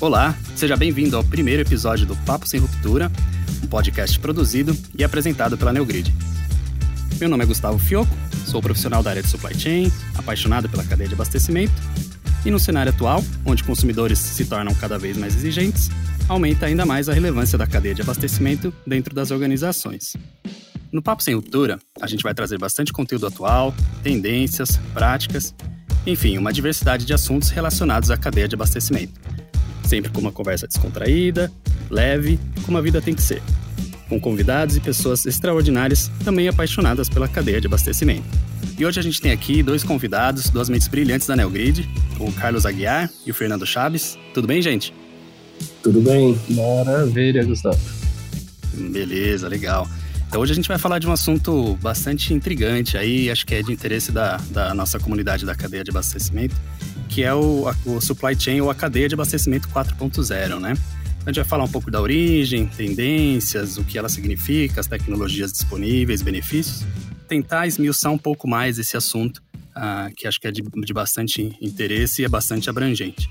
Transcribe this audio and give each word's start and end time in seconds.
Olá, 0.00 0.34
seja 0.56 0.78
bem-vindo 0.78 1.14
ao 1.14 1.22
primeiro 1.22 1.60
episódio 1.60 2.06
do 2.06 2.16
Papo 2.16 2.48
Sem 2.48 2.58
Ruptura, 2.58 3.12
um 3.62 3.66
podcast 3.66 4.18
produzido 4.18 4.74
e 4.98 5.04
apresentado 5.04 5.58
pela 5.58 5.74
Neogrid. 5.74 6.10
Meu 7.20 7.28
nome 7.28 7.44
é 7.44 7.46
Gustavo 7.46 7.78
Fioco, 7.78 8.10
sou 8.46 8.62
profissional 8.62 9.02
da 9.02 9.10
área 9.10 9.22
de 9.22 9.28
supply 9.28 9.54
chain, 9.54 9.92
apaixonado 10.16 10.70
pela 10.70 10.82
cadeia 10.84 11.06
de 11.06 11.14
abastecimento, 11.14 11.74
e 12.46 12.50
no 12.50 12.58
cenário 12.58 12.90
atual, 12.90 13.22
onde 13.44 13.62
consumidores 13.62 14.18
se 14.18 14.46
tornam 14.46 14.74
cada 14.74 14.98
vez 14.98 15.18
mais 15.18 15.36
exigentes, 15.36 15.90
aumenta 16.26 16.64
ainda 16.64 16.86
mais 16.86 17.10
a 17.10 17.12
relevância 17.12 17.58
da 17.58 17.66
cadeia 17.66 17.94
de 17.94 18.00
abastecimento 18.00 18.72
dentro 18.86 19.14
das 19.14 19.30
organizações. 19.30 20.16
No 20.90 21.02
Papo 21.02 21.22
Sem 21.22 21.34
Ruptura, 21.34 21.78
a 22.00 22.06
gente 22.06 22.22
vai 22.22 22.32
trazer 22.32 22.56
bastante 22.56 22.90
conteúdo 22.90 23.26
atual, 23.26 23.74
tendências, 24.02 24.80
práticas, 24.94 25.54
enfim, 26.06 26.38
uma 26.38 26.54
diversidade 26.54 27.04
de 27.04 27.12
assuntos 27.12 27.50
relacionados 27.50 28.10
à 28.10 28.16
cadeia 28.16 28.48
de 28.48 28.54
abastecimento 28.54 29.29
sempre 29.90 30.12
com 30.12 30.20
uma 30.20 30.30
conversa 30.30 30.68
descontraída, 30.68 31.50
leve, 31.90 32.38
como 32.64 32.78
a 32.78 32.80
vida 32.80 33.02
tem 33.02 33.12
que 33.12 33.20
ser, 33.20 33.42
com 34.08 34.20
convidados 34.20 34.76
e 34.76 34.80
pessoas 34.80 35.26
extraordinárias 35.26 36.08
também 36.24 36.46
apaixonadas 36.46 37.08
pela 37.08 37.26
cadeia 37.26 37.60
de 37.60 37.66
abastecimento. 37.66 38.22
E 38.78 38.86
hoje 38.86 39.00
a 39.00 39.02
gente 39.02 39.20
tem 39.20 39.32
aqui 39.32 39.64
dois 39.64 39.82
convidados, 39.82 40.48
duas 40.48 40.68
mentes 40.68 40.86
brilhantes 40.86 41.26
da 41.26 41.34
Neogrid, 41.34 41.88
o 42.20 42.30
Carlos 42.32 42.64
Aguiar 42.64 43.10
e 43.26 43.32
o 43.32 43.34
Fernando 43.34 43.66
Chaves. 43.66 44.16
Tudo 44.32 44.46
bem, 44.46 44.62
gente? 44.62 44.94
Tudo 45.82 46.00
bem. 46.00 46.38
Maravilha, 46.48 47.44
Gustavo. 47.44 47.80
Beleza, 48.72 49.48
legal. 49.48 49.88
Então 50.28 50.40
hoje 50.40 50.52
a 50.52 50.54
gente 50.54 50.68
vai 50.68 50.78
falar 50.78 51.00
de 51.00 51.08
um 51.08 51.12
assunto 51.12 51.76
bastante 51.82 52.32
intrigante 52.32 52.96
aí, 52.96 53.28
acho 53.28 53.44
que 53.44 53.56
é 53.56 53.62
de 53.62 53.72
interesse 53.72 54.12
da, 54.12 54.36
da 54.52 54.72
nossa 54.72 55.00
comunidade 55.00 55.44
da 55.44 55.56
cadeia 55.56 55.82
de 55.82 55.90
abastecimento, 55.90 56.54
que 57.10 57.24
é 57.24 57.34
o, 57.34 57.68
a, 57.68 57.74
o 57.84 58.00
supply 58.00 58.38
chain 58.38 58.60
ou 58.60 58.70
a 58.70 58.74
cadeia 58.74 59.08
de 59.08 59.14
abastecimento 59.14 59.68
4.0, 59.68 60.60
né? 60.60 60.74
A 61.26 61.30
gente 61.30 61.36
vai 61.36 61.44
falar 61.44 61.64
um 61.64 61.68
pouco 61.68 61.90
da 61.90 62.00
origem, 62.00 62.66
tendências, 62.66 63.76
o 63.76 63.84
que 63.84 63.98
ela 63.98 64.08
significa, 64.08 64.80
as 64.80 64.86
tecnologias 64.86 65.52
disponíveis, 65.52 66.22
benefícios. 66.22 66.86
Tentar 67.28 67.66
esmiuçar 67.66 68.10
um 68.10 68.16
pouco 68.16 68.48
mais 68.48 68.78
esse 68.78 68.96
assunto, 68.96 69.42
uh, 69.76 70.14
que 70.16 70.26
acho 70.26 70.40
que 70.40 70.46
é 70.46 70.50
de, 70.50 70.62
de, 70.62 70.92
bastante 70.94 71.54
interesse 71.60 72.22
e 72.22 72.24
é 72.24 72.28
bastante 72.28 72.70
abrangente. 72.70 73.28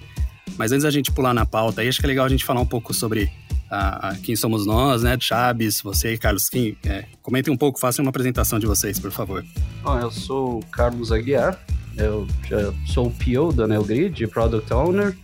Mas 0.56 0.72
antes 0.72 0.84
da 0.84 0.92
gente 0.92 1.12
pular 1.12 1.34
na 1.34 1.46
pauta, 1.46 1.82
acho 1.82 2.00
que 2.00 2.06
é 2.06 2.10
legal 2.10 2.26
a 2.26 2.30
gente 2.30 2.46
falar 2.46 2.62
um 2.62 2.66
pouco 2.66 2.94
sobre 2.94 3.24
uh, 3.24 4.22
quem 4.22 4.36
somos 4.36 4.68
nós, 4.68 5.02
né? 5.02 5.18
Chaves, 5.20 5.82
você 5.82 6.14
e 6.14 6.18
Carlos 6.18 6.48
Kim. 6.48 6.78
É, 6.86 7.06
comentem 7.24 7.52
um 7.52 7.58
pouco, 7.58 7.80
façam 7.80 8.04
uma 8.04 8.10
apresentação 8.10 8.60
de 8.60 8.68
vocês, 8.68 9.00
por 9.00 9.12
favor. 9.12 9.44
Bom, 9.82 10.00
eu 10.00 10.12
sou 10.12 10.60
o 10.60 10.66
Carlos 10.68 11.12
Aguiar, 11.12 11.60
eu 11.98 12.28
já 12.48 12.74
sou 12.86 13.08
o 13.08 13.12
PO 13.12 13.54
da 13.54 13.68
NeoGrid, 13.68 14.28
Product 14.28 14.74
Owner. 14.74 15.16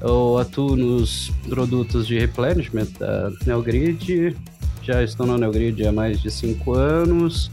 Eu 0.00 0.38
atuo 0.38 0.76
nos 0.76 1.30
produtos 1.48 2.06
de 2.06 2.18
replenishment 2.18 2.88
da 2.98 3.30
NeoGrid. 3.46 4.36
Já 4.82 5.02
estou 5.02 5.26
na 5.26 5.38
NeoGrid 5.38 5.86
há 5.86 5.92
mais 5.92 6.20
de 6.20 6.30
cinco 6.30 6.74
anos. 6.74 7.50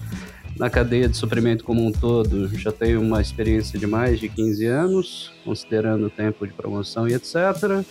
Na 0.58 0.69
cadeia 0.69 1.08
de 1.08 1.16
suprimento 1.16 1.63
como 1.63 1.85
um 1.85 1.91
todo, 1.91 2.47
já 2.58 2.71
tenho 2.71 3.02
uma 3.02 3.21
experiência 3.21 3.80
de 3.80 3.88
mais 3.88 4.19
de 4.19 4.27
15 4.27 4.65
anos, 4.65 5.31
considerando 5.43 6.08
o 6.08 6.09
tempo 6.09 6.45
de 6.45 6.53
promoção 6.53 7.08
e 7.08 7.13
etc. 7.13 7.83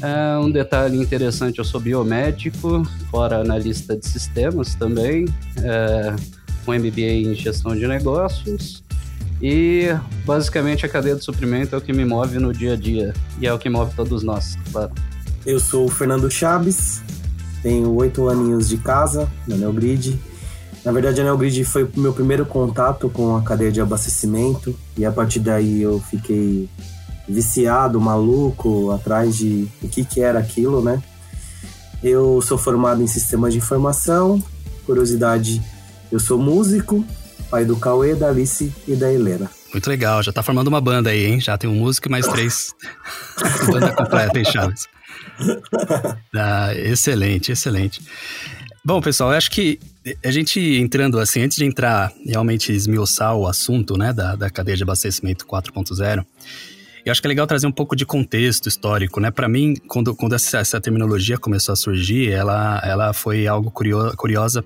É, 0.00 0.38
um 0.38 0.50
detalhe 0.50 0.96
interessante, 0.98 1.58
eu 1.58 1.64
sou 1.64 1.80
biomédico, 1.80 2.82
fora 3.10 3.38
analista 3.38 3.96
de 3.96 4.06
sistemas 4.06 4.74
também, 4.74 5.26
é, 5.58 6.16
com 6.64 6.72
MBA 6.72 7.00
em 7.00 7.34
gestão 7.34 7.76
de 7.76 7.86
negócios. 7.86 8.81
E 9.42 9.88
basicamente 10.24 10.86
a 10.86 10.88
cadeia 10.88 11.16
de 11.16 11.24
suprimento 11.24 11.74
é 11.74 11.78
o 11.78 11.80
que 11.80 11.92
me 11.92 12.04
move 12.04 12.38
no 12.38 12.52
dia 12.52 12.74
a 12.74 12.76
dia 12.76 13.12
e 13.40 13.46
é 13.48 13.52
o 13.52 13.58
que 13.58 13.68
move 13.68 13.92
todos 13.96 14.22
nós, 14.22 14.56
claro. 14.70 14.92
Eu 15.44 15.58
sou 15.58 15.86
o 15.86 15.88
Fernando 15.88 16.30
Chaves, 16.30 17.02
tenho 17.60 17.92
oito 17.96 18.28
aninhos 18.28 18.68
de 18.68 18.76
casa 18.76 19.28
na 19.48 19.56
Neogrid. 19.56 20.16
Na 20.84 20.92
verdade, 20.92 21.20
a 21.20 21.24
Neogrid 21.24 21.64
foi 21.64 21.82
o 21.82 21.90
meu 21.96 22.12
primeiro 22.12 22.46
contato 22.46 23.10
com 23.10 23.34
a 23.34 23.42
cadeia 23.42 23.72
de 23.72 23.80
abastecimento 23.80 24.78
e 24.96 25.04
a 25.04 25.10
partir 25.10 25.40
daí 25.40 25.82
eu 25.82 25.98
fiquei 25.98 26.68
viciado, 27.28 28.00
maluco, 28.00 28.92
atrás 28.92 29.36
de 29.36 29.66
o 29.82 29.88
que, 29.88 30.04
que 30.04 30.20
era 30.20 30.38
aquilo, 30.38 30.80
né? 30.80 31.02
Eu 32.00 32.40
sou 32.42 32.56
formado 32.56 33.02
em 33.02 33.08
sistemas 33.08 33.52
de 33.52 33.58
informação, 33.58 34.40
curiosidade, 34.86 35.60
eu 36.12 36.20
sou 36.20 36.38
músico, 36.38 37.04
pai 37.42 37.64
do 37.64 37.76
Cauê, 37.76 38.14
da 38.14 38.28
Alice 38.28 38.72
e 38.86 38.94
da 38.94 39.12
Helena. 39.12 39.50
Muito 39.72 39.88
legal, 39.88 40.22
já 40.22 40.32
tá 40.32 40.42
formando 40.42 40.68
uma 40.68 40.80
banda 40.80 41.10
aí, 41.10 41.26
hein? 41.26 41.40
Já 41.40 41.56
tem 41.56 41.68
um 41.68 41.74
músico 41.74 42.08
e 42.08 42.10
mais 42.10 42.26
três. 42.26 42.74
banda 43.70 43.92
completa, 43.92 44.38
hein, 44.38 44.44
Chaves? 44.44 44.86
Ah, 46.34 46.74
excelente, 46.74 47.52
excelente. 47.52 48.02
Bom, 48.84 49.00
pessoal, 49.00 49.30
eu 49.30 49.36
acho 49.36 49.50
que 49.50 49.78
a 50.24 50.30
gente 50.30 50.60
entrando 50.60 51.18
assim, 51.18 51.42
antes 51.42 51.56
de 51.56 51.64
entrar 51.64 52.12
realmente 52.26 52.72
esmiuçar 52.72 53.34
o 53.36 53.46
assunto, 53.46 53.96
né, 53.96 54.12
da, 54.12 54.34
da 54.34 54.50
cadeia 54.50 54.76
de 54.76 54.82
abastecimento 54.82 55.46
4.0, 55.46 56.24
eu 57.04 57.10
acho 57.10 57.20
que 57.20 57.26
é 57.26 57.30
legal 57.30 57.46
trazer 57.46 57.66
um 57.66 57.72
pouco 57.72 57.96
de 57.96 58.06
contexto 58.06 58.68
histórico, 58.68 59.18
né? 59.18 59.30
Para 59.30 59.48
mim, 59.48 59.74
quando, 59.88 60.14
quando 60.14 60.34
essa, 60.34 60.58
essa, 60.58 60.80
terminologia 60.80 61.36
começou 61.36 61.72
a 61.72 61.76
surgir, 61.76 62.30
ela, 62.30 62.80
ela 62.84 63.12
foi 63.12 63.46
algo 63.46 63.72
curiosa 63.72 64.64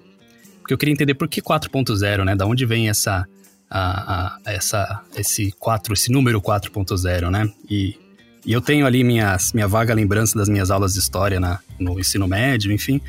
porque 0.67 0.75
eu 0.75 0.79
queria 0.79 0.93
entender 0.93 1.15
por 1.15 1.29
que 1.29 1.41
4.0, 1.41 2.25
né? 2.25 2.35
Da 2.35 2.45
onde 2.45 2.67
vem 2.67 2.89
essa, 2.89 3.25
a, 3.71 4.35
a, 4.45 4.53
essa, 4.53 5.01
esse 5.17 5.53
4, 5.61 5.95
esse 5.95 6.11
número 6.11 6.43
4.0, 6.43 7.31
né? 7.31 7.49
E, 7.71 7.97
e 8.45 8.53
eu 8.53 8.61
tenho 8.61 8.85
ali 8.85 9.05
minhas, 9.05 9.53
minha 9.53 9.69
vaga 9.69 9.95
lembrança 9.95 10.37
das 10.37 10.49
minhas 10.49 10.69
aulas 10.69 10.95
de 10.95 10.99
história 10.99 11.39
na, 11.39 11.61
no 11.79 12.01
ensino 12.01 12.27
médio, 12.27 12.73
enfim. 12.73 13.01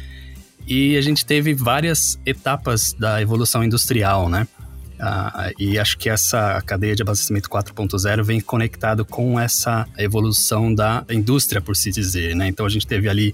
E 0.67 0.96
a 0.97 1.01
gente 1.01 1.25
teve 1.25 1.56
várias 1.56 2.19
etapas 2.28 2.94
da 2.94 3.19
evolução 3.23 3.63
industrial, 3.63 4.29
né? 4.29 4.47
Ah, 5.00 5.51
e 5.57 5.79
acho 5.79 5.97
que 5.97 6.12
essa 6.12 6.62
cadeia 6.63 6.96
de 6.96 7.01
abastecimento 7.01 7.50
4.0 7.50 8.22
vem 8.22 8.40
conectado 8.40 9.03
com 9.03 9.40
essa 9.40 9.88
evolução 9.97 10.72
da 10.72 11.03
indústria, 11.09 11.59
por 11.59 11.75
se 11.75 11.90
dizer, 11.90 12.35
né? 12.35 12.47
Então 12.47 12.67
a 12.67 12.69
gente 12.69 12.85
teve 12.85 13.09
ali 13.09 13.34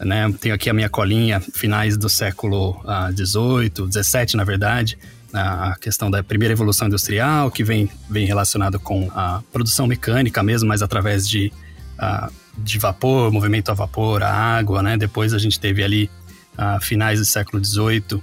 né? 0.00 0.32
Tenho 0.40 0.54
aqui 0.54 0.70
a 0.70 0.74
minha 0.74 0.88
colinha, 0.88 1.40
finais 1.40 1.96
do 1.96 2.08
século 2.08 2.80
XVIII, 3.14 3.86
uh, 3.86 3.92
XVII, 3.92 4.36
na 4.36 4.44
verdade, 4.44 4.98
a 5.32 5.76
questão 5.80 6.10
da 6.10 6.22
primeira 6.22 6.52
evolução 6.52 6.88
industrial, 6.88 7.50
que 7.50 7.62
vem, 7.62 7.88
vem 8.08 8.26
relacionado 8.26 8.80
com 8.80 9.10
a 9.14 9.42
produção 9.52 9.86
mecânica 9.86 10.42
mesmo, 10.42 10.68
mas 10.68 10.82
através 10.82 11.28
de, 11.28 11.52
uh, 11.98 12.32
de 12.58 12.78
vapor, 12.78 13.30
movimento 13.30 13.70
a 13.70 13.74
vapor, 13.74 14.22
a 14.22 14.32
água, 14.32 14.82
né? 14.82 14.96
Depois 14.96 15.32
a 15.32 15.38
gente 15.38 15.60
teve 15.60 15.84
ali, 15.84 16.10
uh, 16.58 16.80
finais 16.80 17.18
do 17.18 17.24
século 17.24 17.64
XVIII, 17.64 18.22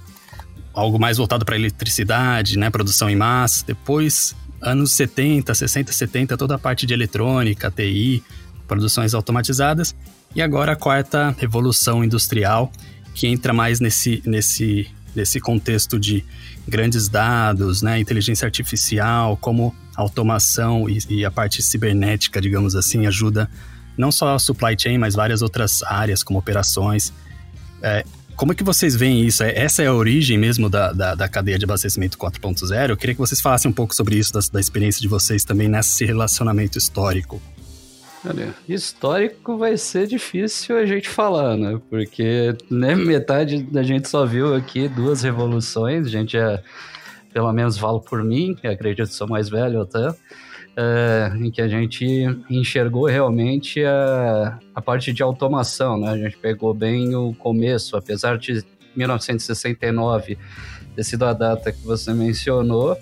algo 0.74 0.98
mais 0.98 1.16
voltado 1.16 1.44
para 1.44 1.56
eletricidade, 1.56 2.58
né? 2.58 2.70
Produção 2.70 3.08
em 3.08 3.16
massa. 3.16 3.64
Depois, 3.66 4.36
anos 4.60 4.92
70, 4.92 5.54
60, 5.54 5.92
70, 5.92 6.36
toda 6.36 6.56
a 6.56 6.58
parte 6.58 6.86
de 6.86 6.92
eletrônica, 6.92 7.70
TI, 7.70 8.22
produções 8.66 9.14
automatizadas. 9.14 9.94
E 10.34 10.42
agora 10.42 10.72
a 10.72 10.76
quarta 10.76 11.34
revolução 11.38 12.04
industrial, 12.04 12.70
que 13.14 13.26
entra 13.26 13.52
mais 13.52 13.80
nesse, 13.80 14.22
nesse, 14.24 14.88
nesse 15.14 15.40
contexto 15.40 15.98
de 15.98 16.24
grandes 16.66 17.08
dados, 17.08 17.82
né, 17.82 17.98
inteligência 17.98 18.46
artificial, 18.46 19.36
como 19.36 19.74
automação 19.96 20.88
e, 20.88 20.98
e 21.08 21.24
a 21.24 21.30
parte 21.30 21.62
cibernética, 21.62 22.40
digamos 22.40 22.76
assim, 22.76 23.06
ajuda 23.06 23.50
não 23.96 24.12
só 24.12 24.34
a 24.34 24.38
supply 24.38 24.76
chain, 24.78 24.96
mas 24.96 25.14
várias 25.14 25.42
outras 25.42 25.82
áreas, 25.82 26.22
como 26.22 26.38
operações. 26.38 27.12
É, 27.82 28.04
como 28.36 28.52
é 28.52 28.54
que 28.54 28.62
vocês 28.62 28.94
veem 28.94 29.26
isso? 29.26 29.42
É, 29.42 29.58
essa 29.58 29.82
é 29.82 29.88
a 29.88 29.92
origem 29.92 30.38
mesmo 30.38 30.68
da, 30.68 30.92
da, 30.92 31.14
da 31.16 31.28
cadeia 31.28 31.58
de 31.58 31.64
abastecimento 31.64 32.16
4.0? 32.16 32.90
Eu 32.90 32.96
queria 32.96 33.14
que 33.14 33.20
vocês 33.20 33.40
falassem 33.40 33.68
um 33.68 33.74
pouco 33.74 33.92
sobre 33.92 34.16
isso, 34.16 34.32
da, 34.32 34.38
da 34.52 34.60
experiência 34.60 35.02
de 35.02 35.08
vocês 35.08 35.42
também 35.42 35.68
nesse 35.68 36.04
relacionamento 36.04 36.78
histórico. 36.78 37.42
Olha, 38.24 38.52
histórico 38.68 39.56
vai 39.56 39.76
ser 39.76 40.06
difícil 40.06 40.76
a 40.76 40.84
gente 40.84 41.08
falar, 41.08 41.56
né? 41.56 41.80
Porque 41.88 42.56
né, 42.70 42.94
metade 42.94 43.62
da 43.62 43.82
gente 43.82 44.08
só 44.08 44.26
viu 44.26 44.54
aqui 44.54 44.88
duas 44.88 45.22
revoluções, 45.22 46.06
a 46.06 46.10
gente 46.10 46.36
é, 46.36 46.62
pelo 47.32 47.52
menos 47.52 47.78
falo 47.78 48.00
por 48.00 48.24
mim, 48.24 48.54
que 48.54 48.66
acredito 48.66 49.08
que 49.08 49.14
sou 49.14 49.28
mais 49.28 49.48
velho 49.48 49.82
até, 49.82 50.12
é, 50.76 51.32
em 51.36 51.50
que 51.50 51.62
a 51.62 51.68
gente 51.68 52.04
enxergou 52.50 53.06
realmente 53.06 53.84
a, 53.84 54.58
a 54.74 54.82
parte 54.82 55.12
de 55.12 55.22
automação, 55.22 55.98
né? 55.98 56.10
A 56.10 56.16
gente 56.18 56.36
pegou 56.38 56.74
bem 56.74 57.14
o 57.14 57.32
começo, 57.34 57.96
apesar 57.96 58.36
de 58.36 58.64
1969 58.96 60.36
ter 60.96 61.04
sido 61.04 61.24
a 61.24 61.32
data 61.32 61.70
que 61.70 61.84
você 61.84 62.12
mencionou, 62.12 62.96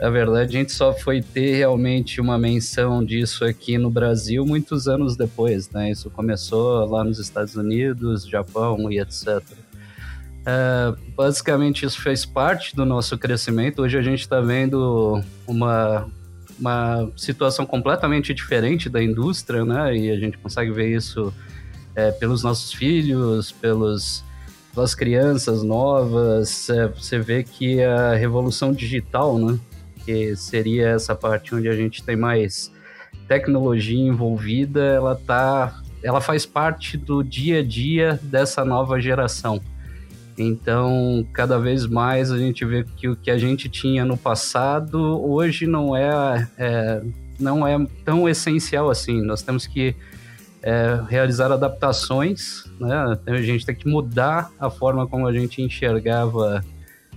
na 0.00 0.08
verdade, 0.08 0.56
a 0.56 0.60
gente 0.60 0.72
só 0.72 0.94
foi 0.94 1.20
ter 1.20 1.56
realmente 1.56 2.20
uma 2.20 2.38
menção 2.38 3.04
disso 3.04 3.44
aqui 3.44 3.76
no 3.76 3.90
Brasil 3.90 4.46
muitos 4.46 4.88
anos 4.88 5.16
depois, 5.16 5.68
né? 5.70 5.90
Isso 5.90 6.08
começou 6.08 6.86
lá 6.86 7.04
nos 7.04 7.18
Estados 7.18 7.54
Unidos, 7.54 8.26
Japão 8.26 8.90
e 8.90 8.98
etc. 8.98 9.42
É, 10.46 10.94
basicamente, 11.14 11.84
isso 11.84 12.00
fez 12.00 12.24
parte 12.24 12.74
do 12.74 12.86
nosso 12.86 13.18
crescimento. 13.18 13.82
Hoje 13.82 13.98
a 13.98 14.02
gente 14.02 14.20
está 14.20 14.40
vendo 14.40 15.22
uma 15.46 16.08
uma 16.58 17.10
situação 17.16 17.64
completamente 17.64 18.34
diferente 18.34 18.90
da 18.90 19.02
indústria, 19.02 19.64
né? 19.64 19.96
E 19.96 20.10
a 20.10 20.16
gente 20.16 20.36
consegue 20.36 20.70
ver 20.70 20.94
isso 20.94 21.32
é, 21.96 22.10
pelos 22.12 22.42
nossos 22.42 22.72
filhos, 22.72 23.50
pelos, 23.50 24.22
pelas 24.74 24.94
crianças 24.94 25.62
novas. 25.62 26.68
É, 26.68 26.86
você 26.88 27.18
vê 27.18 27.42
que 27.42 27.82
a 27.82 28.14
revolução 28.14 28.72
digital, 28.72 29.38
né? 29.38 29.58
Que 30.10 30.34
seria 30.34 30.88
essa 30.88 31.14
parte 31.14 31.54
onde 31.54 31.68
a 31.68 31.72
gente 31.72 32.02
tem 32.02 32.16
mais 32.16 32.72
tecnologia 33.28 33.96
envolvida, 33.96 34.80
ela 34.80 35.14
tá, 35.14 35.80
ela 36.02 36.20
faz 36.20 36.44
parte 36.44 36.96
do 36.96 37.22
dia 37.22 37.60
a 37.60 37.62
dia 37.62 38.18
dessa 38.20 38.64
nova 38.64 39.00
geração. 39.00 39.60
Então, 40.36 41.24
cada 41.32 41.60
vez 41.60 41.86
mais 41.86 42.32
a 42.32 42.38
gente 42.38 42.64
vê 42.64 42.84
que 42.96 43.08
o 43.08 43.14
que 43.14 43.30
a 43.30 43.38
gente 43.38 43.68
tinha 43.68 44.04
no 44.04 44.16
passado 44.16 44.98
hoje 44.98 45.64
não 45.64 45.96
é, 45.96 46.48
é 46.58 47.02
não 47.38 47.64
é 47.64 47.78
tão 48.04 48.28
essencial 48.28 48.90
assim. 48.90 49.22
Nós 49.22 49.42
temos 49.42 49.64
que 49.64 49.94
é, 50.60 51.00
realizar 51.08 51.52
adaptações, 51.52 52.64
né? 52.80 53.16
A 53.28 53.42
gente 53.42 53.64
tem 53.64 53.76
que 53.76 53.88
mudar 53.88 54.50
a 54.58 54.68
forma 54.68 55.06
como 55.06 55.28
a 55.28 55.32
gente 55.32 55.62
enxergava 55.62 56.64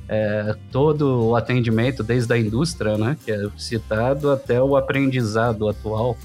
é, 0.08 0.56
todo 0.72 1.30
o 1.30 1.36
atendimento, 1.36 2.04
desde 2.04 2.34
a 2.34 2.38
indústria, 2.38 2.98
né? 2.98 3.18
Que 3.24 3.32
é 3.32 3.50
citado, 3.58 4.32
até 4.32 4.62
o 4.62 4.76
aprendizado 4.76 5.68
atual. 5.68 6.18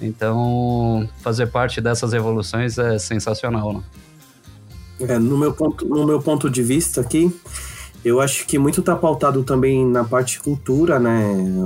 Então, 0.00 1.08
fazer 1.20 1.46
parte 1.46 1.80
dessas 1.80 2.12
evoluções 2.12 2.78
é 2.78 2.98
sensacional, 2.98 3.72
né? 3.72 3.82
É, 5.00 5.18
no, 5.18 5.36
meu 5.36 5.52
ponto, 5.52 5.84
no 5.84 6.06
meu 6.06 6.20
ponto 6.20 6.48
de 6.48 6.62
vista 6.62 7.00
aqui, 7.00 7.32
eu 8.04 8.20
acho 8.20 8.46
que 8.46 8.58
muito 8.58 8.80
está 8.80 8.96
pautado 8.96 9.44
também 9.44 9.86
na 9.86 10.02
parte 10.02 10.40
cultura, 10.40 10.98
né? 10.98 11.24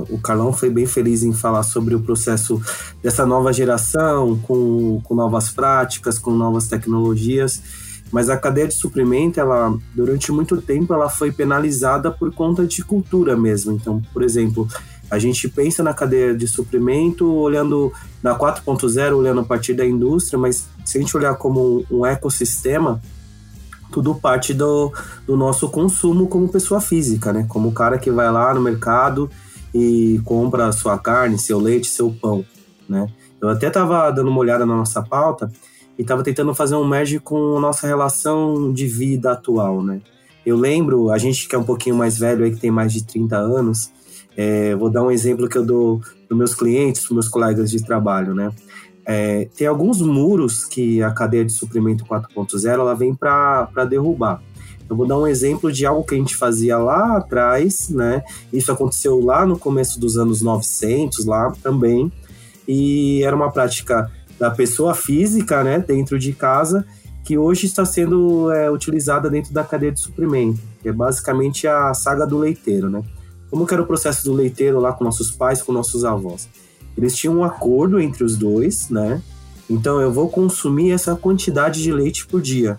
O 0.09 0.19
Carlão 0.19 0.53
foi 0.53 0.69
bem 0.69 0.85
feliz 0.85 1.23
em 1.23 1.33
falar 1.33 1.63
sobre 1.63 1.95
o 1.95 1.99
processo 1.99 2.61
dessa 3.01 3.25
nova 3.25 3.51
geração, 3.51 4.37
com, 4.39 5.01
com 5.03 5.15
novas 5.15 5.49
práticas, 5.49 6.19
com 6.19 6.31
novas 6.31 6.67
tecnologias. 6.67 7.86
Mas 8.11 8.29
a 8.29 8.37
cadeia 8.37 8.67
de 8.67 8.73
suprimento, 8.73 9.39
ela 9.39 9.77
durante 9.93 10.31
muito 10.31 10.61
tempo, 10.61 10.93
ela 10.93 11.09
foi 11.09 11.31
penalizada 11.31 12.09
por 12.09 12.33
conta 12.33 12.65
de 12.65 12.83
cultura 12.83 13.35
mesmo. 13.35 13.73
Então, 13.73 14.01
por 14.13 14.23
exemplo, 14.23 14.67
a 15.09 15.19
gente 15.19 15.47
pensa 15.47 15.83
na 15.83 15.93
cadeia 15.93 16.33
de 16.33 16.47
suprimento 16.47 17.29
olhando 17.33 17.91
na 18.21 18.37
4.0, 18.37 19.15
olhando 19.15 19.41
a 19.41 19.43
partir 19.43 19.73
da 19.73 19.85
indústria, 19.85 20.37
mas 20.37 20.67
se 20.85 20.97
a 20.97 21.01
gente 21.01 21.15
olhar 21.15 21.35
como 21.35 21.85
um 21.89 22.05
ecossistema, 22.05 23.01
tudo 23.91 24.15
parte 24.15 24.53
do, 24.53 24.91
do 25.25 25.37
nosso 25.37 25.69
consumo 25.69 26.27
como 26.27 26.49
pessoa 26.49 26.81
física, 26.81 27.31
né? 27.31 27.45
Como 27.47 27.69
o 27.69 27.73
cara 27.73 27.97
que 27.97 28.11
vai 28.11 28.29
lá 28.31 28.53
no 28.53 28.61
mercado 28.61 29.29
e 29.73 30.21
compra 30.25 30.71
sua 30.71 30.97
carne, 30.97 31.37
seu 31.37 31.59
leite, 31.59 31.87
seu 31.87 32.11
pão, 32.11 32.45
né? 32.87 33.07
Eu 33.39 33.49
até 33.49 33.67
estava 33.67 34.09
dando 34.11 34.29
uma 34.29 34.39
olhada 34.39 34.65
na 34.65 34.75
nossa 34.75 35.01
pauta 35.01 35.51
e 35.97 36.01
estava 36.01 36.23
tentando 36.23 36.53
fazer 36.53 36.75
um 36.75 36.87
merge 36.87 37.19
com 37.19 37.59
nossa 37.59 37.87
relação 37.87 38.71
de 38.71 38.87
vida 38.87 39.31
atual, 39.31 39.83
né? 39.83 40.01
Eu 40.45 40.55
lembro, 40.55 41.11
a 41.11 41.17
gente 41.17 41.47
que 41.47 41.55
é 41.55 41.57
um 41.57 41.63
pouquinho 41.63 41.95
mais 41.95 42.17
velho 42.17 42.45
aí, 42.45 42.51
que 42.51 42.59
tem 42.59 42.71
mais 42.71 42.93
de 42.93 43.03
30 43.03 43.35
anos, 43.35 43.91
é, 44.35 44.75
vou 44.75 44.89
dar 44.89 45.03
um 45.03 45.11
exemplo 45.11 45.49
que 45.49 45.57
eu 45.57 45.65
dou 45.65 46.01
para 46.27 46.37
meus 46.37 46.53
clientes, 46.53 47.05
para 47.05 47.15
meus 47.15 47.27
colegas 47.27 47.71
de 47.71 47.83
trabalho, 47.83 48.33
né? 48.33 48.51
É, 49.05 49.47
tem 49.57 49.65
alguns 49.65 50.01
muros 50.01 50.65
que 50.65 51.01
a 51.01 51.11
cadeia 51.11 51.43
de 51.43 51.51
suprimento 51.51 52.05
4.0 52.05 52.67
ela 52.67 52.93
vem 52.93 53.15
para 53.15 53.85
derrubar. 53.89 54.41
Eu 54.89 54.95
vou 54.95 55.05
dar 55.05 55.17
um 55.17 55.27
exemplo 55.27 55.71
de 55.71 55.85
algo 55.85 56.03
que 56.03 56.15
a 56.15 56.17
gente 56.17 56.35
fazia 56.35 56.77
lá 56.77 57.17
atrás, 57.17 57.89
né? 57.89 58.23
Isso 58.51 58.71
aconteceu 58.71 59.19
lá 59.19 59.45
no 59.45 59.57
começo 59.57 59.99
dos 59.99 60.17
anos 60.17 60.41
900, 60.41 61.25
lá 61.25 61.51
também, 61.61 62.11
e 62.67 63.21
era 63.23 63.35
uma 63.35 63.51
prática 63.51 64.09
da 64.39 64.51
pessoa 64.51 64.93
física, 64.93 65.63
né, 65.63 65.79
dentro 65.79 66.19
de 66.19 66.33
casa, 66.33 66.85
que 67.23 67.37
hoje 67.37 67.65
está 67.65 67.85
sendo 67.85 68.51
é, 68.51 68.71
utilizada 68.71 69.29
dentro 69.29 69.53
da 69.53 69.63
cadeia 69.63 69.91
de 69.91 69.99
suprimento, 69.99 70.59
que 70.81 70.89
é 70.89 70.93
basicamente 70.93 71.67
a 71.67 71.93
saga 71.93 72.25
do 72.25 72.37
leiteiro, 72.37 72.89
né? 72.89 73.03
Como 73.49 73.65
que 73.65 73.73
era 73.73 73.83
o 73.83 73.85
processo 73.85 74.23
do 74.25 74.33
leiteiro 74.33 74.79
lá 74.79 74.93
com 74.93 75.03
nossos 75.03 75.31
pais, 75.31 75.61
com 75.61 75.71
nossos 75.71 76.05
avós? 76.05 76.47
Eles 76.97 77.15
tinham 77.15 77.37
um 77.37 77.43
acordo 77.43 77.99
entre 77.99 78.23
os 78.23 78.37
dois, 78.37 78.89
né? 78.89 79.21
Então 79.69 79.99
eu 79.99 80.11
vou 80.11 80.29
consumir 80.29 80.91
essa 80.91 81.15
quantidade 81.15 81.81
de 81.81 81.91
leite 81.91 82.25
por 82.25 82.41
dia. 82.41 82.77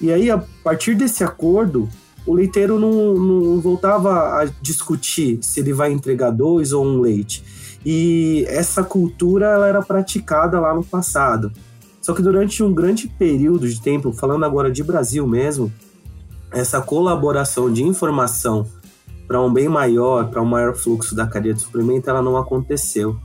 E 0.00 0.12
aí, 0.12 0.30
a 0.30 0.38
partir 0.62 0.94
desse 0.94 1.24
acordo, 1.24 1.88
o 2.26 2.34
leiteiro 2.34 2.78
não, 2.78 3.14
não 3.14 3.60
voltava 3.60 4.42
a 4.42 4.44
discutir 4.60 5.38
se 5.42 5.60
ele 5.60 5.72
vai 5.72 5.92
entregar 5.92 6.30
dois 6.30 6.72
ou 6.72 6.84
um 6.84 7.00
leite. 7.00 7.42
E 7.84 8.44
essa 8.48 8.82
cultura 8.82 9.46
ela 9.46 9.66
era 9.68 9.82
praticada 9.82 10.58
lá 10.58 10.74
no 10.74 10.84
passado. 10.84 11.52
Só 12.00 12.12
que 12.14 12.22
durante 12.22 12.62
um 12.62 12.72
grande 12.72 13.08
período 13.08 13.68
de 13.68 13.80
tempo, 13.80 14.12
falando 14.12 14.44
agora 14.44 14.70
de 14.70 14.82
Brasil 14.82 15.26
mesmo, 15.26 15.72
essa 16.50 16.80
colaboração 16.80 17.72
de 17.72 17.82
informação 17.82 18.66
para 19.26 19.40
um 19.40 19.52
bem 19.52 19.68
maior, 19.68 20.28
para 20.28 20.42
um 20.42 20.46
maior 20.46 20.74
fluxo 20.74 21.14
da 21.14 21.26
cadeia 21.26 21.54
de 21.54 21.62
suprimento, 21.62 22.08
ela 22.08 22.22
não 22.22 22.36
aconteceu. 22.36 23.18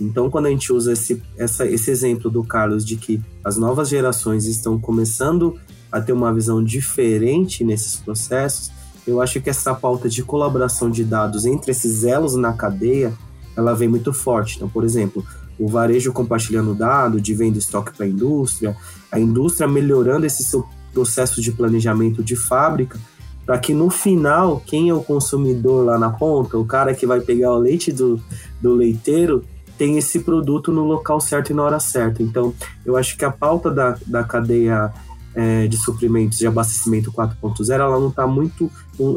Então, 0.00 0.30
quando 0.30 0.46
a 0.46 0.50
gente 0.50 0.72
usa 0.72 0.92
esse, 0.92 1.22
essa, 1.36 1.66
esse 1.66 1.90
exemplo 1.90 2.30
do 2.30 2.44
Carlos 2.44 2.84
de 2.84 2.96
que 2.96 3.22
as 3.44 3.56
novas 3.56 3.88
gerações 3.88 4.44
estão 4.46 4.78
começando 4.78 5.58
a 5.90 6.00
ter 6.00 6.12
uma 6.12 6.32
visão 6.32 6.62
diferente 6.62 7.64
nesses 7.64 7.96
processos, 7.96 8.70
eu 9.06 9.22
acho 9.22 9.40
que 9.40 9.48
essa 9.48 9.74
pauta 9.74 10.08
de 10.08 10.22
colaboração 10.22 10.90
de 10.90 11.04
dados 11.04 11.46
entre 11.46 11.70
esses 11.70 12.04
elos 12.04 12.34
na 12.34 12.52
cadeia, 12.52 13.12
ela 13.56 13.74
vem 13.74 13.88
muito 13.88 14.12
forte. 14.12 14.56
Então, 14.56 14.68
por 14.68 14.84
exemplo, 14.84 15.24
o 15.58 15.68
varejo 15.68 16.12
compartilhando 16.12 16.74
dado 16.74 17.20
de 17.20 17.34
venda 17.34 17.58
estoque 17.58 17.92
para 17.96 18.06
a 18.06 18.08
indústria, 18.08 18.76
a 19.10 19.18
indústria 19.18 19.66
melhorando 19.66 20.26
esse 20.26 20.44
seu 20.44 20.66
processo 20.92 21.40
de 21.40 21.52
planejamento 21.52 22.22
de 22.22 22.36
fábrica, 22.36 22.98
para 23.44 23.58
que 23.58 23.72
no 23.72 23.90
final, 23.90 24.62
quem 24.66 24.88
é 24.88 24.94
o 24.94 25.02
consumidor 25.02 25.84
lá 25.84 25.98
na 25.98 26.10
ponta, 26.10 26.58
o 26.58 26.64
cara 26.64 26.94
que 26.94 27.06
vai 27.06 27.20
pegar 27.20 27.52
o 27.52 27.58
leite 27.58 27.92
do, 27.92 28.20
do 28.60 28.74
leiteiro, 28.74 29.44
tem 29.78 29.98
esse 29.98 30.20
produto 30.20 30.72
no 30.72 30.84
local 30.84 31.20
certo 31.20 31.50
e 31.50 31.54
na 31.54 31.62
hora 31.62 31.78
certa. 31.78 32.22
Então, 32.22 32.52
eu 32.84 32.96
acho 32.96 33.16
que 33.16 33.24
a 33.24 33.30
pauta 33.30 33.70
da, 33.70 33.96
da 34.06 34.24
cadeia 34.24 34.92
é, 35.34 35.66
de 35.66 35.76
suprimentos 35.76 36.38
de 36.38 36.46
abastecimento 36.46 37.12
4.0, 37.12 37.74
ela 37.74 38.00
não 38.00 38.08
está 38.08 38.26
muito, 38.26 38.70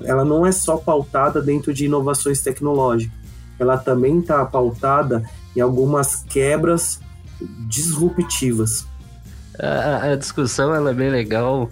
ela 0.04 0.26
não 0.26 0.46
é 0.46 0.52
só 0.52 0.76
pautada 0.76 1.42
dentro 1.42 1.74
de 1.74 1.86
inovações 1.86 2.42
tecnológicas, 2.42 3.18
ela 3.60 3.78
também 3.78 4.20
está 4.20 4.44
pautada 4.46 5.24
em 5.56 5.62
algumas 5.62 6.24
quebras 6.24 7.00
disruptivas. 7.68 8.86
A, 9.60 10.12
a 10.12 10.16
discussão 10.16 10.74
ela 10.74 10.92
é 10.92 10.94
bem 10.94 11.10
legal 11.10 11.70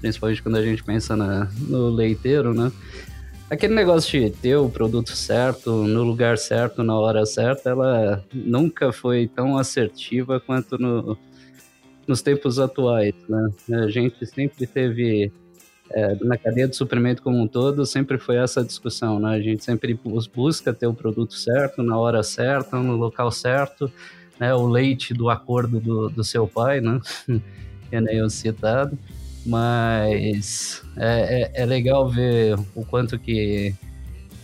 principalmente 0.00 0.42
quando 0.42 0.56
a 0.56 0.62
gente 0.62 0.82
pensa 0.82 1.16
na, 1.16 1.48
no 1.68 1.90
leiteiro, 1.90 2.54
né? 2.54 2.72
Aquele 3.48 3.74
negócio 3.74 4.20
de 4.20 4.30
ter 4.30 4.56
o 4.56 4.68
produto 4.68 5.10
certo, 5.10 5.72
no 5.84 6.04
lugar 6.04 6.38
certo, 6.38 6.82
na 6.82 6.96
hora 6.96 7.26
certa, 7.26 7.70
ela 7.70 8.24
nunca 8.32 8.92
foi 8.92 9.26
tão 9.26 9.58
assertiva 9.58 10.38
quanto 10.38 10.78
no, 10.78 11.18
nos 12.06 12.22
tempos 12.22 12.58
atuais, 12.58 13.14
né? 13.28 13.48
A 13.72 13.88
gente 13.88 14.24
sempre 14.24 14.66
teve, 14.66 15.32
é, 15.92 16.14
na 16.22 16.38
cadeia 16.38 16.68
de 16.68 16.76
suprimento 16.76 17.22
como 17.22 17.40
um 17.40 17.48
todo, 17.48 17.84
sempre 17.84 18.16
foi 18.16 18.36
essa 18.36 18.62
discussão, 18.62 19.18
né? 19.18 19.34
A 19.34 19.40
gente 19.40 19.64
sempre 19.64 19.98
busca 20.34 20.72
ter 20.72 20.86
o 20.86 20.94
produto 20.94 21.34
certo, 21.34 21.82
na 21.82 21.98
hora 21.98 22.22
certa, 22.22 22.78
no 22.78 22.96
local 22.96 23.30
certo, 23.32 23.90
né? 24.38 24.54
O 24.54 24.66
leite 24.68 25.12
do 25.12 25.28
acordo 25.28 25.80
do, 25.80 26.08
do 26.08 26.22
seu 26.22 26.46
pai, 26.46 26.80
né? 26.80 27.00
que 27.90 27.96
é 27.96 28.00
nem 28.00 28.28
citado. 28.30 28.96
Mas 29.44 30.82
é, 30.96 31.50
é, 31.56 31.62
é 31.62 31.66
legal 31.66 32.08
ver 32.08 32.56
o 32.74 32.84
quanto 32.84 33.18
que, 33.18 33.74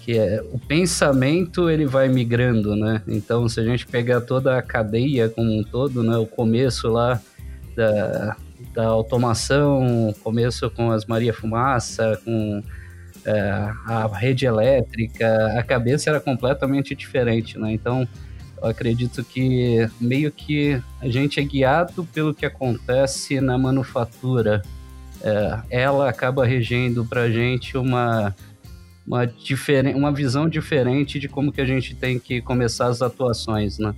que 0.01 0.19
é, 0.19 0.43
o 0.53 0.59
pensamento 0.59 1.71
ele 1.71 1.87
vai 1.87 2.09
migrando, 2.09 2.75
né? 2.75 3.03
Então, 3.07 3.49
se 3.49 3.61
a 3.61 3.65
gente 3.65 3.87
pegar 3.87 4.21
toda 4.23 4.59
a 4.59 4.63
cadeia 4.63 5.29
como 5.29 5.53
um 5.53 5.63
todo, 5.63 6.03
né? 6.03 6.17
O 6.17 6.27
começo 6.27 6.89
lá 6.89 7.21
da, 7.77 8.37
da 8.73 8.87
automação, 8.87 10.15
começo 10.23 10.69
com 10.71 10.91
as 10.91 11.05
Maria 11.07 11.33
Fumaça, 11.33 12.21
com 12.25 12.63
é, 13.25 13.41
a 13.87 14.07
rede 14.13 14.47
elétrica, 14.47 15.59
a 15.59 15.63
cabeça 15.63 16.11
era 16.11 16.21
completamente 16.21 16.95
diferente, 16.95 17.59
né? 17.59 17.73
Então, 17.73 18.07
eu 18.63 18.69
acredito 18.69 19.25
que 19.25 19.89
meio 20.01 20.31
que 20.31 20.81
a 21.01 21.09
gente 21.09 21.41
é 21.41 21.43
guiado 21.43 22.05
pelo 22.13 22.35
que 22.35 22.47
acontece 22.47 23.41
na 23.41 23.59
manufatura 23.59 24.63
é, 25.23 25.61
ela 25.71 26.09
acaba 26.09 26.45
regendo 26.45 27.05
para 27.05 27.23
a 27.23 27.31
gente 27.31 27.77
uma, 27.77 28.35
uma, 29.07 29.23
uma 29.95 30.13
visão 30.13 30.49
diferente 30.49 31.19
de 31.19 31.29
como 31.29 31.53
que 31.53 31.61
a 31.61 31.65
gente 31.65 31.95
tem 31.95 32.19
que 32.19 32.41
começar 32.41 32.87
as 32.87 33.03
atuações, 33.03 33.79
né? 33.79 33.95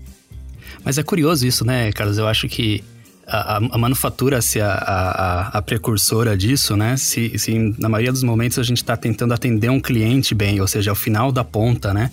Mas 0.84 0.98
é 0.98 1.02
curioso 1.02 1.46
isso, 1.46 1.64
né, 1.64 1.92
Carlos? 1.92 2.18
Eu 2.18 2.26
acho 2.26 2.48
que 2.48 2.84
a, 3.28 3.56
a 3.56 3.78
manufatura 3.78 4.40
ser 4.40 4.62
a, 4.62 4.72
a, 4.72 5.48
a, 5.58 5.62
precursora 5.62 6.36
disso, 6.36 6.76
né? 6.76 6.96
Se, 6.96 7.38
se 7.38 7.74
na 7.78 7.88
maioria 7.88 8.10
dos 8.10 8.22
momentos 8.22 8.58
a 8.58 8.62
gente 8.62 8.78
está 8.78 8.96
tentando 8.96 9.34
atender 9.34 9.70
um 9.70 9.80
cliente 9.80 10.34
bem, 10.34 10.60
ou 10.60 10.66
seja, 10.66 10.90
ao 10.90 10.96
final 10.96 11.30
da 11.30 11.44
ponta, 11.44 11.92
né? 11.92 12.10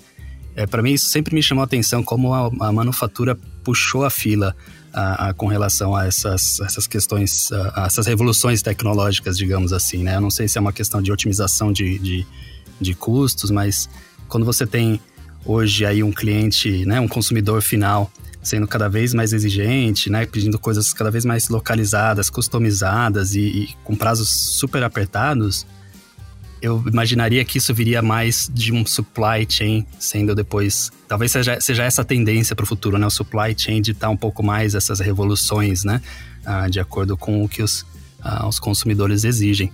É, 0.56 0.66
para 0.66 0.82
mim, 0.82 0.94
isso 0.94 1.08
sempre 1.08 1.34
me 1.34 1.42
chamou 1.42 1.62
a 1.62 1.66
atenção 1.66 2.04
como 2.04 2.34
a, 2.34 2.52
a 2.60 2.72
manufatura 2.72 3.38
puxou 3.64 4.04
a 4.04 4.10
fila 4.10 4.56
a, 4.94 5.30
a, 5.30 5.34
com 5.34 5.48
relação 5.48 5.96
a 5.96 6.06
essas, 6.06 6.60
essas 6.60 6.86
questões, 6.86 7.50
essas 7.86 8.08
revoluções 8.08 8.62
tecnológicas, 8.62 9.38
digamos 9.38 9.72
assim, 9.72 10.04
né? 10.04 10.18
Eu 10.18 10.22
não 10.22 10.30
sei 10.32 10.48
se 10.48 10.58
é 10.58 10.62
uma 10.62 10.74
questão 10.74 11.02
de 11.02 11.12
otimização 11.12 11.72
de, 11.72 11.98
de, 11.98 12.28
de 12.80 12.94
custos, 12.94 13.52
mas 13.52 13.90
quando 14.28 14.46
você 14.46 14.68
tem 14.68 15.00
hoje 15.46 15.86
aí 15.86 16.04
um 16.04 16.12
cliente, 16.12 16.86
né, 16.86 17.00
um 17.00 17.08
consumidor 17.08 17.62
final 17.62 18.12
sendo 18.46 18.68
cada 18.68 18.88
vez 18.88 19.14
mais 19.14 19.34
exigente, 19.34 20.08
né, 20.08 20.26
pedindo 20.26 20.60
coisas 20.60 20.94
cada 20.94 21.10
vez 21.10 21.26
mais 21.26 21.50
localizadas, 21.50 22.30
customizadas 22.30 23.34
e, 23.34 23.42
e 23.42 23.70
com 23.84 23.96
prazos 23.96 24.30
super 24.30 24.84
apertados, 24.84 25.66
eu 26.62 26.84
imaginaria 26.88 27.44
que 27.44 27.58
isso 27.58 27.74
viria 27.74 28.02
mais 28.02 28.50
de 28.54 28.72
um 28.72 28.86
supply 28.86 29.46
chain, 29.50 29.86
sendo 30.00 30.36
depois. 30.36 30.92
Talvez 31.08 31.32
seja, 31.32 31.60
seja 31.60 31.84
essa 31.84 32.04
tendência 32.04 32.56
para 32.56 32.64
o 32.64 32.68
futuro, 32.68 32.98
né? 32.98 33.06
O 33.06 33.10
supply 33.10 33.56
chain 33.58 33.82
de 33.82 33.92
estar 33.92 34.10
um 34.10 34.18
pouco 34.18 34.42
mais 34.42 34.74
essas 34.74 35.00
revoluções, 35.00 35.84
né? 35.84 36.02
Ah, 36.46 36.70
de 36.70 36.80
acordo 36.80 37.18
com 37.18 37.44
o 37.44 37.50
que 37.50 37.62
os, 37.62 37.86
ah, 38.22 38.48
os 38.48 38.58
consumidores 38.58 39.24
exigem. 39.24 39.72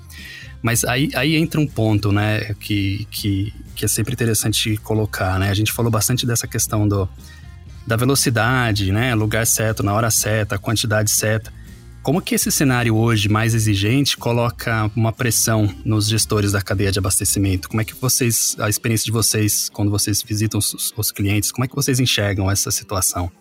Mas 0.61 0.83
aí, 0.83 1.09
aí 1.15 1.35
entra 1.35 1.59
um 1.59 1.67
ponto, 1.67 2.11
né? 2.11 2.53
Que, 2.59 3.07
que, 3.11 3.53
que 3.75 3.85
é 3.85 3.87
sempre 3.87 4.13
interessante 4.13 4.75
colocar, 4.77 5.39
né? 5.39 5.49
A 5.49 5.53
gente 5.53 5.71
falou 5.71 5.91
bastante 5.91 6.25
dessa 6.25 6.47
questão 6.47 6.87
do, 6.87 7.07
da 7.85 7.95
velocidade, 7.95 8.91
né? 8.91 9.13
Lugar 9.15 9.45
certo, 9.45 9.83
na 9.83 9.93
hora 9.93 10.09
certa, 10.11 10.57
quantidade 10.57 11.11
certa. 11.11 11.51
Como 12.03 12.19
que 12.19 12.33
esse 12.33 12.51
cenário 12.51 12.95
hoje 12.95 13.29
mais 13.29 13.53
exigente 13.53 14.17
coloca 14.17 14.89
uma 14.95 15.13
pressão 15.13 15.69
nos 15.85 16.07
gestores 16.07 16.51
da 16.51 16.61
cadeia 16.61 16.91
de 16.91 16.97
abastecimento? 16.97 17.69
Como 17.69 17.79
é 17.79 17.85
que 17.85 17.93
vocês, 17.93 18.55
a 18.59 18.67
experiência 18.67 19.05
de 19.05 19.11
vocês, 19.11 19.69
quando 19.71 19.91
vocês 19.91 20.23
visitam 20.23 20.57
os, 20.57 20.91
os 20.97 21.11
clientes, 21.11 21.51
como 21.51 21.63
é 21.63 21.67
que 21.67 21.75
vocês 21.75 21.99
enxergam 21.99 22.49
essa 22.49 22.71
situação? 22.71 23.31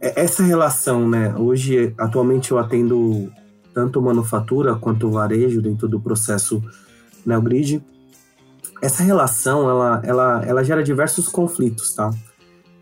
É, 0.00 0.22
essa 0.22 0.42
relação, 0.42 1.08
né? 1.08 1.34
Hoje, 1.36 1.94
atualmente 1.96 2.50
eu 2.50 2.58
atendo 2.58 3.32
tanto 3.72 4.02
manufatura 4.02 4.74
quanto 4.74 5.10
varejo 5.10 5.62
dentro 5.62 5.88
do 5.88 6.00
processo 6.00 6.60
NeoGrid. 7.24 7.80
Essa 8.82 9.04
relação, 9.04 9.70
ela, 9.70 10.02
ela, 10.04 10.44
ela 10.44 10.64
gera 10.64 10.82
diversos 10.82 11.28
conflitos, 11.28 11.94
tá? 11.94 12.10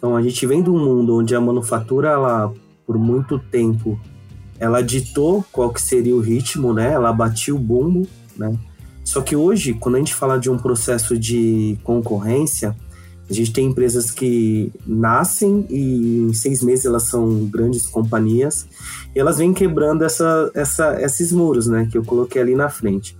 Então, 0.02 0.16
a 0.16 0.20
gente 0.20 0.44
vem 0.48 0.60
de 0.60 0.68
um 0.68 0.76
mundo 0.76 1.16
onde 1.16 1.32
a 1.32 1.40
manufatura, 1.40 2.08
ela, 2.08 2.52
por 2.84 2.98
muito 2.98 3.38
tempo, 3.38 4.00
ela 4.58 4.82
ditou 4.82 5.44
qual 5.52 5.72
que 5.72 5.80
seria 5.80 6.16
o 6.16 6.18
ritmo, 6.18 6.74
né? 6.74 6.92
Ela 6.92 7.12
batia 7.12 7.54
o 7.54 7.58
bumbo, 7.58 8.08
né? 8.36 8.52
Só 9.04 9.20
que 9.20 9.36
hoje, 9.36 9.74
quando 9.74 9.94
a 9.94 9.98
gente 9.98 10.12
fala 10.12 10.40
de 10.40 10.50
um 10.50 10.58
processo 10.58 11.16
de 11.16 11.78
concorrência, 11.84 12.74
a 13.30 13.32
gente 13.32 13.52
tem 13.52 13.66
empresas 13.66 14.10
que 14.10 14.72
nascem 14.84 15.64
e 15.70 16.22
em 16.22 16.32
seis 16.32 16.64
meses 16.64 16.84
elas 16.84 17.04
são 17.04 17.44
grandes 17.44 17.86
companhias 17.86 18.66
e 19.14 19.20
elas 19.20 19.38
vêm 19.38 19.54
quebrando 19.54 20.02
essa, 20.02 20.50
essa, 20.52 21.00
esses 21.00 21.30
muros, 21.30 21.68
né? 21.68 21.86
Que 21.88 21.96
eu 21.96 22.04
coloquei 22.04 22.42
ali 22.42 22.56
na 22.56 22.68
frente. 22.68 23.16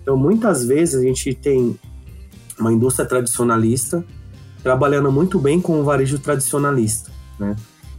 Então, 0.00 0.16
muitas 0.16 0.64
vezes 0.64 0.94
a 0.94 1.02
gente 1.02 1.34
tem 1.34 1.76
uma 2.56 2.72
indústria 2.72 3.04
tradicionalista 3.04 4.04
trabalhando 4.62 5.10
muito 5.10 5.38
bem 5.38 5.60
com 5.60 5.80
o 5.80 5.84
varejo 5.84 6.18
tradicionalista, 6.18 7.10
né? 7.38 7.56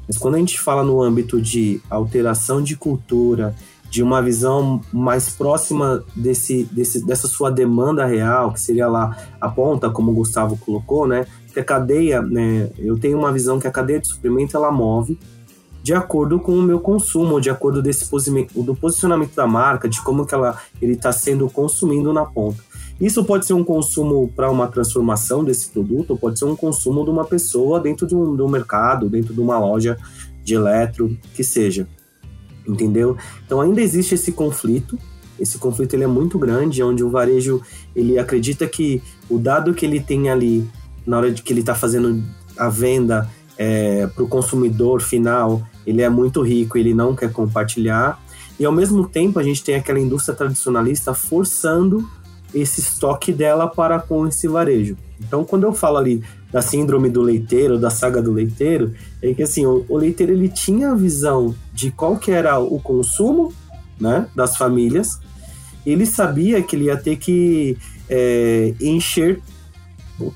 Mas 0.08 0.18
quando 0.18 0.36
a 0.36 0.40
gente 0.40 0.60
fala 0.60 0.84
no 0.84 1.02
âmbito 1.02 1.42
de 1.42 1.82
alteração 1.90 2.62
de 2.62 2.76
cultura, 2.76 3.56
de 3.90 4.02
uma 4.02 4.22
visão 4.22 4.82
mais 4.92 5.30
próxima 5.30 6.04
desse, 6.16 6.64
desse, 6.72 7.06
dessa 7.06 7.28
sua 7.28 7.52
demanda 7.52 8.06
real, 8.06 8.54
que 8.54 8.60
seria 8.60 8.88
lá 8.88 9.16
a 9.40 9.50
ponta, 9.50 9.90
como 9.90 10.12
o 10.12 10.16
Gustavo 10.16 10.58
colocou, 10.58 11.06
né? 11.08 11.26
Que 11.54 11.60
a 11.60 11.64
cadeia, 11.64 12.22
né? 12.22 12.70
Eu 12.78 12.98
tenho 12.98 13.18
uma 13.18 13.32
visão 13.32 13.60
que 13.60 13.68
a 13.68 13.72
cadeia 13.72 14.00
de 14.00 14.08
suprimento 14.08 14.56
ela 14.56 14.72
move 14.72 15.20
de 15.84 15.94
acordo 15.94 16.40
com 16.40 16.54
o 16.54 16.62
meu 16.62 16.80
consumo, 16.80 17.42
de 17.42 17.50
acordo 17.50 17.82
desse 17.82 18.06
do 18.56 18.76
posicionamento 18.76 19.34
da 19.34 19.48
marca, 19.48 19.90
de 19.90 20.02
como 20.02 20.26
que 20.26 20.34
ela 20.34 20.58
ele 20.82 20.94
está 20.94 21.12
sendo 21.12 21.50
consumindo 21.50 22.14
na 22.14 22.26
ponta. 22.26 22.62
Isso 23.02 23.24
pode 23.24 23.48
ser 23.48 23.54
um 23.54 23.64
consumo 23.64 24.32
para 24.36 24.52
uma 24.52 24.68
transformação 24.68 25.44
desse 25.44 25.70
produto, 25.70 26.12
ou 26.12 26.18
pode 26.18 26.38
ser 26.38 26.46
um 26.46 26.56
consumo 26.56 27.04
de 27.04 27.10
uma 27.10 27.26
pessoa 27.26 27.80
dentro 27.80 28.06
de 28.06 28.16
um, 28.16 28.36
de 28.36 28.42
um 28.44 28.48
mercado, 28.48 29.10
dentro 29.10 29.34
de 29.34 29.40
uma 29.40 29.58
loja 29.58 29.98
de 30.44 30.54
eletro, 30.54 31.18
que 31.34 31.44
seja. 31.44 31.88
Entendeu? 32.68 33.18
Então 33.44 33.60
ainda 33.60 33.82
existe 33.82 34.14
esse 34.14 34.32
conflito. 34.32 35.00
Esse 35.40 35.58
conflito 35.58 35.96
ele 35.96 36.04
é 36.04 36.08
muito 36.08 36.38
grande, 36.38 36.84
onde 36.84 37.04
o 37.04 37.10
varejo 37.10 37.60
ele 37.96 38.20
acredita 38.20 38.68
que 38.68 39.02
o 39.28 39.40
dado 39.40 39.74
que 39.74 39.84
ele 39.84 40.00
tem 40.00 40.30
ali 40.30 40.70
na 41.04 41.18
hora 41.18 41.32
de 41.32 41.42
que 41.42 41.52
ele 41.52 41.62
está 41.62 41.74
fazendo 41.74 42.24
a 42.56 42.70
venda 42.70 43.28
é, 43.58 44.06
para 44.06 44.24
o 44.24 44.28
consumidor 44.28 45.02
final, 45.02 45.64
ele 45.88 46.04
é 46.04 46.10
muito 46.10 46.44
rico, 46.44 46.78
ele 46.78 46.94
não 46.94 47.16
quer 47.16 47.32
compartilhar. 47.32 48.24
E 48.60 48.66
ao 48.66 48.72
mesmo 48.72 49.08
tempo 49.08 49.40
a 49.40 49.44
gente 49.44 49.64
tem 49.64 49.74
aquela 49.74 50.00
indústria 50.00 50.36
tradicionalista 50.36 51.16
forçando 51.16 52.08
esse 52.54 52.82
estoque 52.82 53.32
dela 53.32 53.68
para 53.68 54.00
com 54.00 54.28
esse 54.28 54.48
varejo. 54.48 54.98
Então, 55.20 55.44
quando 55.44 55.64
eu 55.64 55.74
falo 55.74 55.98
ali 55.98 56.24
da 56.52 56.62
síndrome 56.62 57.10
do 57.10 57.22
leiteiro, 57.22 57.80
da 57.80 57.90
saga 57.90 58.22
do 58.22 58.32
leiteiro, 58.32 58.94
é 59.22 59.34
que 59.34 59.44
assim, 59.44 59.66
o, 59.66 59.86
o 59.88 59.98
leiteiro 59.98 60.34
ele 60.34 60.50
tinha 60.50 60.92
a 60.92 60.96
visão 60.96 61.56
de 61.74 61.92
qual 61.92 62.18
que 62.18 62.32
era 62.32 62.60
o 62.60 62.80
consumo, 62.80 63.54
né, 64.00 64.28
das 64.36 64.58
famílias. 64.58 65.20
Ele 65.86 66.06
sabia 66.06 66.62
que 66.62 66.76
ele 66.76 66.86
ia 66.86 66.98
ter 66.98 67.18
que 67.18 67.78
é, 68.10 68.74
encher 68.82 69.42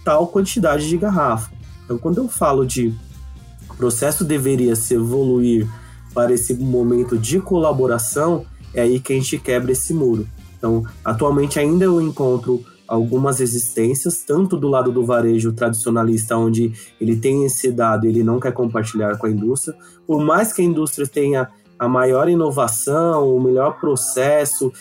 tal 0.03 0.27
quantidade 0.27 0.87
de 0.87 0.97
garrafa. 0.97 1.51
Então, 1.83 1.97
quando 1.97 2.17
eu 2.17 2.27
falo 2.27 2.65
de 2.65 2.93
o 3.69 3.75
processo 3.75 4.23
deveria 4.23 4.75
se 4.75 4.93
evoluir 4.93 5.67
para 6.13 6.33
esse 6.33 6.53
momento 6.53 7.17
de 7.17 7.39
colaboração, 7.39 8.45
é 8.73 8.83
aí 8.83 8.99
que 8.99 9.11
a 9.11 9.15
gente 9.17 9.37
quebra 9.37 9.71
esse 9.73 9.93
muro. 9.93 10.25
Então, 10.65 10.83
atualmente 11.03 11.59
ainda 11.59 11.85
eu 11.85 12.01
encontro 12.01 12.65
algumas 12.87 13.37
resistências, 13.37 14.23
tanto 14.23 14.57
do 14.57 14.67
lado 14.67 14.91
do 14.91 15.05
varejo 15.05 15.53
tradicionalista, 15.53 16.35
onde 16.35 16.73
ele 16.99 17.15
tem 17.15 17.45
esse 17.45 17.71
dado 17.71 18.05
e 18.05 18.09
ele 18.09 18.23
não 18.23 18.39
quer 18.39 18.51
compartilhar 18.51 19.15
com 19.15 19.27
a 19.27 19.29
indústria, 19.29 19.77
por 20.07 20.23
mais 20.23 20.51
que 20.51 20.63
a 20.63 20.65
indústria 20.65 21.05
tenha 21.05 21.49
a 21.77 21.87
maior 21.87 22.27
inovação, 22.27 23.35
o 23.35 23.39
melhor 23.39 23.79
processo, 23.79 24.73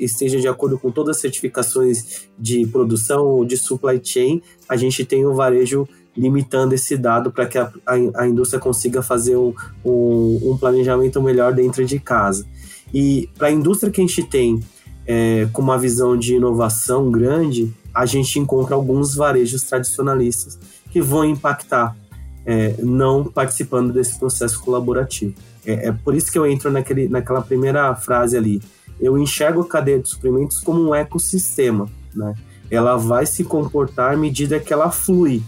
esteja 0.00 0.40
de 0.40 0.48
acordo 0.48 0.80
com 0.80 0.90
todas 0.90 1.16
as 1.16 1.22
certificações 1.22 2.26
de 2.36 2.66
produção 2.66 3.44
de 3.44 3.56
supply 3.56 4.00
chain, 4.02 4.42
a 4.68 4.74
gente 4.74 5.04
tem 5.04 5.24
o 5.24 5.34
varejo 5.34 5.86
limitando 6.16 6.74
esse 6.74 6.96
dado 6.96 7.30
para 7.30 7.46
que 7.46 7.58
a, 7.58 7.72
a, 7.86 8.22
a, 8.22 8.26
indústria 8.26 8.60
consiga 8.60 9.02
fazer 9.02 9.36
um, 9.36 9.52
um, 9.84 10.40
um 10.50 10.58
planejamento 10.58 11.22
melhor 11.22 11.52
dentro 11.52 11.84
de 11.84 12.00
casa. 12.00 12.44
E 12.92 13.28
para 13.36 13.48
a 13.48 13.52
indústria 13.52 13.92
que 13.92 14.00
a 14.00 14.06
gente 14.06 14.22
tem 14.22 14.60
é, 15.06 15.48
com 15.52 15.62
uma 15.62 15.78
visão 15.78 16.16
de 16.16 16.34
inovação 16.34 17.10
grande, 17.10 17.72
a 17.94 18.06
gente 18.06 18.38
encontra 18.38 18.74
alguns 18.74 19.14
varejos 19.14 19.62
tradicionalistas 19.62 20.58
que 20.90 21.00
vão 21.00 21.24
impactar 21.24 21.96
é, 22.46 22.74
não 22.82 23.24
participando 23.24 23.92
desse 23.92 24.18
processo 24.18 24.60
colaborativo. 24.60 25.34
É, 25.64 25.88
é, 25.88 25.92
por 25.92 26.14
isso 26.14 26.30
que 26.30 26.38
eu 26.38 26.46
entro 26.46 26.70
naquele, 26.70 27.08
naquela 27.08 27.40
primeira 27.40 27.94
frase 27.94 28.36
ali. 28.36 28.60
Eu 29.00 29.18
enxergo 29.18 29.62
a 29.62 29.66
cadeia 29.66 29.98
de 29.98 30.08
suprimentos 30.08 30.58
como 30.60 30.88
um 30.88 30.94
ecossistema, 30.94 31.88
né? 32.14 32.34
Ela 32.70 32.96
vai 32.96 33.26
se 33.26 33.44
comportar 33.44 34.14
à 34.14 34.16
medida 34.16 34.58
que 34.58 34.72
ela 34.72 34.90
flui. 34.90 35.42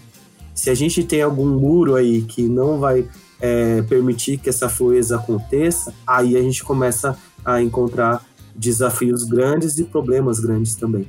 Se 0.54 0.70
a 0.70 0.75
gente 0.75 1.02
tem 1.04 1.22
algum 1.22 1.46
muro 1.46 1.94
aí 1.94 2.22
que 2.22 2.42
não 2.42 2.78
vai 2.78 3.06
é, 3.40 3.82
permitir 3.82 4.38
que 4.38 4.48
essa 4.48 4.68
fluidez 4.68 5.12
aconteça, 5.12 5.92
aí 6.06 6.36
a 6.36 6.42
gente 6.42 6.64
começa 6.64 7.16
a 7.44 7.60
encontrar 7.62 8.25
desafios 8.58 9.25
grandes 9.25 9.78
e 9.78 9.84
problemas 9.84 10.40
grandes 10.40 10.75
também. 10.75 11.06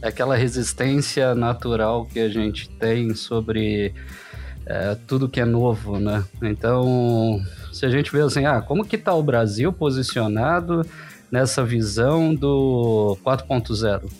É 0.00 0.08
aquela 0.08 0.36
resistência 0.36 1.34
natural 1.34 2.06
que 2.06 2.18
a 2.18 2.28
gente 2.28 2.68
tem 2.70 3.14
sobre 3.14 3.94
é, 4.66 4.96
tudo 5.06 5.28
que 5.28 5.40
é 5.40 5.44
novo, 5.44 5.98
né? 5.98 6.24
Então, 6.42 7.40
se 7.72 7.86
a 7.86 7.90
gente 7.90 8.10
vê 8.10 8.20
assim, 8.20 8.44
ah, 8.44 8.60
como 8.60 8.84
que 8.84 8.96
está 8.96 9.14
o 9.14 9.22
Brasil 9.22 9.72
posicionado 9.72 10.84
nessa 11.30 11.64
visão 11.64 12.34
do 12.34 13.16
4.0? 13.24 14.10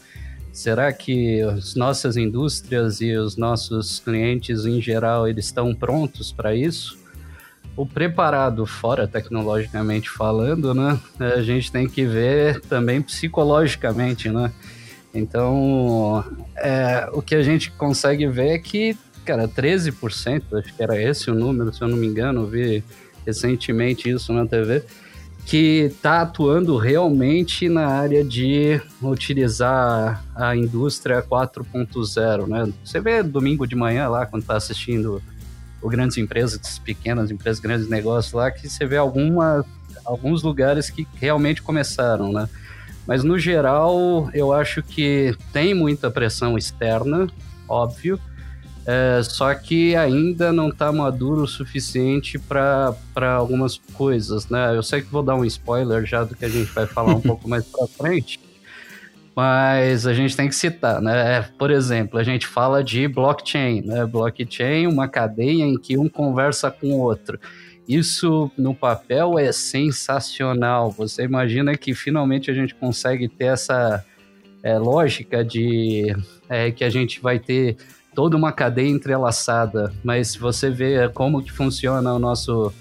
Será 0.52 0.92
que 0.92 1.40
as 1.40 1.74
nossas 1.74 2.16
indústrias 2.16 3.00
e 3.00 3.16
os 3.16 3.36
nossos 3.36 3.98
clientes 4.00 4.66
em 4.66 4.80
geral 4.80 5.26
eles 5.26 5.46
estão 5.46 5.74
prontos 5.74 6.30
para 6.30 6.54
isso? 6.54 7.01
O 7.76 7.86
preparado, 7.86 8.66
fora 8.66 9.08
tecnologicamente 9.08 10.10
falando, 10.10 10.74
né? 10.74 10.98
A 11.18 11.40
gente 11.42 11.72
tem 11.72 11.88
que 11.88 12.04
ver 12.04 12.60
também 12.60 13.00
psicologicamente, 13.00 14.28
né? 14.28 14.52
Então, 15.14 16.24
é, 16.56 17.08
o 17.12 17.20
que 17.20 17.34
a 17.34 17.42
gente 17.42 17.70
consegue 17.72 18.26
ver 18.26 18.48
é 18.48 18.58
que, 18.58 18.96
cara, 19.24 19.46
13%, 19.46 20.42
acho 20.58 20.74
que 20.74 20.82
era 20.82 21.00
esse 21.00 21.30
o 21.30 21.34
número, 21.34 21.72
se 21.72 21.82
eu 21.82 21.88
não 21.88 21.96
me 21.96 22.06
engano, 22.06 22.46
vi 22.46 22.82
recentemente 23.26 24.08
isso 24.08 24.32
na 24.32 24.46
TV. 24.46 24.84
que 25.44 25.90
está 25.90 26.22
atuando 26.22 26.76
realmente 26.76 27.68
na 27.68 27.88
área 27.88 28.22
de 28.22 28.80
utilizar 29.02 30.24
a 30.36 30.54
indústria 30.54 31.20
4.0, 31.20 32.46
né? 32.46 32.72
Você 32.84 33.00
vê 33.00 33.24
domingo 33.24 33.66
de 33.66 33.74
manhã 33.74 34.08
lá, 34.08 34.24
quando 34.24 34.42
está 34.42 34.56
assistindo 34.56 35.20
o 35.82 35.88
grandes 35.88 36.16
empresas, 36.16 36.78
pequenas 36.78 37.30
empresas, 37.30 37.60
grandes 37.60 37.88
negócios 37.88 38.32
lá, 38.32 38.50
que 38.50 38.68
você 38.68 38.86
vê 38.86 38.96
alguma, 38.96 39.64
alguns 40.04 40.42
lugares 40.42 40.88
que 40.88 41.06
realmente 41.14 41.60
começaram, 41.60 42.32
né? 42.32 42.48
Mas 43.06 43.24
no 43.24 43.38
geral, 43.38 44.30
eu 44.32 44.52
acho 44.52 44.82
que 44.82 45.36
tem 45.52 45.74
muita 45.74 46.10
pressão 46.10 46.56
externa, 46.56 47.26
óbvio, 47.68 48.20
é, 48.84 49.22
só 49.22 49.54
que 49.54 49.94
ainda 49.94 50.52
não 50.52 50.68
está 50.68 50.90
maduro 50.92 51.42
o 51.42 51.48
suficiente 51.48 52.38
para 52.38 52.96
algumas 53.36 53.78
coisas, 53.94 54.48
né? 54.48 54.76
Eu 54.76 54.82
sei 54.82 55.02
que 55.02 55.10
vou 55.10 55.22
dar 55.22 55.36
um 55.36 55.44
spoiler 55.44 56.04
já 56.04 56.24
do 56.24 56.34
que 56.34 56.44
a 56.44 56.48
gente 56.48 56.72
vai 56.72 56.86
falar 56.86 57.14
um 57.14 57.20
pouco 57.22 57.48
mais 57.48 57.64
para 57.64 57.86
frente, 57.86 58.40
mas 59.34 60.06
a 60.06 60.12
gente 60.12 60.36
tem 60.36 60.48
que 60.48 60.54
citar, 60.54 61.00
né? 61.00 61.42
Por 61.58 61.70
exemplo, 61.70 62.18
a 62.18 62.22
gente 62.22 62.46
fala 62.46 62.84
de 62.84 63.08
blockchain, 63.08 63.82
né? 63.82 64.04
Blockchain, 64.04 64.86
uma 64.86 65.08
cadeia 65.08 65.64
em 65.64 65.78
que 65.78 65.96
um 65.96 66.08
conversa 66.08 66.70
com 66.70 66.88
o 66.88 67.00
outro. 67.00 67.38
Isso 67.88 68.50
no 68.56 68.74
papel 68.74 69.38
é 69.38 69.50
sensacional. 69.50 70.90
Você 70.90 71.24
imagina 71.24 71.76
que 71.76 71.94
finalmente 71.94 72.50
a 72.50 72.54
gente 72.54 72.74
consegue 72.74 73.28
ter 73.28 73.46
essa 73.46 74.04
é, 74.62 74.78
lógica 74.78 75.44
de 75.44 76.14
é, 76.48 76.70
que 76.70 76.84
a 76.84 76.90
gente 76.90 77.20
vai 77.20 77.38
ter 77.38 77.76
toda 78.14 78.36
uma 78.36 78.52
cadeia 78.52 78.88
entrelaçada, 78.88 79.92
mas 80.04 80.28
se 80.28 80.38
você 80.38 80.70
vê 80.70 81.08
como 81.08 81.42
que 81.42 81.50
funciona 81.50 82.12
o 82.12 82.18
nosso 82.18 82.72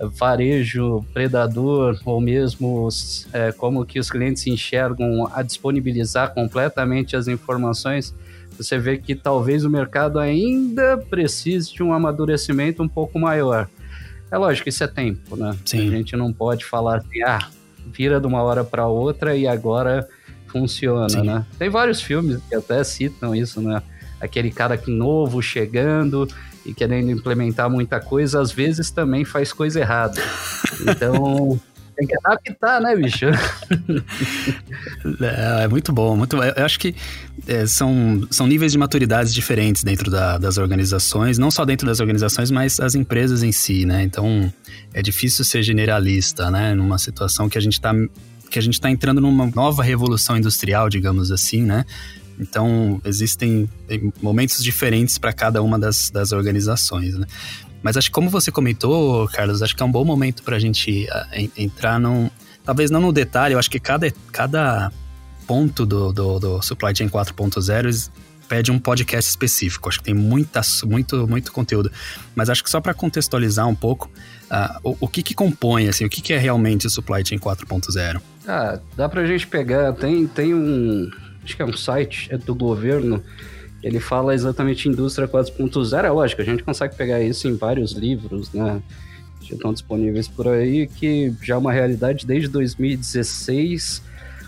varejo 0.00 1.04
predador 1.12 2.00
ou 2.04 2.20
mesmo 2.20 2.88
é, 3.32 3.52
como 3.52 3.84
que 3.84 3.98
os 3.98 4.10
clientes 4.10 4.46
enxergam 4.46 5.28
a 5.32 5.42
disponibilizar 5.42 6.34
completamente 6.34 7.16
as 7.16 7.28
informações, 7.28 8.14
você 8.56 8.78
vê 8.78 8.98
que 8.98 9.14
talvez 9.14 9.64
o 9.64 9.70
mercado 9.70 10.18
ainda 10.18 10.98
precise 10.98 11.72
de 11.72 11.82
um 11.82 11.92
amadurecimento 11.92 12.82
um 12.82 12.88
pouco 12.88 13.18
maior. 13.18 13.68
É 14.30 14.36
lógico, 14.36 14.68
isso 14.68 14.82
é 14.82 14.86
tempo, 14.86 15.36
né? 15.36 15.56
Sim. 15.64 15.88
A 15.88 15.90
gente 15.90 16.16
não 16.16 16.32
pode 16.32 16.64
falar 16.64 16.98
assim, 16.98 17.22
ah, 17.22 17.48
vira 17.86 18.20
de 18.20 18.26
uma 18.26 18.42
hora 18.42 18.64
para 18.64 18.86
outra 18.86 19.36
e 19.36 19.46
agora 19.46 20.08
funciona, 20.46 21.08
Sim. 21.08 21.22
né? 21.22 21.46
Tem 21.58 21.68
vários 21.68 22.00
filmes 22.00 22.40
que 22.48 22.54
até 22.54 22.82
citam 22.82 23.34
isso, 23.34 23.60
né? 23.60 23.82
aquele 24.24 24.50
cara 24.50 24.76
que 24.76 24.90
novo 24.90 25.42
chegando 25.42 26.28
e 26.64 26.72
querendo 26.72 27.10
implementar 27.10 27.68
muita 27.68 28.00
coisa, 28.00 28.40
às 28.40 28.50
vezes 28.50 28.90
também 28.90 29.24
faz 29.24 29.52
coisa 29.52 29.80
errada. 29.80 30.20
Então, 30.80 31.60
tem 31.96 32.06
que 32.06 32.14
adaptar, 32.24 32.80
né, 32.80 32.96
bicho? 32.96 33.26
É, 35.20 35.64
é 35.64 35.68
muito 35.68 35.92
bom, 35.92 36.16
muito 36.16 36.36
Eu 36.36 36.64
acho 36.64 36.78
que 36.78 36.94
é, 37.46 37.66
são, 37.66 38.26
são 38.30 38.46
níveis 38.46 38.72
de 38.72 38.78
maturidades 38.78 39.34
diferentes 39.34 39.84
dentro 39.84 40.10
da, 40.10 40.38
das 40.38 40.56
organizações, 40.56 41.38
não 41.38 41.50
só 41.50 41.64
dentro 41.64 41.86
das 41.86 42.00
organizações, 42.00 42.50
mas 42.50 42.80
as 42.80 42.94
empresas 42.94 43.42
em 43.42 43.52
si, 43.52 43.84
né? 43.84 44.02
Então, 44.02 44.52
é 44.92 45.02
difícil 45.02 45.44
ser 45.44 45.62
generalista, 45.62 46.50
né? 46.50 46.74
Numa 46.74 46.98
situação 46.98 47.48
que 47.48 47.58
a 47.58 47.60
gente 47.60 47.74
está 47.74 47.92
que 48.50 48.58
a 48.58 48.62
gente 48.62 48.74
está 48.74 48.88
entrando 48.88 49.20
numa 49.20 49.46
nova 49.46 49.82
revolução 49.82 50.36
industrial, 50.36 50.88
digamos 50.88 51.32
assim, 51.32 51.62
né? 51.62 51.84
Então, 52.38 53.00
existem 53.04 53.68
momentos 54.20 54.62
diferentes 54.62 55.18
para 55.18 55.32
cada 55.32 55.62
uma 55.62 55.78
das, 55.78 56.10
das 56.10 56.32
organizações, 56.32 57.14
né? 57.16 57.26
Mas 57.82 57.96
acho 57.96 58.08
que 58.08 58.14
como 58.14 58.30
você 58.30 58.50
comentou, 58.50 59.28
Carlos, 59.28 59.62
acho 59.62 59.76
que 59.76 59.82
é 59.82 59.86
um 59.86 59.92
bom 59.92 60.04
momento 60.04 60.42
para 60.42 60.56
a 60.56 60.58
gente 60.58 61.06
uh, 61.10 61.50
entrar 61.56 62.00
num... 62.00 62.30
Talvez 62.64 62.90
não 62.90 63.00
no 63.00 63.12
detalhe, 63.12 63.54
eu 63.54 63.58
acho 63.58 63.70
que 63.70 63.78
cada, 63.78 64.10
cada 64.32 64.90
ponto 65.46 65.84
do, 65.84 66.10
do, 66.10 66.38
do 66.38 66.62
Supply 66.62 66.96
Chain 66.96 67.10
4.0 67.10 68.10
pede 68.48 68.70
um 68.70 68.78
podcast 68.78 69.28
específico. 69.28 69.88
Acho 69.88 69.98
que 69.98 70.04
tem 70.04 70.14
muita, 70.14 70.62
muito, 70.84 71.28
muito 71.28 71.52
conteúdo. 71.52 71.92
Mas 72.34 72.48
acho 72.48 72.64
que 72.64 72.70
só 72.70 72.80
para 72.80 72.94
contextualizar 72.94 73.66
um 73.68 73.74
pouco, 73.74 74.10
uh, 74.50 74.80
o, 74.82 74.96
o, 75.00 75.08
que, 75.08 75.22
que 75.22 75.34
compõe, 75.34 75.88
assim, 75.88 76.04
o 76.04 76.08
que, 76.08 76.22
que 76.22 76.32
é 76.32 76.38
realmente 76.38 76.86
o 76.86 76.90
Supply 76.90 77.24
Chain 77.24 77.38
4.0? 77.38 78.20
Ah, 78.46 78.78
dá 78.96 79.08
para 79.08 79.22
a 79.22 79.26
gente 79.26 79.46
pegar, 79.46 79.92
tem, 79.92 80.26
tem 80.26 80.54
um, 80.54 81.10
acho 81.44 81.56
que 81.56 81.62
é 81.62 81.64
um 81.64 81.76
site 81.76 82.28
é 82.32 82.38
do 82.38 82.54
governo, 82.54 83.22
ele 83.82 84.00
fala 84.00 84.34
exatamente 84.34 84.88
indústria 84.88 85.28
4.0. 85.28 86.04
É 86.04 86.10
lógico, 86.10 86.40
a 86.40 86.44
gente 86.44 86.62
consegue 86.62 86.96
pegar 86.96 87.20
isso 87.20 87.46
em 87.46 87.54
vários 87.54 87.92
livros, 87.92 88.50
né? 88.52 88.82
Já 89.42 89.54
estão 89.54 89.74
disponíveis 89.74 90.26
por 90.26 90.48
aí, 90.48 90.86
que 90.86 91.34
já 91.42 91.54
é 91.54 91.58
uma 91.58 91.70
realidade 91.70 92.26
desde 92.26 92.48
2016, 92.48 94.02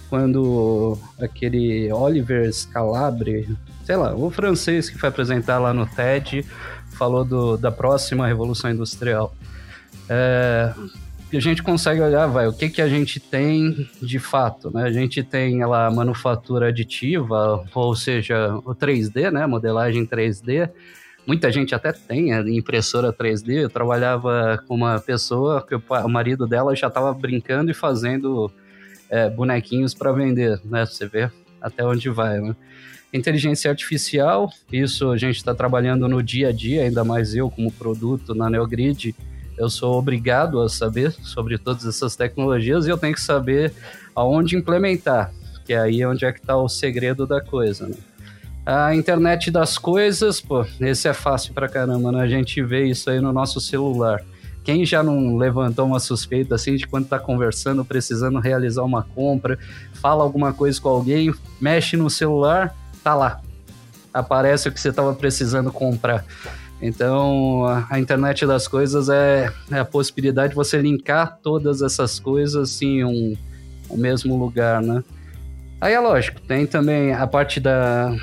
quando 0.08 0.98
aquele 1.20 1.92
Oliver 1.92 2.50
Scalabre, 2.50 3.46
sei 3.84 3.96
lá, 3.96 4.14
o 4.14 4.30
francês 4.30 4.88
que 4.88 4.98
foi 4.98 5.10
apresentar 5.10 5.58
lá 5.58 5.74
no 5.74 5.86
TED, 5.86 6.46
falou 6.92 7.22
do, 7.22 7.58
da 7.58 7.70
próxima 7.70 8.26
revolução 8.26 8.70
industrial. 8.70 9.34
É, 10.08 10.72
a 11.36 11.40
gente 11.40 11.62
consegue 11.62 12.00
olhar, 12.00 12.26
vai, 12.26 12.46
o 12.46 12.52
que, 12.52 12.68
que 12.68 12.80
a 12.80 12.88
gente 12.88 13.20
tem 13.20 13.88
de 14.00 14.18
fato, 14.18 14.70
né? 14.70 14.84
A 14.84 14.90
gente 14.90 15.22
tem 15.22 15.62
a 15.62 15.90
manufatura 15.90 16.68
aditiva, 16.68 17.64
ou 17.74 17.94
seja, 17.94 18.54
o 18.64 18.74
3D, 18.74 19.30
né? 19.30 19.46
Modelagem 19.46 20.06
3D. 20.06 20.70
Muita 21.26 21.50
gente 21.50 21.74
até 21.74 21.92
tem 21.92 22.32
a 22.32 22.40
impressora 22.40 23.12
3D. 23.12 23.62
Eu 23.62 23.70
trabalhava 23.70 24.62
com 24.66 24.74
uma 24.74 24.98
pessoa 25.00 25.66
que 25.66 25.74
o 25.74 26.08
marido 26.08 26.46
dela 26.46 26.74
já 26.74 26.86
estava 26.86 27.12
brincando 27.12 27.70
e 27.70 27.74
fazendo 27.74 28.50
é, 29.10 29.28
bonequinhos 29.28 29.92
para 29.92 30.12
vender, 30.12 30.60
né? 30.64 30.86
Você 30.86 31.06
vê 31.06 31.30
até 31.60 31.84
onde 31.84 32.08
vai, 32.08 32.40
né? 32.40 32.56
Inteligência 33.12 33.70
artificial, 33.70 34.50
isso 34.70 35.10
a 35.10 35.16
gente 35.16 35.36
está 35.36 35.54
trabalhando 35.54 36.08
no 36.08 36.22
dia 36.22 36.48
a 36.48 36.52
dia, 36.52 36.82
ainda 36.82 37.04
mais 37.04 37.34
eu 37.34 37.50
como 37.50 37.72
produto 37.72 38.34
na 38.34 38.50
Neogrid 38.50 39.14
eu 39.58 39.70
sou 39.70 39.98
obrigado 39.98 40.60
a 40.60 40.68
saber 40.68 41.12
sobre 41.22 41.58
todas 41.58 41.86
essas 41.86 42.14
tecnologias 42.16 42.86
e 42.86 42.90
eu 42.90 42.98
tenho 42.98 43.14
que 43.14 43.20
saber 43.20 43.72
aonde 44.14 44.56
implementar, 44.56 45.32
que 45.64 45.72
é 45.72 45.78
aí 45.78 46.04
onde 46.04 46.24
é 46.24 46.32
que 46.32 46.40
está 46.40 46.56
o 46.56 46.68
segredo 46.68 47.26
da 47.26 47.40
coisa, 47.40 47.86
né? 47.86 47.96
A 48.64 48.94
internet 48.96 49.50
das 49.50 49.78
coisas, 49.78 50.40
pô, 50.40 50.66
esse 50.80 51.06
é 51.06 51.14
fácil 51.14 51.54
pra 51.54 51.68
caramba, 51.68 52.10
né? 52.10 52.22
A 52.22 52.26
gente 52.26 52.60
vê 52.62 52.86
isso 52.86 53.08
aí 53.08 53.20
no 53.20 53.32
nosso 53.32 53.60
celular. 53.60 54.20
Quem 54.64 54.84
já 54.84 55.04
não 55.04 55.36
levantou 55.36 55.86
uma 55.86 56.00
suspeita 56.00 56.56
assim 56.56 56.74
de 56.74 56.84
quando 56.84 57.06
tá 57.06 57.16
conversando, 57.16 57.84
precisando 57.84 58.40
realizar 58.40 58.82
uma 58.82 59.04
compra, 59.04 59.56
fala 59.94 60.24
alguma 60.24 60.52
coisa 60.52 60.80
com 60.80 60.88
alguém, 60.88 61.32
mexe 61.60 61.96
no 61.96 62.10
celular, 62.10 62.74
tá 63.04 63.14
lá. 63.14 63.40
Aparece 64.12 64.68
o 64.68 64.72
que 64.72 64.80
você 64.80 64.88
estava 64.88 65.14
precisando 65.14 65.70
comprar. 65.70 66.24
Então, 66.80 67.64
a, 67.90 67.98
internet 67.98 68.44
das 68.46 68.68
coisas 68.68 69.08
é, 69.08 69.50
é, 69.70 69.78
a 69.78 69.84
possibilidade 69.84 70.50
de 70.50 70.54
você 70.54 70.78
linkar 70.78 71.38
todas 71.42 71.80
essas 71.80 72.20
coisas 72.20 72.80
em 72.82 73.02
um, 73.02 73.36
um 73.90 73.96
mesmo 73.96 74.36
lugar, 74.36 74.82
né? 74.82 75.02
Aí 75.80 75.94
é 75.94 76.00
lógico, 76.00 76.40
tem 76.40 76.66
também 76.66 77.12
a 77.12 77.26
parte 77.26 77.60
da 77.60 78.14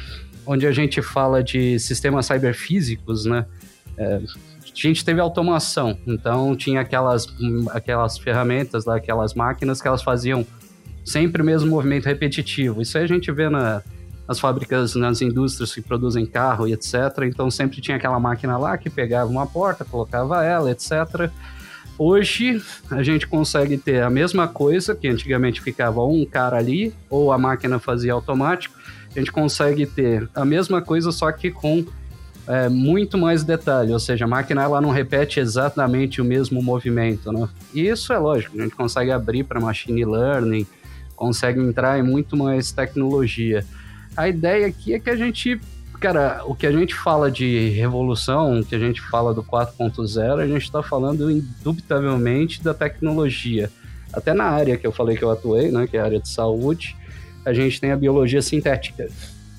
onde 0.46 0.68
a 0.68 0.72
gente 0.72 1.02
fala 1.02 1.44
de 1.44 1.80
sistemas 1.80 2.26
cyberfísicos, 2.28 3.26
né? 3.26 3.46
É, 3.98 4.22
a 4.66 4.88
gente 4.88 5.06
teve 5.06 5.20
automação, 5.20 5.98
então 6.06 6.56
tinha 6.56 6.82
aquelas, 6.82 7.28
aquelas 7.72 8.18
ferramentas, 8.18 8.86
lá, 8.86 8.98
aquelas 8.98 9.34
máquinas 9.34 9.82
que 9.82 9.88
elas 9.88 10.02
faziam 10.04 10.46
sempre 11.06 11.42
o 11.42 11.46
mesmo 11.46 11.70
movimento 11.70 12.06
repetitivo. 12.06 12.82
Isso 12.82 12.98
aí 12.98 13.04
a 13.04 13.08
gente 13.08 13.32
vê 13.32 13.50
na, 13.50 13.84
nas 14.28 14.40
fábricas, 14.40 14.96
nas 14.96 15.22
indústrias 15.22 15.74
que 15.74 15.82
produzem 15.82 16.26
carro 16.26 16.68
e 16.68 16.74
etc. 16.74 16.94
Então 17.24 17.52
sempre 17.52 17.82
tinha 17.82 17.98
aquela 17.98 18.20
máquina 18.20 18.58
lá 18.58 18.78
que 18.78 18.90
pegava 18.90 19.30
uma 19.30 19.46
porta, 19.46 19.84
colocava 19.84 20.44
ela, 20.44 20.72
etc. 20.72 21.30
Hoje 21.98 22.62
a 22.90 23.04
gente 23.04 23.28
consegue 23.28 23.78
ter 23.78 24.02
a 24.02 24.10
mesma 24.10 24.48
coisa 24.48 24.96
que 24.96 25.08
antigamente 25.08 25.62
ficava 25.62 26.04
um 26.04 26.26
cara 26.26 26.58
ali 26.58 26.94
ou 27.10 27.32
a 27.32 27.38
máquina 27.38 27.80
fazia 27.80 28.14
automático. 28.14 28.76
A 29.16 29.20
gente 29.20 29.32
consegue 29.32 29.86
ter 29.86 30.28
a 30.34 30.44
mesma 30.44 30.82
coisa 30.82 31.12
só 31.12 31.32
que 31.32 31.52
com 31.52 31.86
é, 32.48 32.68
muito 32.68 33.18
mais 33.18 33.44
detalhe, 33.44 33.94
ou 33.94 34.00
seja, 34.00 34.26
a 34.26 34.28
máquina 34.28 34.64
ela 34.64 34.82
não 34.82 34.90
repete 34.90 35.40
exatamente 35.40 36.22
o 36.22 36.26
mesmo 36.26 36.62
movimento, 36.62 37.32
né? 37.32 37.48
E 37.74 37.88
isso 37.88 38.12
é 38.12 38.18
lógico, 38.18 38.58
a 38.58 38.64
gente 38.64 38.76
consegue 38.76 39.12
abrir 39.12 39.44
para 39.44 39.60
machine 39.60 40.04
learning, 40.04 40.68
consegue 41.16 41.62
entrar 41.62 42.00
em 42.00 42.04
muito 42.04 42.36
mais 42.36 42.72
tecnologia. 42.72 43.66
A 44.16 44.28
ideia 44.28 44.68
aqui 44.68 44.94
é 44.94 45.00
que 45.00 45.10
a 45.10 45.16
gente, 45.16 45.60
cara, 46.00 46.44
o 46.46 46.54
que 46.54 46.68
a 46.68 46.72
gente 46.72 46.94
fala 46.94 47.32
de 47.32 47.70
revolução, 47.70 48.60
o 48.60 48.66
que 48.66 48.76
a 48.76 48.80
gente 48.80 49.02
fala 49.02 49.34
do 49.34 49.44
4.0, 49.44 50.40
a 50.40 50.48
gente 50.48 50.64
está 50.64 50.84
falando 50.84 51.32
indubitavelmente 51.32 52.64
da 52.64 52.74
tecnologia. 52.74 53.72
Até 54.12 54.34
na 54.34 54.46
área 54.46 54.78
que 54.78 54.86
eu 54.86 54.92
falei 54.92 55.18
que 55.18 55.24
eu 55.24 55.32
atuei, 55.32 55.72
né, 55.72 55.88
que 55.88 55.98
é 55.98 56.00
a 56.00 56.06
área 56.06 56.20
de 56.20 56.30
saúde, 56.30 56.96
a 57.44 57.52
gente 57.52 57.82
tem 57.82 57.92
a 57.92 57.98
biologia 57.98 58.42
sintética. 58.42 59.10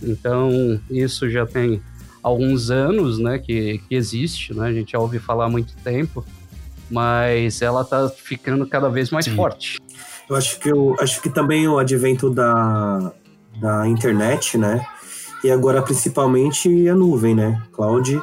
Então, 0.01 0.81
isso 0.89 1.29
já 1.29 1.45
tem 1.45 1.83
alguns 2.23 2.71
anos, 2.71 3.19
né, 3.19 3.39
que, 3.39 3.79
que 3.89 3.95
existe, 3.95 4.55
né, 4.55 4.69
a 4.69 4.73
gente 4.73 4.93
já 4.93 4.99
ouve 4.99 5.19
falar 5.19 5.47
há 5.47 5.49
muito 5.49 5.75
tempo, 5.83 6.25
mas 6.91 7.61
ela 7.61 7.83
está 7.83 8.09
ficando 8.09 8.67
cada 8.67 8.89
vez 8.89 9.11
mais 9.11 9.25
Sim. 9.25 9.35
forte. 9.35 9.79
Eu 10.29 10.37
acho 10.37 10.59
que 10.59 10.71
eu 10.71 10.97
acho 11.01 11.21
que 11.21 11.29
também 11.29 11.69
o 11.69 11.79
advento 11.79 12.31
da, 12.31 13.13
da 13.57 13.87
internet, 13.89 14.59
né? 14.59 14.85
E 15.43 15.51
agora 15.51 15.83
principalmente 15.83 16.89
a 16.89 16.95
nuvem, 16.95 17.35
né? 17.35 17.63
Cloud, 17.73 18.21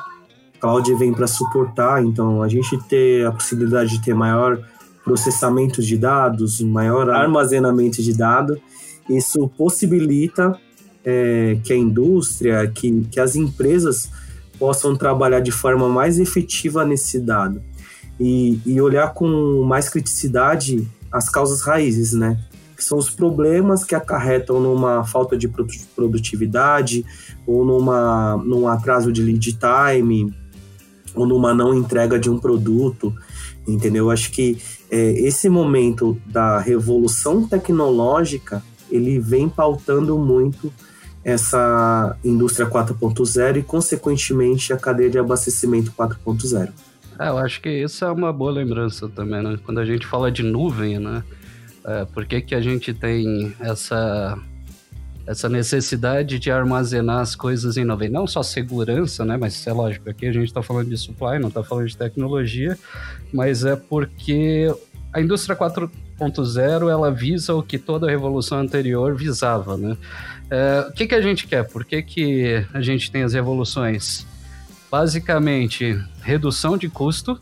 cloud 0.60 0.94
vem 0.96 1.13
para 1.13 1.28
suportar, 1.28 2.04
então 2.04 2.41
a 2.41 2.48
gente 2.48 2.78
ter 2.89 3.26
a 3.26 3.32
possibilidade 3.32 3.91
de 3.91 4.04
ter 4.04 4.13
maior 4.13 4.60
processamento 5.04 5.82
de 5.82 5.98
dados, 5.98 6.62
maior 6.62 7.10
armazenamento 7.10 8.02
de 8.02 8.13
dados, 8.13 8.60
isso 9.10 9.48
possibilita 9.58 10.58
é, 11.04 11.58
que 11.63 11.74
a 11.74 11.76
indústria, 11.76 12.67
que, 12.67 13.02
que 13.12 13.20
as 13.20 13.36
empresas 13.36 14.10
possam 14.58 14.96
trabalhar 14.96 15.39
de 15.39 15.52
forma 15.52 15.89
mais 15.89 16.20
efetiva 16.20 16.86
nesse 16.86 17.20
dado 17.20 17.62
e, 18.20 18.60
e 18.65 18.80
olhar 18.80 19.13
com 19.13 19.63
mais 19.63 19.89
criticidade 19.89 20.88
as 21.12 21.28
causas 21.28 21.62
raízes, 21.62 22.13
né? 22.13 22.38
Que 22.82 22.86
são 22.88 22.98
os 22.98 23.12
problemas 23.12 23.84
que 23.84 23.94
acarretam 23.94 24.60
numa 24.60 25.04
falta 25.04 25.38
de 25.38 25.48
produtividade 25.96 27.06
ou 27.46 27.63
numa, 27.63 28.38
num 28.38 28.67
atraso 28.67 29.12
de 29.12 29.22
lead 29.22 29.56
time 29.60 30.34
ou 31.13 31.28
numa 31.28 31.54
não 31.54 31.76
entrega 31.76 32.17
de 32.17 32.28
um 32.28 32.39
produto, 32.39 33.13
entendeu? 33.67 34.10
Acho 34.10 34.32
que 34.32 34.58
é, 34.89 35.12
esse 35.12 35.48
momento 35.48 36.20
da 36.26 36.58
revolução 36.58 37.48
tecnológica 37.48 38.63
ele 38.89 39.20
vem 39.20 39.48
pautando 39.48 40.17
muito 40.17 40.74
essa 41.24 42.17
indústria 42.24 42.67
4.0 42.67 43.58
e, 43.58 43.62
consequentemente, 43.62 44.74
a 44.74 44.78
cadeia 44.78 45.08
de 45.08 45.20
abastecimento 45.20 45.91
4.0. 45.91 46.72
É, 47.20 47.30
eu 47.30 47.38
acho 47.38 47.62
que 47.62 47.70
isso 47.70 48.04
é 48.04 48.12
uma 48.12 48.34
boa 48.34 48.52
lembrança 48.52 49.08
também, 49.08 49.44
né? 49.44 49.60
Quando 49.63 49.80
a 49.80 49.86
gente 49.86 50.08
fala 50.08 50.32
de 50.32 50.41
nuvem, 50.41 50.98
né? 50.98 51.24
É, 51.86 52.06
por 52.06 52.26
que, 52.26 52.41
que 52.41 52.56
a 52.56 52.62
gente 52.62 52.94
tem 52.94 53.56
essa, 53.60 54.38
essa 55.26 55.50
necessidade 55.50 56.38
de 56.38 56.52
armazenar 56.52 57.20
as 57.20 57.36
coisas 57.36 57.78
em 57.78 57.86
nuvem? 57.86 58.10
Não 58.10 58.28
só 58.28 58.44
segurança, 58.44 59.26
né? 59.26 59.38
Mas 59.38 59.65
é 59.65 59.74
lógico, 59.74 60.10
aqui 60.10 60.28
a 60.28 60.32
gente 60.32 60.46
está 60.46 60.62
falando 60.62 60.89
de 60.89 60.98
supply, 60.98 61.39
não 61.39 61.50
está 61.50 61.63
falando 61.63 61.88
de 61.88 61.98
tecnologia, 61.98 62.78
mas 63.34 63.65
é 63.65 63.76
porque 63.76 64.74
a 65.12 65.20
indústria 65.20 65.56
4.0 65.56 66.89
ela 66.89 67.12
visa 67.12 67.54
o 67.54 67.63
que 67.63 67.78
toda 67.78 68.08
a 68.08 68.10
revolução 68.10 68.60
anterior 68.60 69.15
visava, 69.15 69.76
né? 69.78 69.98
É, 70.50 70.86
o 70.89 70.91
que, 70.91 71.08
que 71.08 71.15
a 71.15 71.22
gente 71.22 71.48
quer? 71.48 71.63
Por 71.67 71.86
que, 71.86 72.02
que 72.02 72.65
a 72.74 72.82
gente 72.82 73.10
tem 73.10 73.24
as 73.24 73.34
revoluções? 73.34 74.28
Basicamente, 74.91 75.98
redução 76.22 76.78
de 76.78 76.89
custo 76.89 77.39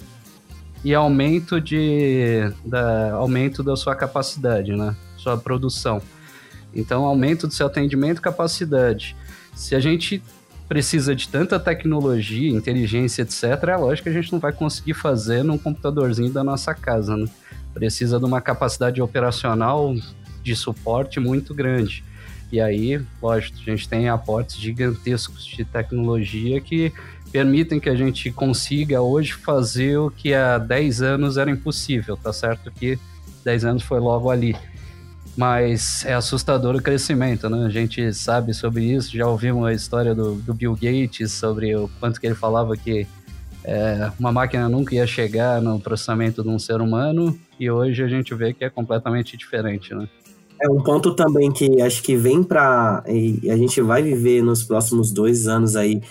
e 0.83 0.95
aumento, 0.95 1.59
de, 1.59 2.51
da, 2.65 3.11
aumento 3.13 3.61
da 3.61 3.75
sua 3.75 3.95
capacidade, 3.95 4.71
né? 4.75 4.95
Sua 5.17 5.37
produção. 5.37 6.01
Então, 6.73 7.05
aumento 7.05 7.47
do 7.47 7.53
seu 7.53 7.67
atendimento 7.67 8.21
capacidade. 8.21 9.15
Se 9.55 9.75
a 9.75 9.79
gente 9.79 10.21
precisa 10.67 11.15
de 11.15 11.27
tanta 11.27 11.59
tecnologia, 11.59 12.51
inteligência, 12.51 13.23
etc., 13.23 13.43
é 13.69 13.75
lógico 13.75 14.03
que 14.03 14.09
a 14.09 14.21
gente 14.21 14.31
não 14.31 14.39
vai 14.39 14.53
conseguir 14.53 14.93
fazer 14.93 15.43
num 15.43 15.57
computadorzinho 15.57 16.31
da 16.31 16.43
nossa 16.43 16.73
casa, 16.73 17.17
né? 17.17 17.27
Precisa 17.73 18.19
de 18.19 18.25
uma 18.25 18.39
capacidade 18.39 19.01
operacional 19.01 19.95
de 20.43 20.55
suporte 20.55 21.19
muito 21.19 21.53
grande. 21.53 22.03
E 22.51 22.59
aí, 22.59 22.99
lógico, 23.21 23.57
a 23.59 23.63
gente 23.63 23.87
tem 23.87 24.09
aportes 24.09 24.57
gigantescos 24.57 25.45
de 25.45 25.63
tecnologia 25.63 26.59
que 26.59 26.91
permitem 27.31 27.79
que 27.79 27.89
a 27.89 27.95
gente 27.95 28.31
consiga 28.31 29.01
hoje 29.01 29.33
fazer 29.33 29.97
o 29.97 30.09
que 30.09 30.33
há 30.33 30.57
10 30.57 31.01
anos 31.01 31.37
era 31.37 31.49
impossível, 31.49 32.17
tá 32.17 32.33
certo 32.33 32.71
que 32.71 32.97
10 33.43 33.65
anos 33.65 33.83
foi 33.83 33.99
logo 33.99 34.29
ali. 34.29 34.55
Mas 35.37 36.03
é 36.05 36.13
assustador 36.13 36.75
o 36.75 36.81
crescimento, 36.81 37.49
né? 37.49 37.65
A 37.65 37.69
gente 37.69 38.13
sabe 38.13 38.53
sobre 38.53 38.83
isso, 38.83 39.15
já 39.15 39.27
ouvimos 39.27 39.65
a 39.65 39.73
história 39.73 40.13
do, 40.13 40.35
do 40.35 40.53
Bill 40.53 40.73
Gates 40.73 41.31
sobre 41.31 41.75
o 41.75 41.89
quanto 41.99 42.19
que 42.19 42.27
ele 42.27 42.35
falava 42.35 42.75
que 42.75 43.07
é, 43.63 44.11
uma 44.19 44.31
máquina 44.31 44.67
nunca 44.67 44.95
ia 44.95 45.05
chegar 45.05 45.61
no 45.61 45.79
processamento 45.79 46.41
de 46.41 46.49
um 46.49 46.57
ser 46.57 46.81
humano 46.81 47.37
e 47.59 47.69
hoje 47.69 48.03
a 48.03 48.07
gente 48.07 48.33
vê 48.33 48.53
que 48.53 48.63
é 48.63 48.69
completamente 48.69 49.37
diferente, 49.37 49.93
né? 49.93 50.07
É 50.61 50.69
um 50.69 50.81
ponto 50.83 51.15
também 51.15 51.51
que 51.51 51.81
acho 51.81 52.03
que 52.03 52.17
vem 52.17 52.43
para 52.43 53.01
a 53.05 53.57
gente 53.57 53.81
vai 53.81 54.03
viver 54.03 54.43
nos 54.43 54.61
próximos 54.61 55.09
dois 55.09 55.47
anos 55.47 55.77
aí 55.77 56.01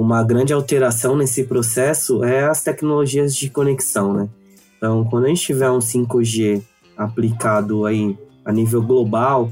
uma 0.00 0.22
grande 0.22 0.52
alteração 0.52 1.16
nesse 1.16 1.44
processo 1.44 2.22
é 2.24 2.44
as 2.44 2.62
tecnologias 2.62 3.34
de 3.34 3.50
conexão, 3.50 4.12
né? 4.12 4.28
Então, 4.76 5.04
quando 5.04 5.24
a 5.24 5.28
gente 5.28 5.42
tiver 5.42 5.70
um 5.70 5.78
5G 5.78 6.62
aplicado 6.96 7.84
aí 7.84 8.16
a 8.44 8.52
nível 8.52 8.82
global, 8.82 9.50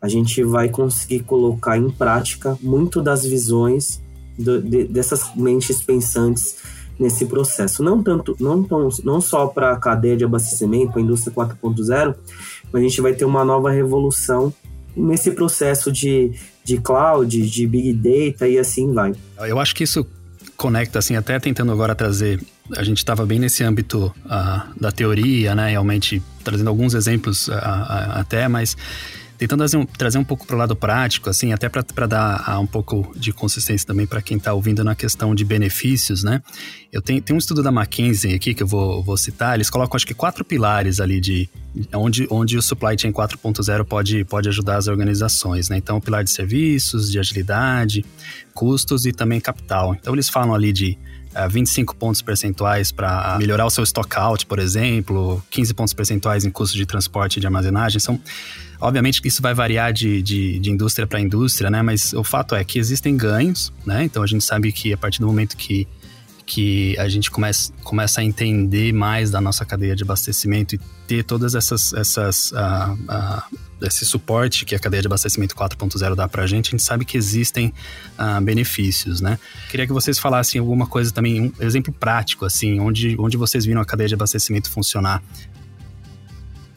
a 0.00 0.08
gente 0.08 0.42
vai 0.42 0.68
conseguir 0.68 1.20
colocar 1.20 1.76
em 1.76 1.90
prática 1.90 2.56
muito 2.60 3.02
das 3.02 3.24
visões 3.24 4.02
do, 4.38 4.60
de, 4.60 4.84
dessas 4.84 5.34
mentes 5.34 5.82
pensantes 5.82 6.56
nesse 6.98 7.26
processo. 7.26 7.82
Não 7.82 8.02
tanto, 8.02 8.36
não, 8.40 8.62
tão, 8.62 8.88
não 9.04 9.20
só 9.20 9.46
para 9.46 9.72
a 9.72 9.76
cadeia 9.76 10.16
de 10.16 10.24
abastecimento, 10.24 10.98
a 10.98 11.02
indústria 11.02 11.34
4.0, 11.34 12.14
mas 12.72 12.80
a 12.82 12.84
gente 12.84 13.00
vai 13.00 13.14
ter 13.14 13.24
uma 13.24 13.44
nova 13.44 13.70
revolução 13.70 14.52
nesse 14.96 15.30
processo 15.32 15.90
de, 15.90 16.32
de 16.64 16.78
cloud, 16.78 17.50
de 17.50 17.66
big 17.66 17.92
data 17.92 18.48
e 18.48 18.58
assim 18.58 18.92
vai. 18.92 19.12
Eu 19.40 19.58
acho 19.58 19.74
que 19.74 19.84
isso 19.84 20.06
conecta, 20.56 20.98
assim, 20.98 21.16
até 21.16 21.38
tentando 21.40 21.72
agora 21.72 21.94
trazer. 21.94 22.40
A 22.76 22.84
gente 22.84 22.98
estava 22.98 23.26
bem 23.26 23.38
nesse 23.38 23.64
âmbito 23.64 24.14
uh, 24.24 24.80
da 24.80 24.92
teoria, 24.92 25.54
né? 25.54 25.70
Realmente 25.70 26.22
trazendo 26.44 26.68
alguns 26.68 26.94
exemplos 26.94 27.48
uh, 27.48 27.52
uh, 27.52 28.12
até, 28.14 28.46
mas 28.48 28.76
tentando 29.42 29.58
trazer 29.58 29.76
um, 29.76 29.84
trazer 29.84 30.18
um 30.18 30.24
pouco 30.24 30.46
para 30.46 30.54
o 30.54 30.58
lado 30.58 30.76
prático, 30.76 31.28
assim, 31.28 31.52
até 31.52 31.68
para 31.68 32.06
dar 32.06 32.60
um 32.60 32.66
pouco 32.66 33.12
de 33.16 33.32
consistência 33.32 33.84
também 33.84 34.06
para 34.06 34.22
quem 34.22 34.36
está 34.36 34.54
ouvindo 34.54 34.84
na 34.84 34.94
questão 34.94 35.34
de 35.34 35.44
benefícios, 35.44 36.22
né? 36.22 36.40
Eu 36.92 37.02
tenho, 37.02 37.20
tenho 37.20 37.36
um 37.36 37.38
estudo 37.38 37.60
da 37.60 37.70
McKinsey 37.70 38.34
aqui 38.34 38.54
que 38.54 38.62
eu 38.62 38.66
vou, 38.66 39.02
vou 39.02 39.16
citar, 39.16 39.56
eles 39.56 39.68
colocam 39.68 39.96
acho 39.96 40.06
que 40.06 40.14
quatro 40.14 40.44
pilares 40.44 41.00
ali 41.00 41.20
de 41.20 41.48
onde, 41.92 42.26
onde 42.30 42.56
o 42.56 42.62
supply 42.62 42.96
chain 42.96 43.10
4.0 43.10 43.84
pode, 43.84 44.24
pode 44.24 44.48
ajudar 44.48 44.76
as 44.76 44.86
organizações, 44.86 45.68
né? 45.68 45.76
Então, 45.76 45.96
o 45.96 46.00
pilar 46.00 46.22
de 46.22 46.30
serviços, 46.30 47.10
de 47.10 47.18
agilidade, 47.18 48.04
custos 48.54 49.06
e 49.06 49.12
também 49.12 49.40
capital. 49.40 49.96
Então, 49.98 50.14
eles 50.14 50.28
falam 50.28 50.54
ali 50.54 50.72
de 50.72 50.96
uh, 51.34 51.48
25 51.48 51.96
pontos 51.96 52.22
percentuais 52.22 52.92
para 52.92 53.36
melhorar 53.38 53.66
o 53.66 53.70
seu 53.70 53.84
stock 53.84 54.16
out, 54.16 54.46
por 54.46 54.58
exemplo, 54.58 55.42
15 55.50 55.74
pontos 55.74 55.94
percentuais 55.94 56.44
em 56.44 56.50
custo 56.50 56.76
de 56.76 56.86
transporte 56.86 57.36
e 57.36 57.40
de 57.40 57.46
armazenagem. 57.46 58.00
São 58.00 58.20
Obviamente 58.82 59.22
que 59.22 59.28
isso 59.28 59.40
vai 59.40 59.54
variar 59.54 59.92
de, 59.92 60.20
de, 60.20 60.58
de 60.58 60.68
indústria 60.68 61.06
para 61.06 61.20
indústria, 61.20 61.70
né? 61.70 61.82
Mas 61.82 62.12
o 62.14 62.24
fato 62.24 62.56
é 62.56 62.64
que 62.64 62.80
existem 62.80 63.16
ganhos, 63.16 63.72
né? 63.86 64.02
Então 64.02 64.24
a 64.24 64.26
gente 64.26 64.42
sabe 64.42 64.72
que 64.72 64.92
a 64.92 64.96
partir 64.96 65.20
do 65.20 65.26
momento 65.28 65.56
que, 65.56 65.86
que 66.46 66.98
a 66.98 67.08
gente 67.08 67.30
começa, 67.30 67.72
começa 67.82 68.20
a 68.20 68.24
entender 68.24 68.92
mais 68.92 69.30
da 69.30 69.40
nossa 69.40 69.64
cadeia 69.64 69.94
de 69.94 70.02
abastecimento 70.02 70.74
e 70.74 70.80
ter 71.06 71.24
todas 71.24 71.54
essas, 71.54 71.92
essas 71.92 72.52
uh, 72.52 72.92
uh, 72.92 73.58
esse 73.86 74.04
suporte 74.04 74.64
que 74.64 74.74
a 74.74 74.78
cadeia 74.78 75.00
de 75.00 75.06
abastecimento 75.06 75.54
4.0 75.54 76.14
dá 76.14 76.28
para 76.28 76.44
a 76.44 76.46
gente, 76.46 76.68
a 76.68 76.70
gente 76.72 76.82
sabe 76.82 77.04
que 77.04 77.16
existem 77.16 77.72
uh, 78.18 78.40
benefícios, 78.40 79.20
né? 79.20 79.38
Queria 79.70 79.86
que 79.86 79.92
vocês 79.92 80.18
falassem 80.18 80.60
alguma 80.60 80.86
coisa 80.86 81.12
também, 81.12 81.52
um 81.58 81.62
exemplo 81.62 81.92
prático, 81.92 82.44
assim, 82.44 82.80
onde, 82.80 83.16
onde 83.18 83.36
vocês 83.36 83.64
viram 83.64 83.80
a 83.80 83.84
cadeia 83.84 84.08
de 84.08 84.14
abastecimento 84.14 84.70
funcionar. 84.70 85.22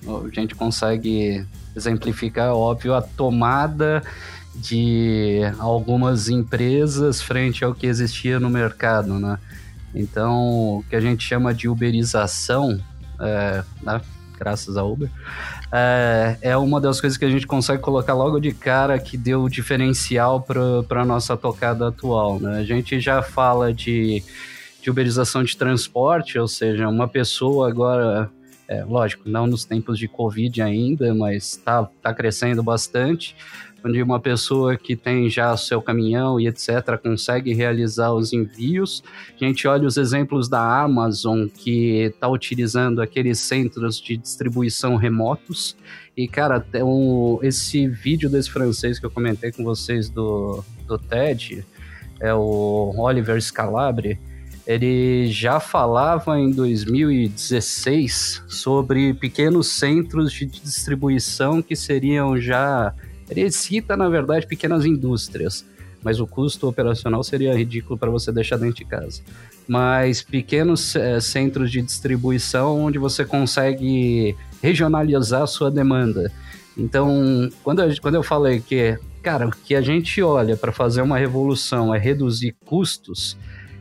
A 0.08 0.36
gente 0.40 0.54
consegue 0.54 1.46
exemplificar, 1.76 2.54
óbvio, 2.54 2.94
a 2.94 3.02
tomada 3.02 4.04
de 4.56 5.42
algumas 5.60 6.30
empresas 6.30 7.22
frente 7.22 7.64
ao 7.64 7.74
que 7.74 7.88
existia 7.88 8.40
no 8.40 8.50
mercado, 8.50 9.20
né? 9.20 9.38
Então, 9.94 10.78
o 10.78 10.86
que 10.90 10.96
a 10.96 11.02
gente 11.02 11.24
chama 11.24 11.54
de 11.54 11.70
uberização, 11.70 12.80
é, 13.20 13.64
né? 13.82 14.02
graças 14.38 14.76
a 14.76 14.84
Uber, 14.84 15.10
é, 15.72 16.38
é, 16.42 16.58
uma 16.58 16.80
das 16.80 17.00
coisas 17.00 17.18
que 17.18 17.26
a 17.26 17.30
gente 17.30 17.48
consegue 17.48 17.82
colocar 17.82 18.14
logo 18.14 18.40
de 18.40 18.52
cara 18.52 19.00
que 19.00 19.18
deu 19.18 19.44
o 19.44 19.50
diferencial 19.50 20.42
para 20.42 21.02
a 21.02 21.06
nossa 21.06 21.38
tocada 21.38 21.88
atual. 21.88 22.40
Né? 22.40 22.60
A 22.60 22.64
gente 22.64 23.00
já 23.00 23.22
fala 23.22 23.74
de, 23.74 24.22
de 24.82 24.90
uberização 24.90 25.44
de 25.44 25.56
transporte, 25.56 26.38
ou 26.38 26.48
seja, 26.48 26.88
uma 26.90 27.08
pessoa 27.08 27.70
agora 27.70 28.30
é, 28.68 28.84
lógico, 28.84 29.30
não 29.30 29.46
nos 29.46 29.64
tempos 29.66 30.00
de 30.00 30.08
Covid 30.08 30.62
ainda, 30.62 31.14
mas 31.14 31.52
está 31.52 31.84
tá 32.02 32.14
crescendo 32.14 32.64
bastante, 32.64 33.36
onde 33.84 34.02
uma 34.02 34.20
pessoa 34.20 34.76
que 34.76 34.96
tem 34.96 35.30
já 35.30 35.56
seu 35.56 35.80
caminhão 35.82 36.40
e 36.40 36.48
etc. 36.48 36.98
consegue 37.02 37.54
realizar 37.54 38.12
os 38.14 38.34
envios. 38.34 39.04
A 39.40 39.46
gente 39.46 39.68
olha 39.68 39.88
os 39.88 39.98
exemplos 39.98 40.50
da 40.50 40.82
Amazon, 40.82 41.48
que 41.48 42.06
está 42.06 42.28
utilizando 42.28 43.02
aqueles 43.02 43.40
centros 43.40 44.02
de 44.02 44.18
distribuição 44.18 44.96
remotos. 44.96 45.78
E, 46.18 46.28
cara, 46.28 46.66
um, 46.84 47.38
esse 47.44 47.88
vídeo 47.88 48.30
desse 48.30 48.50
francês 48.50 48.98
que 48.98 49.06
eu 49.06 49.12
comentei 49.12 49.52
com 49.52 49.64
vocês 49.64 50.10
do, 50.10 50.64
do 50.88 50.98
TED, 50.98 51.64
é 52.20 52.34
o 52.34 52.94
Oliver 52.98 53.40
Scalabre, 53.42 54.18
ele 54.66 55.32
já 55.32 55.60
falava 55.60 56.40
em 56.40 56.50
2016 56.52 58.44
sobre 58.48 59.14
pequenos 59.14 59.68
centros 59.68 60.34
de 60.34 60.46
distribuição 60.46 61.62
que 61.62 61.76
seriam 61.76 62.40
já. 62.40 62.94
Ele 63.30 63.52
cita, 63.52 63.96
na 63.96 64.10
verdade, 64.10 64.48
pequenas 64.48 64.84
indústrias, 64.86 65.64
mas 66.04 66.20
o 66.20 66.26
custo 66.26 66.68
operacional 66.68 67.24
seria 67.24 67.56
ridículo 67.56 67.98
para 67.98 68.10
você 68.10 68.32
deixar 68.32 68.58
dentro 68.58 68.76
de 68.76 68.86
casa. 68.86 69.22
Mas 69.68 70.24
pequenos 70.24 70.96
é, 70.96 71.20
centros 71.20 71.72
de 71.72 71.82
distribuição 71.82 72.86
onde 72.86 72.98
você 72.98 73.24
consegue 73.24 74.36
regionalizar 74.64 75.44
a 75.44 75.48
sua 75.48 75.70
demanda. 75.70 76.32
Então, 76.76 77.50
quando 77.64 77.84
eu, 77.84 78.02
quando 78.02 78.16
eu 78.16 78.24
falei 78.24 78.60
que, 78.60 78.98
cara, 79.22 79.48
o 79.48 79.52
que 79.52 79.76
a 79.76 79.82
gente 79.82 80.22
olha 80.24 80.58
para 80.58 80.72
fazer 80.72 81.02
uma 81.02 81.18
revolução 81.18 81.94
é 81.94 82.00
reduzir 82.00 82.56
custos, 82.66 83.38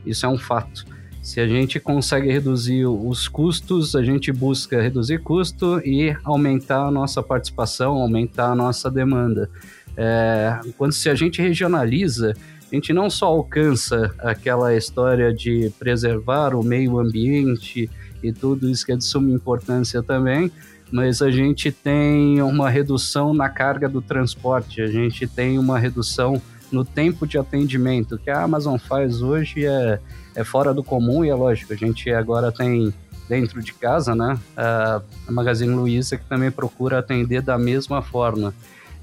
isso 0.07 0.27
é 0.27 0.29
um 0.29 0.39
fato. 0.39 0.85
Se 1.23 1.41
a 1.41 1.49
gente 1.49 1.81
consegue 1.81 2.31
reduzir 2.31 2.85
os 2.85 3.29
custos, 3.29 3.97
a 3.97 4.03
gente 4.03 4.31
busca 4.31 4.83
reduzir 4.83 5.21
custo 5.21 5.81
e 5.81 6.15
aumentar 6.23 6.87
a 6.87 6.91
nossa 6.91 7.23
participação, 7.23 7.95
aumentar 7.95 8.51
a 8.51 8.55
nossa 8.55 8.91
demanda. 8.91 9.49
É, 9.97 10.61
quando 10.77 10.93
se 10.93 11.09
a 11.09 11.15
gente 11.15 11.41
regionaliza, 11.41 12.35
a 12.71 12.75
gente 12.75 12.93
não 12.93 13.09
só 13.09 13.27
alcança 13.27 14.15
aquela 14.19 14.75
história 14.75 15.33
de 15.33 15.73
preservar 15.79 16.55
o 16.55 16.63
meio 16.63 16.99
ambiente 16.99 17.89
e 18.23 18.33
tudo 18.33 18.69
isso 18.69 18.85
que 18.85 18.93
é 18.93 18.97
de 18.97 19.05
suma 19.05 19.31
importância 19.31 20.03
também, 20.03 20.53
mas 20.91 21.23
a 21.23 21.31
gente 21.31 21.73
tem 21.73 22.43
uma 22.43 22.69
redução 22.69 23.33
na 23.33 23.49
carga 23.49 23.89
do 23.89 24.03
transporte, 24.03 24.83
a 24.83 24.89
gente 24.89 25.27
tem 25.27 25.59
uma 25.59 25.79
redução 25.79 26.41
no 26.75 26.85
tempo 26.85 27.27
de 27.27 27.39
atendimento 27.39 28.19
que 28.19 28.29
a 28.29 28.43
Amazon 28.43 28.77
faz 28.77 29.23
hoje 29.23 29.65
é, 29.65 30.01
é 30.35 30.45
fora 30.45 30.75
do 30.75 30.83
comum 30.83 31.25
e 31.25 31.29
é 31.29 31.35
lógico, 31.35 31.73
a 31.73 31.77
gente 31.77 32.11
agora 32.11 32.51
tem 32.51 32.93
dentro 33.29 33.63
de 33.63 33.73
casa, 33.73 34.15
né, 34.15 34.39
a 34.57 35.01
Magazine 35.31 35.73
Luiza 35.75 36.19
que 36.19 36.25
também 36.25 36.51
procura 36.51 36.99
atender 36.99 37.41
da 37.41 37.57
mesma 37.57 38.03
forma. 38.03 38.53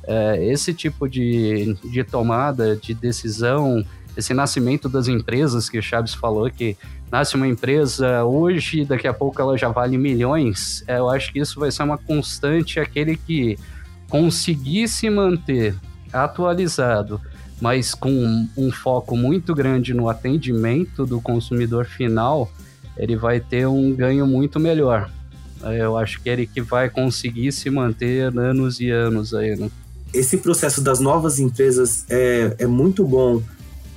É, 0.03 0.45
esse 0.47 0.73
tipo 0.73 1.07
de, 1.07 1.75
de 1.83 2.03
tomada, 2.03 2.75
de 2.75 2.93
decisão, 2.93 3.85
esse 4.17 4.33
nascimento 4.33 4.89
das 4.89 5.07
empresas 5.07 5.69
que 5.69 5.77
o 5.77 5.81
Chaves 5.81 6.13
falou, 6.13 6.49
que 6.49 6.75
nasce 7.11 7.35
uma 7.35 7.47
empresa 7.47 8.23
hoje, 8.23 8.83
daqui 8.83 9.07
a 9.07 9.13
pouco 9.13 9.41
ela 9.41 9.57
já 9.57 9.69
vale 9.69 9.97
milhões, 9.97 10.83
é, 10.87 10.97
eu 10.97 11.09
acho 11.09 11.31
que 11.31 11.39
isso 11.39 11.59
vai 11.59 11.71
ser 11.71 11.83
uma 11.83 11.97
constante, 11.97 12.79
aquele 12.79 13.15
que 13.15 13.57
conseguir 14.09 14.87
se 14.87 15.09
manter 15.09 15.75
atualizado, 16.11 17.21
mas 17.61 17.93
com 17.93 18.47
um 18.57 18.71
foco 18.71 19.15
muito 19.15 19.53
grande 19.53 19.93
no 19.93 20.09
atendimento 20.09 21.05
do 21.05 21.21
consumidor 21.21 21.85
final, 21.85 22.51
ele 22.97 23.15
vai 23.15 23.39
ter 23.39 23.67
um 23.67 23.95
ganho 23.95 24.25
muito 24.25 24.59
melhor. 24.59 25.09
Eu 25.63 25.95
acho 25.95 26.19
que 26.21 26.27
ele 26.27 26.47
que 26.47 26.59
vai 26.59 26.89
conseguir 26.89 27.51
se 27.51 27.69
manter 27.69 28.35
anos 28.35 28.79
e 28.79 28.89
anos 28.89 29.33
aí, 29.33 29.55
né? 29.55 29.69
Esse 30.11 30.37
processo 30.37 30.81
das 30.81 30.99
novas 30.99 31.39
empresas 31.39 32.03
é, 32.09 32.55
é 32.57 32.65
muito 32.65 33.05
bom 33.05 33.41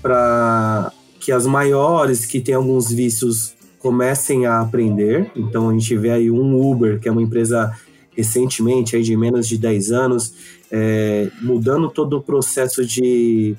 para 0.03 0.92
que 1.18 1.33
as 1.33 1.46
maiores 1.46 2.27
que 2.27 2.40
têm 2.40 2.55
alguns 2.55 2.92
vícios 2.92 3.55
comecem 3.79 4.44
a 4.44 4.61
aprender. 4.61 5.31
Então 5.35 5.70
a 5.70 5.72
gente 5.72 5.96
vê 5.96 6.11
aí 6.11 6.31
um 6.31 6.70
Uber, 6.70 7.00
que 7.00 7.09
é 7.09 7.12
uma 7.12 7.22
empresa 7.22 7.74
recentemente, 8.16 8.96
aí 8.96 9.03
de 9.03 9.16
menos 9.16 9.48
de 9.48 9.59
10 9.59 9.92
anos, 9.92 10.35
é, 10.70 11.31
mudando 11.40 11.88
todo 11.88 12.16
o 12.16 12.22
processo 12.22 12.85
de, 12.85 13.57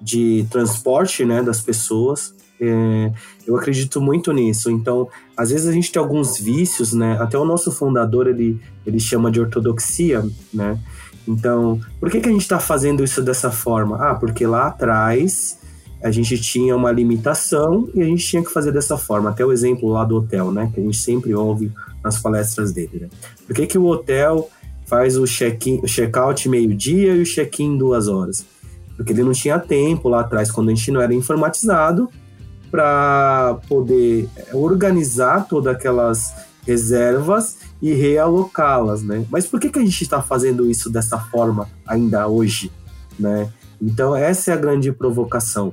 de 0.00 0.46
transporte 0.50 1.24
né, 1.24 1.42
das 1.42 1.60
pessoas. 1.60 2.34
É, 2.60 3.12
eu 3.46 3.56
acredito 3.56 4.00
muito 4.00 4.32
nisso. 4.32 4.70
Então, 4.70 5.08
às 5.36 5.50
vezes 5.50 5.66
a 5.66 5.72
gente 5.72 5.90
tem 5.90 6.00
alguns 6.00 6.38
vícios, 6.38 6.92
né? 6.92 7.16
Até 7.18 7.38
o 7.38 7.44
nosso 7.44 7.72
fundador 7.72 8.26
ele, 8.26 8.60
ele 8.86 9.00
chama 9.00 9.30
de 9.30 9.40
ortodoxia, 9.40 10.22
né? 10.52 10.78
Então, 11.26 11.80
por 11.98 12.10
que, 12.10 12.20
que 12.20 12.28
a 12.28 12.32
gente 12.32 12.42
está 12.42 12.58
fazendo 12.58 13.02
isso 13.02 13.22
dessa 13.22 13.50
forma? 13.50 13.96
Ah, 13.96 14.14
porque 14.14 14.46
lá 14.46 14.66
atrás 14.66 15.58
a 16.02 16.10
gente 16.10 16.38
tinha 16.38 16.74
uma 16.74 16.90
limitação 16.90 17.88
e 17.94 18.02
a 18.02 18.04
gente 18.04 18.26
tinha 18.26 18.42
que 18.42 18.50
fazer 18.50 18.72
dessa 18.72 18.96
forma. 18.98 19.30
Até 19.30 19.44
o 19.44 19.52
exemplo 19.52 19.88
lá 19.88 20.04
do 20.04 20.16
hotel, 20.16 20.50
né? 20.50 20.70
Que 20.74 20.80
a 20.80 20.82
gente 20.82 20.96
sempre 20.96 21.34
ouve 21.34 21.72
nas 22.02 22.20
palestras 22.20 22.72
dele. 22.72 23.00
Né? 23.00 23.08
Por 23.46 23.54
que, 23.54 23.66
que 23.66 23.78
o 23.78 23.86
hotel 23.86 24.48
faz 24.86 25.16
o 25.16 25.24
check-out 25.26 25.86
check 25.86 26.46
meio-dia 26.46 27.14
e 27.14 27.22
o 27.22 27.24
check-in 27.24 27.76
duas 27.76 28.08
horas? 28.08 28.44
Porque 28.96 29.12
ele 29.12 29.22
não 29.22 29.32
tinha 29.32 29.58
tempo 29.58 30.08
lá 30.08 30.20
atrás, 30.20 30.50
quando 30.50 30.70
a 30.70 30.74
gente 30.74 30.90
não 30.90 31.00
era 31.00 31.14
informatizado, 31.14 32.10
para 32.70 33.58
poder 33.68 34.28
organizar 34.52 35.48
todas 35.48 35.74
aquelas 35.74 36.32
reservas 36.66 37.58
e 37.82 37.92
realocá-las, 37.92 39.02
né? 39.02 39.24
Mas 39.30 39.46
por 39.46 39.58
que, 39.58 39.70
que 39.70 39.78
a 39.78 39.84
gente 39.84 40.02
está 40.02 40.22
fazendo 40.22 40.70
isso 40.70 40.90
dessa 40.90 41.18
forma 41.18 41.68
ainda 41.86 42.28
hoje, 42.28 42.70
né? 43.18 43.50
Então 43.80 44.14
essa 44.14 44.50
é 44.50 44.54
a 44.54 44.56
grande 44.56 44.92
provocação. 44.92 45.72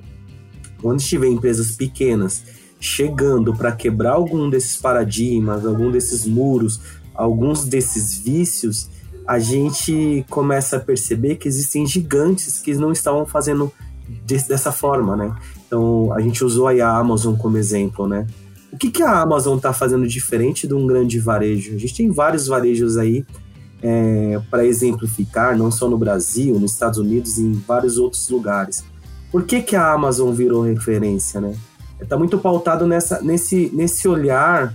Quando 0.81 0.99
tiver 0.99 1.27
empresas 1.27 1.71
pequenas 1.71 2.43
chegando 2.79 3.55
para 3.55 3.71
quebrar 3.71 4.13
algum 4.13 4.49
desses 4.49 4.77
paradigmas, 4.77 5.65
algum 5.65 5.91
desses 5.91 6.25
muros, 6.25 6.79
alguns 7.13 7.65
desses 7.65 8.17
vícios, 8.17 8.89
a 9.27 9.39
gente 9.39 10.25
começa 10.29 10.77
a 10.77 10.79
perceber 10.79 11.35
que 11.35 11.47
existem 11.47 11.85
gigantes 11.85 12.59
que 12.59 12.73
não 12.75 12.91
estavam 12.91 13.25
fazendo 13.25 13.71
dessa 14.25 14.71
forma, 14.71 15.17
né? 15.17 15.35
Então 15.65 16.13
a 16.13 16.21
gente 16.21 16.43
usou 16.45 16.67
aí 16.67 16.79
a 16.79 16.95
Amazon 16.95 17.35
como 17.35 17.57
exemplo, 17.57 18.07
né? 18.07 18.25
O 18.71 18.77
que, 18.77 18.89
que 18.89 19.03
a 19.03 19.21
Amazon 19.21 19.57
está 19.57 19.73
fazendo 19.73 20.07
diferente 20.07 20.67
de 20.67 20.73
um 20.73 20.85
grande 20.87 21.19
varejo? 21.19 21.75
A 21.75 21.77
gente 21.77 21.95
tem 21.95 22.11
vários 22.11 22.47
varejos 22.47 22.97
aí 22.97 23.25
é, 23.81 24.39
para 24.49 24.65
exemplificar, 24.65 25.57
não 25.57 25.71
só 25.71 25.89
no 25.89 25.97
Brasil, 25.97 26.59
nos 26.59 26.73
Estados 26.73 26.99
Unidos 26.99 27.37
e 27.37 27.43
em 27.43 27.53
vários 27.53 27.97
outros 27.97 28.29
lugares. 28.29 28.83
Por 29.31 29.43
que, 29.43 29.61
que 29.61 29.75
a 29.75 29.91
Amazon 29.91 30.31
virou 30.31 30.63
referência, 30.63 31.41
né? 31.41 31.55
Está 31.99 32.17
muito 32.17 32.37
pautado 32.37 32.85
nessa, 32.85 33.21
nesse, 33.21 33.71
nesse 33.73 34.07
olhar 34.07 34.73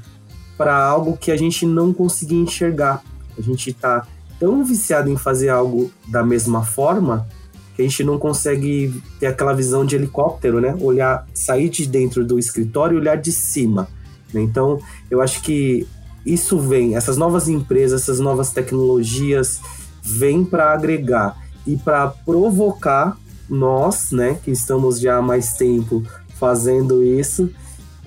para 0.56 0.76
algo 0.76 1.16
que 1.16 1.30
a 1.30 1.36
gente 1.36 1.66
não 1.66 1.92
conseguia 1.92 2.40
enxergar. 2.40 3.02
A 3.36 3.40
gente 3.40 3.70
está 3.70 4.06
tão 4.38 4.64
viciado 4.64 5.08
em 5.08 5.16
fazer 5.16 5.48
algo 5.48 5.90
da 6.08 6.22
mesma 6.22 6.64
forma 6.64 7.26
que 7.74 7.82
a 7.82 7.84
gente 7.84 8.04
não 8.04 8.18
consegue 8.18 9.02
ter 9.18 9.26
aquela 9.26 9.54
visão 9.54 9.84
de 9.84 9.96
helicóptero, 9.96 10.60
né? 10.60 10.76
Olhar, 10.80 11.26
sair 11.32 11.68
de 11.68 11.86
dentro 11.86 12.24
do 12.24 12.38
escritório 12.38 12.96
e 12.96 13.00
olhar 13.00 13.16
de 13.16 13.32
cima. 13.32 13.88
Né? 14.32 14.42
Então, 14.42 14.78
eu 15.10 15.22
acho 15.22 15.42
que 15.42 15.86
isso 16.24 16.58
vem, 16.58 16.96
essas 16.96 17.16
novas 17.16 17.48
empresas, 17.48 18.02
essas 18.02 18.20
novas 18.20 18.50
tecnologias 18.50 19.60
vêm 20.02 20.44
para 20.44 20.72
agregar 20.72 21.36
e 21.66 21.76
para 21.76 22.08
provocar 22.08 23.16
nós, 23.48 24.12
né, 24.12 24.38
que 24.42 24.50
estamos 24.50 25.00
já 25.00 25.18
há 25.18 25.22
mais 25.22 25.54
tempo 25.54 26.02
fazendo 26.42 27.04
isso, 27.04 27.48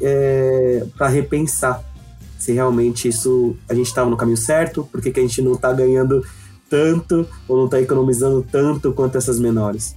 é, 0.02 0.86
para 0.98 1.08
repensar 1.08 1.82
se 2.38 2.52
realmente 2.52 3.08
isso 3.08 3.56
a 3.70 3.74
gente 3.74 3.88
estava 3.88 4.10
no 4.10 4.18
caminho 4.18 4.36
certo, 4.36 4.84
por 4.92 5.02
que, 5.02 5.18
a 5.18 5.22
gente 5.22 5.42
não 5.42 5.54
está 5.54 5.72
ganhando 5.72 6.22
tanto 6.70 7.26
ou 7.48 7.56
não 7.56 7.66
está 7.66 7.80
economizando 7.80 8.46
tanto 8.52 8.92
quanto 8.92 9.18
essas 9.18 9.40
menores. 9.40 9.96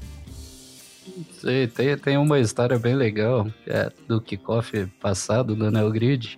Sim, 1.40 1.68
tem, 1.74 1.98
tem 1.98 2.16
uma 2.16 2.38
história 2.38 2.78
bem 2.78 2.94
legal 2.94 3.48
é, 3.66 3.90
do 4.06 4.20
kickoff 4.20 4.86
passado 5.00 5.56
do 5.56 5.68
Neogrid, 5.68 6.36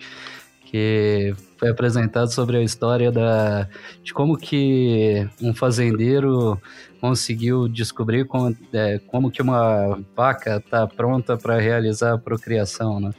que 0.65 1.35
foi 1.61 1.69
apresentado 1.69 2.33
sobre 2.33 2.57
a 2.57 2.63
história 2.63 3.13
da, 3.13 3.69
de 4.03 4.15
como 4.15 4.35
que 4.35 5.29
um 5.43 5.53
fazendeiro 5.55 6.59
conseguiu 7.03 7.69
descobrir 7.69 8.25
como, 8.25 8.57
é, 8.73 8.99
como 9.07 9.31
que 9.31 9.43
uma 9.43 10.01
vaca 10.17 10.57
está 10.57 10.87
pronta 10.87 11.37
para 11.37 11.61
realizar 11.61 12.15
a 12.15 12.19
procriação, 12.19 12.99
né? 12.99 13.11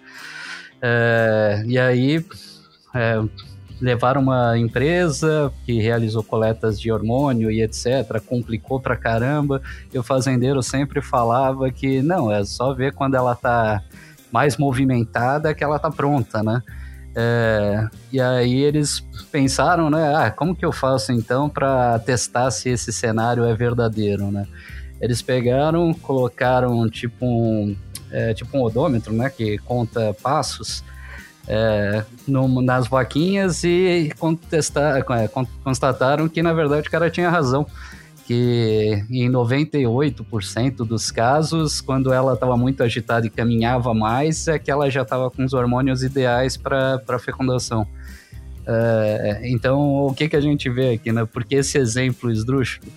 É, 0.82 1.64
e 1.68 1.78
aí 1.78 2.26
é, 2.96 3.22
levaram 3.80 4.24
uma 4.24 4.58
empresa 4.58 5.54
que 5.64 5.80
realizou 5.80 6.24
coletas 6.24 6.82
de 6.82 6.92
hormônio 6.92 7.52
e 7.52 7.62
etc, 7.62 8.20
complicou 8.26 8.80
pra 8.80 8.98
caramba, 8.98 9.62
e 9.94 10.00
o 10.00 10.04
fazendeiro 10.04 10.64
sempre 10.64 11.00
falava 11.00 11.70
que 11.70 12.02
não, 12.02 12.32
é 12.32 12.44
só 12.44 12.74
ver 12.74 12.92
quando 12.92 13.14
ela 13.14 13.36
tá 13.36 13.84
mais 14.32 14.58
movimentada 14.58 15.54
que 15.54 15.64
ela 15.64 15.78
tá 15.78 15.92
pronta, 15.92 16.42
né? 16.42 16.64
É, 17.16 17.88
e 18.12 18.22
aí 18.22 18.62
eles 18.62 19.06
pensaram, 19.32 19.90
né? 19.90 20.16
Ah, 20.16 20.32
como 20.32 20.56
que 20.56 20.66
eu 20.66 20.72
faço 20.72 21.12
então 21.12 21.50
para 21.50 22.00
testar 22.00 22.50
se 22.52 22.70
esse 22.70 22.92
cenário 22.92 23.44
é 23.44 23.54
verdadeiro, 23.54 24.32
né? 24.32 24.48
Eles 25.00 25.22
pegaram, 25.22 25.94
colocaram 25.94 26.90
tipo 26.90 27.26
um, 27.26 27.76
é, 28.12 28.34
tipo 28.34 28.58
um 28.58 28.62
odômetro, 28.62 29.14
né? 29.14 29.30
Que 29.30 29.58
conta 29.60 30.16
passos 30.22 30.84
é, 31.48 32.06
no, 32.28 32.62
nas 32.62 32.88
vaquinhas 32.88 33.64
e 33.64 34.12
contestar, 34.18 35.00
é, 35.00 35.28
constataram 35.64 36.30
que 36.30 36.42
na 36.42 36.54
verdade 36.54 36.88
o 36.88 36.92
cara 36.92 37.10
tinha 37.10 37.30
razão. 37.30 37.66
Que 38.26 39.04
em 39.10 39.30
98% 39.30 40.78
dos 40.78 41.12
casos, 41.12 41.82
quando 41.82 42.14
ela 42.14 42.34
estava 42.34 42.56
muito 42.58 42.84
agitada 42.84 43.28
e 43.28 43.30
caminhava 43.30 43.94
mais, 43.94 44.48
é 44.48 44.58
que 44.58 44.72
ela 44.72 44.90
já 44.90 45.02
estava 45.02 45.30
com 45.30 45.44
os 45.44 45.54
hormônios 45.54 46.04
ideais 46.04 46.58
para 46.58 47.20
fecundação. 47.20 47.88
Uh, 48.62 49.44
então, 49.44 50.06
o 50.06 50.14
que, 50.14 50.30
que 50.30 50.36
a 50.36 50.42
gente 50.42 50.70
vê 50.70 50.92
aqui, 50.92 51.12
né? 51.12 51.26
Por 51.26 51.44
que 51.44 51.56
esse 51.56 51.78
exemplo 51.78 52.32
esdrúxulo? 52.32 52.92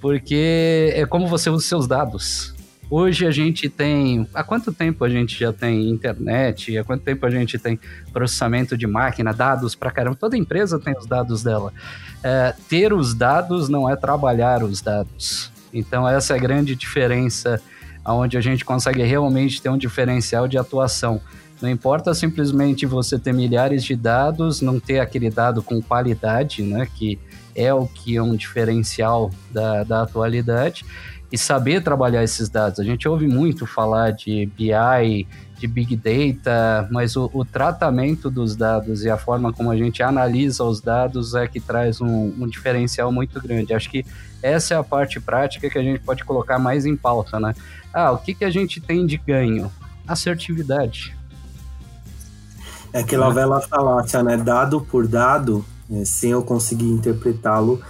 Porque 0.00 0.92
é 0.94 1.04
como 1.04 1.26
você 1.26 1.50
usa 1.50 1.66
seus 1.66 1.86
dados. 1.86 2.54
Hoje 2.90 3.24
a 3.24 3.30
gente 3.30 3.68
tem. 3.68 4.26
Há 4.34 4.42
quanto 4.42 4.72
tempo 4.72 5.04
a 5.04 5.08
gente 5.08 5.38
já 5.38 5.52
tem 5.52 5.88
internet? 5.88 6.76
Há 6.76 6.82
quanto 6.82 7.04
tempo 7.04 7.24
a 7.24 7.30
gente 7.30 7.56
tem 7.56 7.78
processamento 8.12 8.76
de 8.76 8.84
máquina, 8.84 9.32
dados 9.32 9.76
pra 9.76 9.92
caramba? 9.92 10.16
Toda 10.16 10.36
empresa 10.36 10.76
tem 10.76 10.92
os 10.98 11.06
dados 11.06 11.44
dela. 11.44 11.72
É, 12.20 12.52
ter 12.68 12.92
os 12.92 13.14
dados 13.14 13.68
não 13.68 13.88
é 13.88 13.94
trabalhar 13.94 14.64
os 14.64 14.80
dados. 14.80 15.52
Então, 15.72 16.08
essa 16.08 16.34
é 16.34 16.36
a 16.36 16.40
grande 16.40 16.74
diferença, 16.74 17.62
onde 18.04 18.36
a 18.36 18.40
gente 18.40 18.64
consegue 18.64 19.04
realmente 19.04 19.62
ter 19.62 19.68
um 19.68 19.78
diferencial 19.78 20.48
de 20.48 20.58
atuação. 20.58 21.20
Não 21.62 21.70
importa 21.70 22.12
simplesmente 22.12 22.86
você 22.86 23.20
ter 23.20 23.32
milhares 23.32 23.84
de 23.84 23.94
dados, 23.94 24.60
não 24.60 24.80
ter 24.80 24.98
aquele 24.98 25.30
dado 25.30 25.62
com 25.62 25.80
qualidade, 25.80 26.62
né, 26.62 26.88
que 26.96 27.20
é 27.54 27.72
o 27.72 27.86
que 27.86 28.16
é 28.16 28.22
um 28.22 28.34
diferencial 28.34 29.30
da, 29.52 29.84
da 29.84 30.02
atualidade 30.02 30.84
e 31.32 31.38
saber 31.38 31.82
trabalhar 31.82 32.24
esses 32.24 32.48
dados. 32.48 32.80
A 32.80 32.84
gente 32.84 33.08
ouve 33.08 33.26
muito 33.26 33.66
falar 33.66 34.10
de 34.10 34.46
BI, 34.56 35.26
de 35.58 35.66
Big 35.66 35.94
Data, 35.94 36.88
mas 36.90 37.16
o, 37.16 37.30
o 37.32 37.44
tratamento 37.44 38.30
dos 38.30 38.56
dados 38.56 39.04
e 39.04 39.10
a 39.10 39.16
forma 39.16 39.52
como 39.52 39.70
a 39.70 39.76
gente 39.76 40.02
analisa 40.02 40.64
os 40.64 40.80
dados 40.80 41.34
é 41.34 41.46
que 41.46 41.60
traz 41.60 42.00
um, 42.00 42.32
um, 42.38 42.48
diferencial 42.48 43.12
muito 43.12 43.40
grande. 43.40 43.74
Acho 43.74 43.90
que 43.90 44.04
essa 44.42 44.74
é 44.74 44.76
a 44.76 44.82
parte 44.82 45.20
prática 45.20 45.68
que 45.68 45.78
a 45.78 45.82
gente 45.82 46.00
pode 46.00 46.24
colocar 46.24 46.58
mais 46.58 46.86
em 46.86 46.96
pauta, 46.96 47.38
né? 47.38 47.54
Ah, 47.92 48.10
o 48.10 48.18
que, 48.18 48.34
que 48.34 48.44
a 48.44 48.50
gente 48.50 48.80
tem 48.80 49.06
de 49.06 49.18
ganho? 49.18 49.70
Assertividade. 50.08 51.14
É 52.92 53.00
aquela 53.00 53.30
velha 53.30 53.60
falácia, 53.60 54.22
né? 54.22 54.36
Dado 54.36 54.80
por 54.80 55.06
dado, 55.06 55.64
é, 55.92 56.04
sem 56.04 56.30
eu 56.30 56.42
conseguir 56.42 56.86
interpretá-lo, 56.86 57.80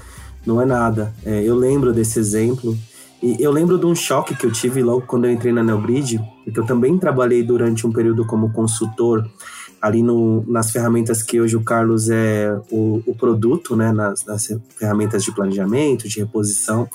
não 0.45 0.61
é 0.61 0.67
nada. 0.67 1.15
É, 1.25 1.43
eu 1.43 1.55
lembro 1.55 1.93
desse 1.93 2.19
exemplo 2.19 2.77
e 3.23 3.37
eu 3.39 3.51
lembro 3.53 3.79
de 3.79 3.85
um 3.85 3.95
choque 3.95 4.35
que 4.35 4.47
eu 4.47 4.51
tive 4.51 4.83
logo 4.83 5.03
quando 5.03 5.27
eu 5.27 5.31
entrei 5.31 5.53
na 5.53 5.63
Neogrid, 5.63 6.19
porque 6.45 6.59
eu 6.59 6.65
também 6.65 6.97
trabalhei 6.97 7.43
durante 7.43 7.87
um 7.87 7.93
período 7.93 8.25
como 8.25 8.53
consultor 8.53 9.29
ali 9.81 10.03
no, 10.03 10.45
nas 10.47 10.71
ferramentas 10.71 11.23
que 11.23 11.41
hoje 11.41 11.57
o 11.57 11.63
Carlos 11.63 12.09
é 12.11 12.59
o, 12.71 13.03
o 13.07 13.15
produto, 13.15 13.77
né, 13.77 13.93
nas, 13.93 14.25
nas, 14.25 14.49
ferramentas 14.77 15.23
de 15.23 15.33
planejamento, 15.33 16.09
de 16.09 16.19
reposição. 16.19 16.89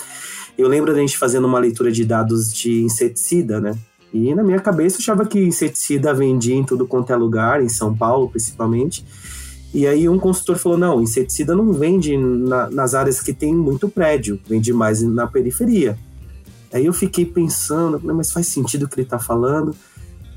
Eu 0.58 0.68
lembro 0.68 0.94
da 0.94 1.00
gente 1.00 1.18
fazendo 1.18 1.46
uma 1.46 1.60
leitura 1.60 1.92
de 1.92 2.04
dados 2.06 2.54
de 2.54 2.82
inseticida, 2.84 3.60
né? 3.60 3.78
E 4.14 4.34
na 4.34 4.44
minha 4.44 4.60
cabeça 4.60 4.96
eu 4.96 5.02
achava 5.02 5.26
que 5.26 5.40
inseticida 5.40 6.14
vendia 6.14 6.56
em 6.56 6.64
tudo 6.64 6.88
quanto 6.88 7.12
é 7.12 7.16
lugar, 7.16 7.62
em 7.62 7.70
São 7.70 7.96
Paulo 7.96 8.30
principalmente. 8.30 9.06
E 9.74 9.86
aí 9.86 10.08
um 10.08 10.18
consultor 10.18 10.58
falou: 10.58 10.78
não, 10.78 11.02
inseticida 11.02 11.54
não 11.54 11.74
vende 11.74 12.16
na, 12.18 12.70
nas 12.70 12.96
áreas 12.96 13.20
que 13.20 13.34
tem 13.34 13.54
muito 13.54 13.90
prédio, 13.90 14.40
vende 14.48 14.72
mais 14.72 15.02
na 15.02 15.28
periferia. 15.28 15.98
Aí 16.76 16.88
eu 16.88 16.94
fiquei 16.94 17.26
pensando, 17.26 18.02
mas 18.04 18.34
faz 18.34 18.48
sentido 18.48 18.84
o 18.84 18.90
que 18.90 18.96
ele 18.96 19.04
está 19.04 19.18
falando. 19.18 19.74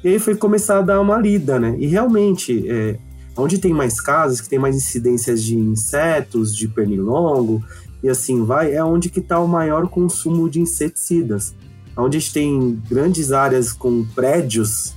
E 0.05 0.09
aí 0.09 0.21
foi 0.21 0.37
começar 0.37 0.79
a 0.79 0.83
dar 0.83 1.01
uma 1.01 1.19
lida, 1.19 1.59
né? 1.59 1.75
E 1.81 1.89
realmente, 1.89 2.65
é, 2.71 2.97
onde 3.37 3.59
tem 3.59 3.75
mais 3.75 4.01
casas, 4.01 4.41
que 4.41 4.49
tem 4.49 4.57
mais 4.57 4.77
incidências 4.77 5.43
de 5.43 5.57
insetos, 5.57 6.55
de 6.55 6.69
pernilongo, 6.69 7.61
e 8.05 8.09
assim 8.09 8.45
vai, 8.45 8.73
é 8.73 8.85
onde 8.85 9.11
que 9.11 9.19
está 9.19 9.41
o 9.41 9.49
maior 9.49 9.89
consumo 9.89 10.49
de 10.49 10.61
inseticidas. 10.61 11.57
Onde 11.97 12.19
a 12.19 12.21
gente 12.21 12.33
tem 12.33 12.81
grandes 12.89 13.33
áreas 13.33 13.73
com 13.73 14.05
prédios, 14.15 14.95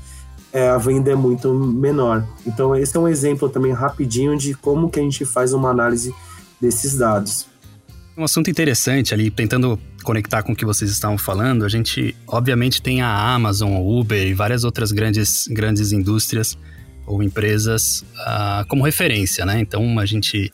é, 0.54 0.70
a 0.70 0.78
venda 0.78 1.10
é 1.10 1.16
muito 1.16 1.52
menor. 1.52 2.24
Então 2.46 2.76
esse 2.76 2.96
é 2.96 3.00
um 3.00 3.08
exemplo 3.08 3.50
também 3.50 3.72
rapidinho 3.72 4.38
de 4.38 4.54
como 4.54 4.92
que 4.92 5.00
a 5.00 5.04
gente 5.04 5.26
faz 5.26 5.54
uma 5.54 5.72
análise 5.72 6.14
desses 6.62 6.96
dados. 6.96 7.51
Um 8.22 8.26
assunto 8.26 8.52
interessante 8.52 9.16
ali, 9.16 9.32
tentando 9.32 9.80
conectar 10.04 10.44
com 10.44 10.52
o 10.54 10.56
que 10.56 10.64
vocês 10.64 10.92
estavam 10.92 11.18
falando, 11.18 11.66
a 11.66 11.70
gente 11.70 12.16
obviamente 12.28 12.80
tem 12.80 13.02
a 13.02 13.10
Amazon, 13.10 13.72
o 13.72 14.00
Uber 14.00 14.28
e 14.28 14.32
várias 14.32 14.64
outras 14.64 14.92
grandes, 14.92 15.48
grandes 15.48 15.92
indústrias 15.92 16.56
ou 17.08 17.24
empresas 17.24 18.06
uh, 18.20 18.64
como 18.68 18.84
referência, 18.84 19.44
né? 19.44 19.60
Então 19.60 19.98
a 19.98 20.06
gente 20.06 20.54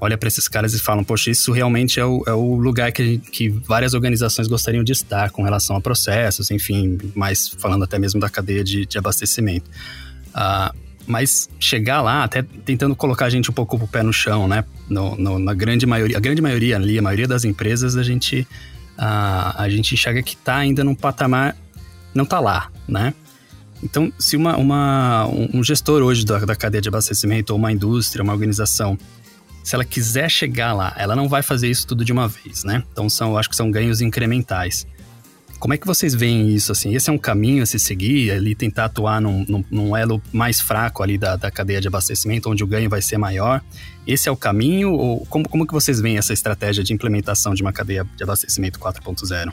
olha 0.00 0.16
para 0.16 0.28
esses 0.28 0.46
caras 0.46 0.74
e 0.74 0.78
fala, 0.78 1.02
poxa, 1.02 1.28
isso 1.28 1.50
realmente 1.50 1.98
é 1.98 2.04
o, 2.04 2.22
é 2.24 2.32
o 2.32 2.54
lugar 2.54 2.92
que, 2.92 3.18
que 3.18 3.48
várias 3.48 3.94
organizações 3.94 4.46
gostariam 4.46 4.84
de 4.84 4.92
estar 4.92 5.30
com 5.32 5.42
relação 5.42 5.74
a 5.74 5.80
processos, 5.80 6.52
enfim, 6.52 6.98
mais 7.16 7.48
falando 7.48 7.82
até 7.82 7.98
mesmo 7.98 8.20
da 8.20 8.30
cadeia 8.30 8.62
de, 8.62 8.86
de 8.86 8.96
abastecimento. 8.96 9.68
Uh, 10.28 10.72
mas 11.08 11.48
chegar 11.58 12.02
lá, 12.02 12.22
até 12.22 12.42
tentando 12.42 12.94
colocar 12.94 13.26
a 13.26 13.30
gente 13.30 13.50
um 13.50 13.54
pouco 13.54 13.76
o 13.76 13.88
pé 13.88 14.02
no 14.02 14.12
chão, 14.12 14.46
né? 14.46 14.64
No, 14.88 15.16
no, 15.16 15.38
na 15.38 15.54
grande 15.54 15.86
maioria, 15.86 16.16
a 16.16 16.20
grande 16.20 16.42
maioria 16.42 16.76
ali, 16.76 16.98
a 16.98 17.02
maioria 17.02 17.26
das 17.26 17.44
empresas, 17.44 17.96
a 17.96 18.02
gente 18.02 18.46
a, 18.96 19.62
a 19.62 19.68
gente 19.68 19.94
enxerga 19.94 20.22
que 20.22 20.34
está 20.34 20.56
ainda 20.56 20.84
num 20.84 20.94
patamar, 20.94 21.56
não 22.14 22.24
está 22.24 22.38
lá, 22.40 22.70
né? 22.86 23.14
Então, 23.82 24.12
se 24.18 24.36
uma, 24.36 24.56
uma, 24.56 25.26
um 25.28 25.62
gestor 25.62 26.02
hoje 26.02 26.24
da, 26.24 26.38
da 26.40 26.56
cadeia 26.56 26.82
de 26.82 26.88
abastecimento, 26.88 27.50
ou 27.50 27.58
uma 27.58 27.70
indústria, 27.70 28.22
uma 28.22 28.32
organização, 28.32 28.98
se 29.62 29.74
ela 29.74 29.84
quiser 29.84 30.28
chegar 30.28 30.72
lá, 30.72 30.92
ela 30.96 31.14
não 31.14 31.28
vai 31.28 31.42
fazer 31.42 31.68
isso 31.68 31.86
tudo 31.86 32.04
de 32.04 32.12
uma 32.12 32.26
vez, 32.26 32.64
né? 32.64 32.82
Então, 32.92 33.08
são, 33.08 33.38
acho 33.38 33.48
que 33.48 33.54
são 33.54 33.70
ganhos 33.70 34.00
incrementais. 34.00 34.86
Como 35.58 35.74
é 35.74 35.76
que 35.76 35.86
vocês 35.86 36.14
veem 36.14 36.48
isso, 36.50 36.70
assim? 36.70 36.94
Esse 36.94 37.10
é 37.10 37.12
um 37.12 37.18
caminho 37.18 37.64
a 37.64 37.66
se 37.66 37.80
seguir, 37.80 38.30
ali 38.30 38.54
tentar 38.54 38.84
atuar 38.84 39.20
num, 39.20 39.44
num, 39.48 39.64
num 39.68 39.96
elo 39.96 40.22
mais 40.32 40.60
fraco 40.60 41.02
ali 41.02 41.18
da, 41.18 41.34
da, 41.34 41.50
cadeia 41.50 41.80
de 41.80 41.88
abastecimento, 41.88 42.48
onde 42.48 42.62
o 42.62 42.66
ganho 42.66 42.88
vai 42.88 43.02
ser 43.02 43.18
maior? 43.18 43.60
Esse 44.06 44.28
é 44.28 44.32
o 44.32 44.36
caminho? 44.36 44.92
Ou 44.92 45.26
como, 45.26 45.48
como 45.48 45.66
que 45.66 45.72
vocês 45.72 46.00
veem 46.00 46.16
essa 46.16 46.32
estratégia 46.32 46.84
de 46.84 46.92
implementação 46.92 47.54
de 47.54 47.62
uma 47.62 47.72
cadeia 47.72 48.06
de 48.16 48.22
abastecimento 48.22 48.78
4.0? 48.78 49.52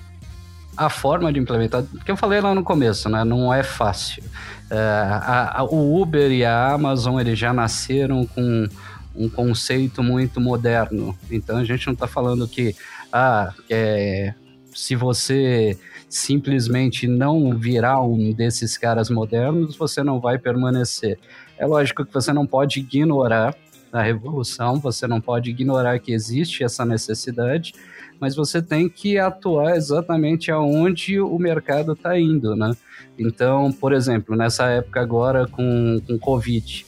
A 0.78 0.89
forma 0.89 1.34
de 1.34 1.39
implementar, 1.39 1.84
que 2.06 2.12
eu 2.12 2.18
falei 2.18 2.39
lá 2.39 2.54
no 2.54 2.63
começo, 2.63 3.10
né? 3.10 3.24
Não 3.24 3.52
é 3.52 3.63
fácil. 3.63 4.24
É, 4.70 4.78
a, 4.78 5.60
a, 5.60 5.63
o 5.63 6.00
Uber 6.00 6.32
e 6.32 6.46
a 6.46 6.74
Amazon, 6.74 7.20
eles 7.20 7.39
já 7.39 7.52
nasceram 7.52 8.28
com 8.28 8.68
um 9.15 9.28
conceito 9.28 10.04
muito 10.04 10.39
moderno. 10.39 11.18
Então, 11.32 11.58
a 11.58 11.63
gente 11.63 11.88
não 11.88 11.94
está 11.94 12.06
falando 12.06 12.48
que, 12.48 12.76
ah, 13.12 13.54
é, 13.70 14.36
se 14.74 14.96
você 14.96 15.80
simplesmente 16.10 17.08
não 17.08 17.58
virar 17.58 18.02
um 18.02 18.32
desses 18.32 18.78
caras 18.78 19.10
modernos, 19.10 19.76
você 19.76 20.04
não 20.04 20.20
vai 20.20 20.38
permanecer. 20.38 21.18
É 21.58 21.65
lógico 21.65 22.06
que 22.06 22.13
você 22.13 22.32
não 22.32 22.46
pode 22.46 22.80
ignorar 22.80 23.56
a 23.91 24.02
revolução, 24.02 24.80
você 24.80 25.08
não 25.08 25.22
pode 25.22 25.50
ignorar 25.50 26.00
que 26.00 26.12
existe 26.12 26.63
essa 26.63 26.84
necessidade, 26.86 27.74
mas 28.20 28.36
você 28.36 28.62
tem 28.62 28.89
que 28.89 29.18
atuar 29.18 29.76
exatamente 29.76 30.52
aonde 30.52 31.20
o 31.20 31.38
mercado 31.38 31.94
está 31.94 32.20
indo, 32.20 32.56
né? 32.56 32.74
Então, 33.18 33.72
por 33.72 33.94
exemplo, 33.94 34.36
nessa 34.36 34.65
época 34.70 35.00
agora 35.00 35.48
com, 35.48 36.02
com 36.06 36.18
Covid, 36.18 36.86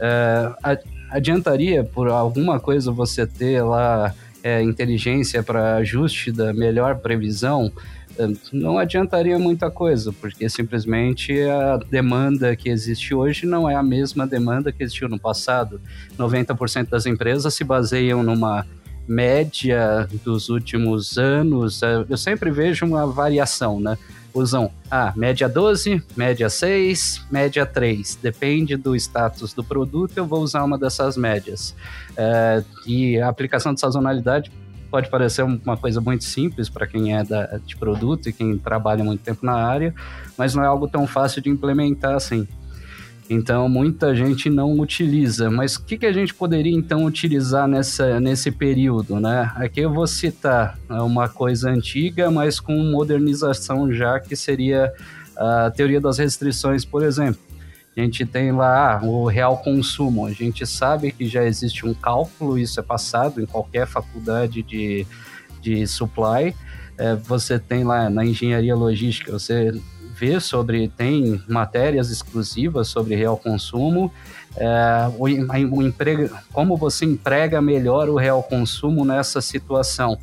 é, 0.00 0.52
adiantaria 1.10 1.84
por 1.84 2.08
alguma 2.08 2.60
coisa 2.60 2.90
você 2.90 3.26
ter 3.26 3.62
lá 3.62 4.14
é, 4.42 4.62
inteligência 4.62 5.42
para 5.42 5.76
ajuste 5.76 6.32
da 6.32 6.52
melhor 6.52 6.96
previsão, 6.98 7.72
não 8.52 8.78
adiantaria 8.78 9.38
muita 9.38 9.70
coisa, 9.70 10.12
porque 10.12 10.48
simplesmente 10.48 11.40
a 11.42 11.76
demanda 11.76 12.54
que 12.56 12.68
existe 12.68 13.14
hoje 13.14 13.46
não 13.46 13.68
é 13.68 13.74
a 13.74 13.82
mesma 13.82 14.26
demanda 14.26 14.72
que 14.72 14.82
existiu 14.82 15.08
no 15.08 15.18
passado. 15.18 15.80
90% 16.18 16.88
das 16.88 17.06
empresas 17.06 17.54
se 17.54 17.64
baseiam 17.64 18.22
numa 18.22 18.66
média 19.08 20.06
dos 20.24 20.48
últimos 20.50 21.16
anos. 21.16 21.82
É, 21.82 22.04
eu 22.08 22.16
sempre 22.16 22.50
vejo 22.50 22.84
uma 22.84 23.06
variação, 23.06 23.80
né? 23.80 23.96
Usam 24.34 24.70
ah, 24.90 25.12
média 25.16 25.48
12, 25.48 26.02
média 26.14 26.50
6, 26.50 27.26
média 27.30 27.64
3. 27.64 28.18
Depende 28.22 28.76
do 28.76 28.94
status 28.94 29.54
do 29.54 29.64
produto, 29.64 30.16
eu 30.16 30.26
vou 30.26 30.42
usar 30.42 30.62
uma 30.62 30.78
dessas 30.78 31.16
médias. 31.16 31.74
É, 32.16 32.62
e 32.86 33.18
a 33.18 33.28
aplicação 33.28 33.72
de 33.72 33.80
sazonalidade 33.80 34.52
pode 34.90 35.10
parecer 35.10 35.42
uma 35.42 35.76
coisa 35.76 36.00
muito 36.00 36.24
simples 36.24 36.68
para 36.68 36.86
quem 36.86 37.16
é 37.16 37.24
da, 37.24 37.58
de 37.64 37.76
produto 37.76 38.28
e 38.28 38.32
quem 38.32 38.56
trabalha 38.58 39.04
muito 39.04 39.20
tempo 39.20 39.44
na 39.44 39.54
área, 39.54 39.94
mas 40.36 40.54
não 40.54 40.62
é 40.62 40.66
algo 40.66 40.88
tão 40.88 41.06
fácil 41.06 41.42
de 41.42 41.48
implementar 41.48 42.14
assim. 42.14 42.46
Então, 43.30 43.68
muita 43.68 44.14
gente 44.14 44.48
não 44.48 44.78
utiliza. 44.80 45.50
Mas 45.50 45.76
o 45.76 45.84
que, 45.84 45.98
que 45.98 46.06
a 46.06 46.12
gente 46.12 46.32
poderia, 46.32 46.74
então, 46.74 47.04
utilizar 47.04 47.68
nessa, 47.68 48.18
nesse 48.18 48.50
período, 48.50 49.20
né? 49.20 49.52
Aqui 49.56 49.80
eu 49.80 49.92
vou 49.92 50.06
citar 50.06 50.78
uma 50.88 51.28
coisa 51.28 51.70
antiga, 51.70 52.30
mas 52.30 52.58
com 52.58 52.72
modernização 52.72 53.92
já, 53.92 54.18
que 54.18 54.34
seria 54.34 54.92
a 55.36 55.70
teoria 55.70 56.00
das 56.00 56.16
restrições, 56.18 56.86
por 56.86 57.04
exemplo. 57.04 57.47
A 57.98 58.00
gente 58.00 58.24
tem 58.24 58.52
lá 58.52 59.00
ah, 59.00 59.04
o 59.04 59.26
real 59.26 59.56
consumo. 59.56 60.24
A 60.24 60.30
gente 60.30 60.64
sabe 60.64 61.10
que 61.10 61.26
já 61.26 61.42
existe 61.42 61.84
um 61.84 61.92
cálculo, 61.92 62.56
isso 62.56 62.78
é 62.78 62.82
passado 62.82 63.40
em 63.42 63.46
qualquer 63.46 63.88
faculdade 63.88 64.62
de, 64.62 65.04
de 65.60 65.84
supply. 65.84 66.54
É, 66.96 67.16
você 67.16 67.58
tem 67.58 67.82
lá 67.82 68.08
na 68.08 68.24
engenharia 68.24 68.76
logística, 68.76 69.32
você 69.32 69.72
vê 70.14 70.38
sobre, 70.38 70.86
tem 70.86 71.42
matérias 71.48 72.08
exclusivas 72.08 72.86
sobre 72.86 73.16
real 73.16 73.36
consumo, 73.36 74.12
é, 74.56 75.10
o, 75.18 75.24
o 75.76 75.82
emprego, 75.82 76.32
como 76.52 76.76
você 76.76 77.04
emprega 77.04 77.60
melhor 77.60 78.08
o 78.08 78.14
real 78.14 78.44
consumo 78.44 79.04
nessa 79.04 79.40
situação. 79.40 80.16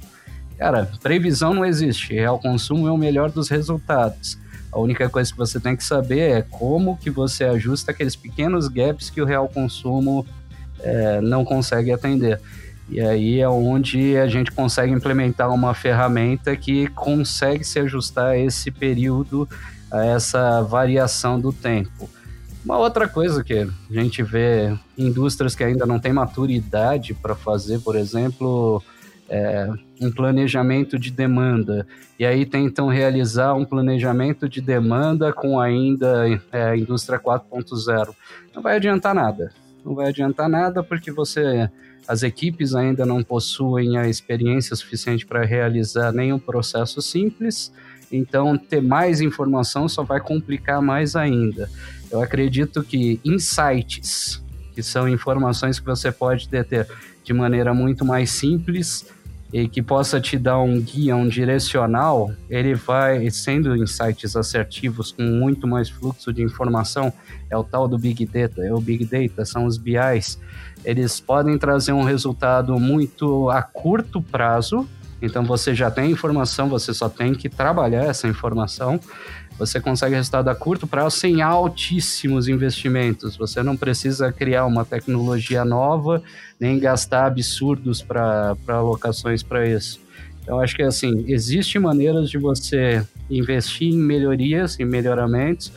Cara, 0.57 0.89
previsão 1.03 1.53
não 1.53 1.65
existe, 1.65 2.13
real 2.13 2.39
consumo 2.39 2.87
é 2.87 2.91
o 2.91 2.97
melhor 2.97 3.29
dos 3.29 3.49
resultados. 3.49 4.37
A 4.75 4.79
única 4.79 5.07
coisa 5.07 5.31
que 5.31 5.37
você 5.37 5.57
tem 5.57 5.73
que 5.73 5.85
saber 5.85 6.31
é 6.31 6.41
como 6.41 6.97
que 6.97 7.09
você 7.09 7.45
ajusta 7.45 7.91
aqueles 7.91 8.13
pequenos 8.13 8.67
gaps 8.67 9.09
que 9.09 9.21
o 9.21 9.25
real 9.25 9.47
consumo 9.47 10.27
é, 10.81 11.21
não 11.21 11.45
consegue 11.45 11.93
atender. 11.93 12.41
E 12.89 12.99
aí 12.99 13.39
é 13.39 13.47
onde 13.47 14.17
a 14.17 14.27
gente 14.27 14.51
consegue 14.51 14.91
implementar 14.91 15.49
uma 15.53 15.73
ferramenta 15.73 16.53
que 16.57 16.87
consegue 16.87 17.63
se 17.63 17.79
ajustar 17.79 18.31
a 18.31 18.37
esse 18.37 18.69
período, 18.69 19.47
a 19.89 20.03
essa 20.07 20.61
variação 20.61 21.39
do 21.39 21.53
tempo. 21.53 22.09
Uma 22.65 22.77
outra 22.77 23.07
coisa 23.07 23.45
que 23.45 23.59
a 23.59 23.69
gente 23.89 24.21
vê 24.23 24.77
indústrias 24.97 25.55
que 25.55 25.63
ainda 25.63 25.85
não 25.85 25.99
têm 25.99 26.11
maturidade 26.11 27.13
para 27.13 27.33
fazer, 27.33 27.79
por 27.79 27.95
exemplo, 27.95 28.83
é, 29.29 29.69
um 30.01 30.11
planejamento 30.11 30.99
de 30.99 31.11
demanda. 31.11 31.87
E 32.19 32.25
aí 32.25 32.45
tentam 32.45 32.87
realizar 32.87 33.53
um 33.53 33.65
planejamento 33.65 34.47
de 34.47 34.61
demanda 34.61 35.33
com 35.33 35.59
ainda 35.59 36.41
é, 36.51 36.77
indústria 36.77 37.19
4.0. 37.19 38.13
Não 38.53 38.61
vai 38.61 38.75
adiantar 38.75 39.15
nada. 39.15 39.51
Não 39.83 39.93
vai 39.93 40.07
adiantar 40.09 40.49
nada 40.49 40.81
porque 40.83 41.11
você 41.11 41.69
as 42.07 42.21
equipes 42.21 42.75
ainda 42.75 43.05
não 43.05 43.23
possuem 43.23 43.97
a 43.97 44.07
experiência 44.07 44.75
suficiente 44.75 45.25
para 45.25 45.43
realizar 45.43 46.11
nenhum 46.11 46.37
processo 46.37 47.01
simples, 47.01 47.71
então 48.11 48.57
ter 48.57 48.81
mais 48.81 49.21
informação 49.21 49.89
só 49.89 50.03
vai 50.03 50.19
complicar 50.19 50.81
mais 50.81 51.15
ainda. 51.15 51.69
Eu 52.11 52.21
acredito 52.21 52.83
que 52.83 53.19
insights, 53.25 54.43
que 54.73 54.83
são 54.83 55.09
informações 55.09 55.79
que 55.79 55.85
você 55.85 56.11
pode 56.11 56.47
ter 56.47 56.87
de 57.23 57.33
maneira 57.33 57.73
muito 57.73 58.05
mais 58.05 58.29
simples, 58.29 59.07
e 59.53 59.67
que 59.67 59.81
possa 59.81 60.19
te 60.19 60.37
dar 60.37 60.59
um 60.59 60.81
guia, 60.81 61.15
um 61.15 61.27
direcional, 61.27 62.31
ele 62.49 62.73
vai 62.73 63.29
sendo 63.29 63.75
insights 63.75 64.35
assertivos 64.35 65.11
com 65.11 65.23
muito 65.23 65.67
mais 65.67 65.89
fluxo 65.89 66.33
de 66.33 66.41
informação, 66.41 67.13
é 67.49 67.55
o 67.55 67.63
tal 67.63 67.87
do 67.87 67.97
Big 67.97 68.25
Data, 68.25 68.61
é 68.61 68.73
o 68.73 68.79
Big 68.79 69.05
Data, 69.05 69.45
são 69.45 69.65
os 69.65 69.77
BIs. 69.77 70.39
Eles 70.83 71.19
podem 71.19 71.57
trazer 71.57 71.93
um 71.93 72.03
resultado 72.03 72.77
muito 72.79 73.49
a 73.49 73.61
curto 73.61 74.21
prazo, 74.21 74.87
então 75.21 75.43
você 75.43 75.73
já 75.73 75.89
tem 75.89 76.11
informação, 76.11 76.67
você 76.67 76.93
só 76.93 77.07
tem 77.07 77.33
que 77.33 77.47
trabalhar 77.47 78.03
essa 78.03 78.27
informação 78.27 78.99
você 79.57 79.79
consegue 79.79 80.15
resultado 80.15 80.49
a 80.49 80.55
curto 80.55 80.85
prazo 80.85 81.17
sem 81.17 81.41
altíssimos 81.41 82.47
investimentos. 82.47 83.37
Você 83.37 83.63
não 83.63 83.77
precisa 83.77 84.31
criar 84.31 84.65
uma 84.65 84.83
tecnologia 84.83 85.63
nova, 85.63 86.21
nem 86.59 86.79
gastar 86.79 87.25
absurdos 87.27 88.01
para 88.01 88.55
alocações 88.67 89.41
para 89.41 89.67
isso. 89.67 89.99
Então, 90.41 90.59
acho 90.59 90.75
que 90.75 90.83
assim, 90.83 91.25
existem 91.27 91.81
maneiras 91.81 92.29
de 92.29 92.37
você 92.37 93.03
investir 93.29 93.93
em 93.93 93.97
melhorias, 93.97 94.79
em 94.79 94.85
melhoramentos, 94.85 95.71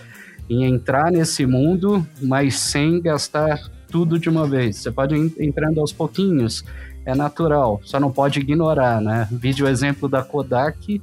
em 0.50 0.64
entrar 0.64 1.10
nesse 1.10 1.46
mundo, 1.46 2.06
mas 2.20 2.58
sem 2.58 3.00
gastar 3.00 3.58
tudo 3.90 4.18
de 4.18 4.28
uma 4.28 4.46
vez. 4.46 4.76
Você 4.76 4.90
pode 4.90 5.14
ir 5.14 5.32
entrando 5.38 5.80
aos 5.80 5.92
pouquinhos, 5.92 6.64
é 7.06 7.14
natural, 7.14 7.80
só 7.84 7.98
não 7.98 8.10
pode 8.10 8.40
ignorar, 8.40 9.00
né? 9.00 9.26
Vídeo 9.30 9.66
exemplo 9.66 10.08
da 10.08 10.22
Kodak, 10.22 11.00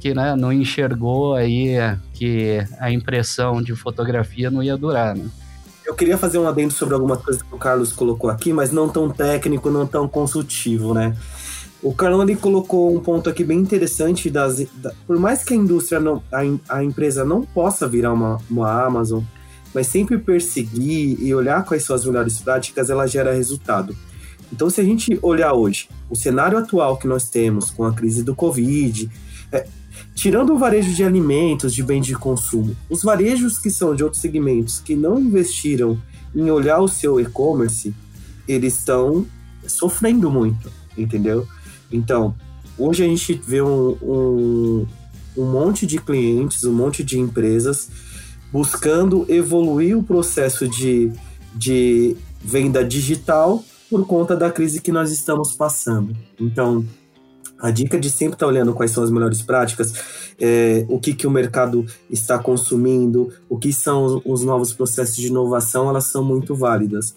que 0.00 0.14
né, 0.14 0.36
não 0.36 0.52
enxergou 0.52 1.34
aí 1.34 1.74
que 2.14 2.64
a 2.78 2.90
impressão 2.90 3.62
de 3.62 3.74
fotografia 3.74 4.50
não 4.50 4.62
ia 4.62 4.76
durar, 4.76 5.16
né? 5.16 5.26
Eu 5.84 5.94
queria 5.94 6.18
fazer 6.18 6.38
um 6.38 6.46
adendo 6.46 6.72
sobre 6.72 6.94
algumas 6.94 7.22
coisas 7.22 7.42
que 7.42 7.54
o 7.54 7.58
Carlos 7.58 7.92
colocou 7.92 8.28
aqui, 8.28 8.52
mas 8.52 8.70
não 8.70 8.88
tão 8.90 9.08
técnico, 9.08 9.70
não 9.70 9.86
tão 9.86 10.06
consultivo, 10.06 10.92
né? 10.92 11.16
O 11.82 11.94
Carlão 11.94 12.22
ele 12.22 12.36
colocou 12.36 12.94
um 12.94 13.00
ponto 13.00 13.30
aqui 13.30 13.42
bem 13.42 13.58
interessante 13.58 14.28
das, 14.28 14.66
da, 14.74 14.92
por 15.06 15.18
mais 15.18 15.44
que 15.44 15.54
a 15.54 15.56
indústria 15.56 16.00
não, 16.00 16.22
a, 16.30 16.76
a 16.76 16.84
empresa 16.84 17.24
não 17.24 17.42
possa 17.42 17.88
virar 17.88 18.12
uma, 18.12 18.38
uma 18.50 18.84
Amazon, 18.84 19.22
mas 19.72 19.86
sempre 19.86 20.18
perseguir 20.18 21.18
e 21.22 21.34
olhar 21.34 21.64
quais 21.64 21.84
são 21.84 21.94
as 21.94 22.04
melhores 22.04 22.38
práticas, 22.38 22.90
ela 22.90 23.06
gera 23.06 23.32
resultado. 23.32 23.96
Então, 24.52 24.68
se 24.68 24.80
a 24.80 24.84
gente 24.84 25.18
olhar 25.22 25.52
hoje 25.52 25.88
o 26.10 26.16
cenário 26.16 26.58
atual 26.58 26.96
que 26.96 27.06
nós 27.06 27.28
temos 27.28 27.70
com 27.70 27.84
a 27.84 27.92
crise 27.92 28.22
do 28.22 28.34
Covid, 28.34 29.10
é, 29.52 29.66
Tirando 30.18 30.52
o 30.52 30.58
varejo 30.58 30.92
de 30.92 31.04
alimentos, 31.04 31.72
de 31.72 31.80
bens 31.80 32.04
de 32.04 32.16
consumo, 32.16 32.76
os 32.90 33.04
varejos 33.04 33.56
que 33.56 33.70
são 33.70 33.94
de 33.94 34.02
outros 34.02 34.20
segmentos 34.20 34.80
que 34.80 34.96
não 34.96 35.16
investiram 35.20 35.96
em 36.34 36.50
olhar 36.50 36.80
o 36.80 36.88
seu 36.88 37.20
e-commerce, 37.20 37.94
eles 38.48 38.76
estão 38.78 39.24
sofrendo 39.64 40.28
muito, 40.28 40.72
entendeu? 40.96 41.46
Então, 41.92 42.34
hoje 42.76 43.04
a 43.04 43.06
gente 43.06 43.40
vê 43.46 43.62
um, 43.62 43.96
um, 44.02 44.86
um 45.36 45.52
monte 45.52 45.86
de 45.86 46.00
clientes, 46.00 46.64
um 46.64 46.72
monte 46.72 47.04
de 47.04 47.16
empresas 47.16 47.88
buscando 48.50 49.24
evoluir 49.28 49.96
o 49.96 50.02
processo 50.02 50.66
de, 50.66 51.12
de 51.54 52.16
venda 52.42 52.84
digital 52.84 53.64
por 53.88 54.04
conta 54.04 54.34
da 54.34 54.50
crise 54.50 54.80
que 54.80 54.90
nós 54.90 55.12
estamos 55.12 55.52
passando. 55.52 56.12
Então, 56.40 56.84
a 57.60 57.70
dica 57.70 57.98
de 57.98 58.10
sempre 58.10 58.34
estar 58.34 58.46
tá 58.46 58.52
olhando 58.52 58.72
quais 58.72 58.90
são 58.90 59.02
as 59.02 59.10
melhores 59.10 59.42
práticas, 59.42 59.92
é, 60.40 60.84
o 60.88 60.98
que, 60.98 61.12
que 61.12 61.26
o 61.26 61.30
mercado 61.30 61.84
está 62.08 62.38
consumindo, 62.38 63.32
o 63.48 63.58
que 63.58 63.72
são 63.72 64.22
os 64.24 64.44
novos 64.44 64.72
processos 64.72 65.16
de 65.16 65.26
inovação, 65.26 65.88
elas 65.88 66.04
são 66.04 66.24
muito 66.24 66.54
válidas. 66.54 67.14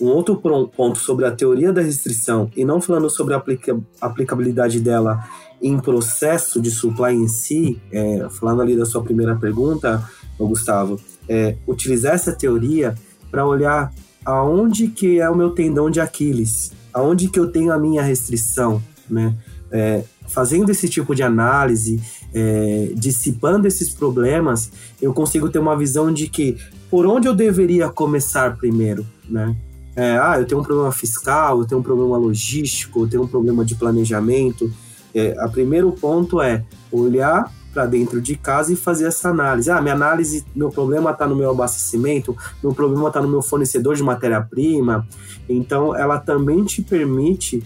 Um 0.00 0.06
outro 0.06 0.36
ponto 0.36 0.98
sobre 0.98 1.26
a 1.26 1.30
teoria 1.30 1.72
da 1.72 1.82
restrição, 1.82 2.50
e 2.56 2.64
não 2.64 2.80
falando 2.80 3.10
sobre 3.10 3.34
a 3.34 3.36
aplica 3.36 3.78
aplicabilidade 4.00 4.80
dela 4.80 5.28
em 5.60 5.78
processo 5.78 6.60
de 6.60 6.70
supply 6.70 7.14
em 7.14 7.28
si, 7.28 7.78
é, 7.92 8.26
falando 8.30 8.62
ali 8.62 8.76
da 8.76 8.86
sua 8.86 9.02
primeira 9.02 9.36
pergunta, 9.36 10.02
Gustavo, 10.38 10.98
é, 11.28 11.56
utilizar 11.66 12.14
essa 12.14 12.32
teoria 12.32 12.94
para 13.30 13.46
olhar 13.46 13.92
aonde 14.24 14.88
que 14.88 15.20
é 15.20 15.28
o 15.28 15.36
meu 15.36 15.50
tendão 15.50 15.90
de 15.90 16.00
Aquiles, 16.00 16.72
aonde 16.92 17.28
que 17.28 17.38
eu 17.38 17.50
tenho 17.50 17.72
a 17.72 17.78
minha 17.78 18.02
restrição, 18.02 18.82
né? 19.08 19.34
É, 19.70 20.02
fazendo 20.28 20.70
esse 20.70 20.88
tipo 20.88 21.14
de 21.14 21.22
análise, 21.22 22.00
é, 22.32 22.90
dissipando 22.94 23.66
esses 23.66 23.90
problemas, 23.90 24.70
eu 25.00 25.12
consigo 25.12 25.48
ter 25.48 25.58
uma 25.58 25.76
visão 25.76 26.12
de 26.12 26.28
que 26.28 26.56
por 26.90 27.06
onde 27.06 27.28
eu 27.28 27.34
deveria 27.34 27.88
começar 27.88 28.56
primeiro, 28.56 29.06
né? 29.28 29.54
É, 29.94 30.16
ah, 30.18 30.36
eu 30.38 30.46
tenho 30.46 30.60
um 30.60 30.64
problema 30.64 30.92
fiscal, 30.92 31.60
eu 31.60 31.66
tenho 31.66 31.80
um 31.80 31.84
problema 31.84 32.16
logístico, 32.16 33.00
eu 33.00 33.08
tenho 33.08 33.22
um 33.24 33.26
problema 33.26 33.64
de 33.64 33.74
planejamento. 33.74 34.72
É, 35.14 35.36
a 35.38 35.48
primeiro 35.48 35.90
ponto 35.92 36.40
é 36.40 36.64
olhar 36.92 37.52
para 37.72 37.86
dentro 37.86 38.20
de 38.20 38.36
casa 38.36 38.72
e 38.72 38.76
fazer 38.76 39.06
essa 39.06 39.28
análise. 39.28 39.70
Ah, 39.70 39.80
minha 39.80 39.94
análise, 39.94 40.44
meu 40.54 40.70
problema 40.70 41.10
está 41.10 41.26
no 41.26 41.36
meu 41.36 41.50
abastecimento, 41.50 42.36
meu 42.62 42.72
problema 42.72 43.08
está 43.08 43.20
no 43.20 43.28
meu 43.28 43.42
fornecedor 43.42 43.94
de 43.94 44.02
matéria-prima. 44.02 45.06
Então, 45.48 45.94
ela 45.94 46.18
também 46.18 46.64
te 46.64 46.82
permite 46.82 47.62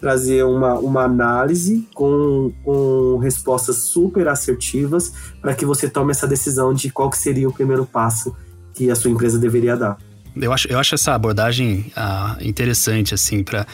trazer 0.00 0.44
uma, 0.44 0.74
uma 0.74 1.02
análise 1.02 1.88
com, 1.94 2.52
com 2.64 3.18
respostas 3.18 3.76
super 3.76 4.28
assertivas 4.28 5.12
para 5.40 5.54
que 5.54 5.64
você 5.64 5.88
tome 5.88 6.12
essa 6.12 6.26
decisão 6.26 6.72
de 6.72 6.90
qual 6.90 7.10
que 7.10 7.18
seria 7.18 7.48
o 7.48 7.52
primeiro 7.52 7.84
passo 7.84 8.36
que 8.74 8.90
a 8.90 8.94
sua 8.94 9.10
empresa 9.10 9.38
deveria 9.38 9.76
dar. 9.76 9.98
Eu 10.36 10.52
acho, 10.52 10.68
eu 10.68 10.78
acho 10.78 10.94
essa 10.94 11.14
abordagem 11.14 11.90
ah, 11.96 12.36
interessante, 12.40 13.12
assim, 13.12 13.42
para 13.42 13.66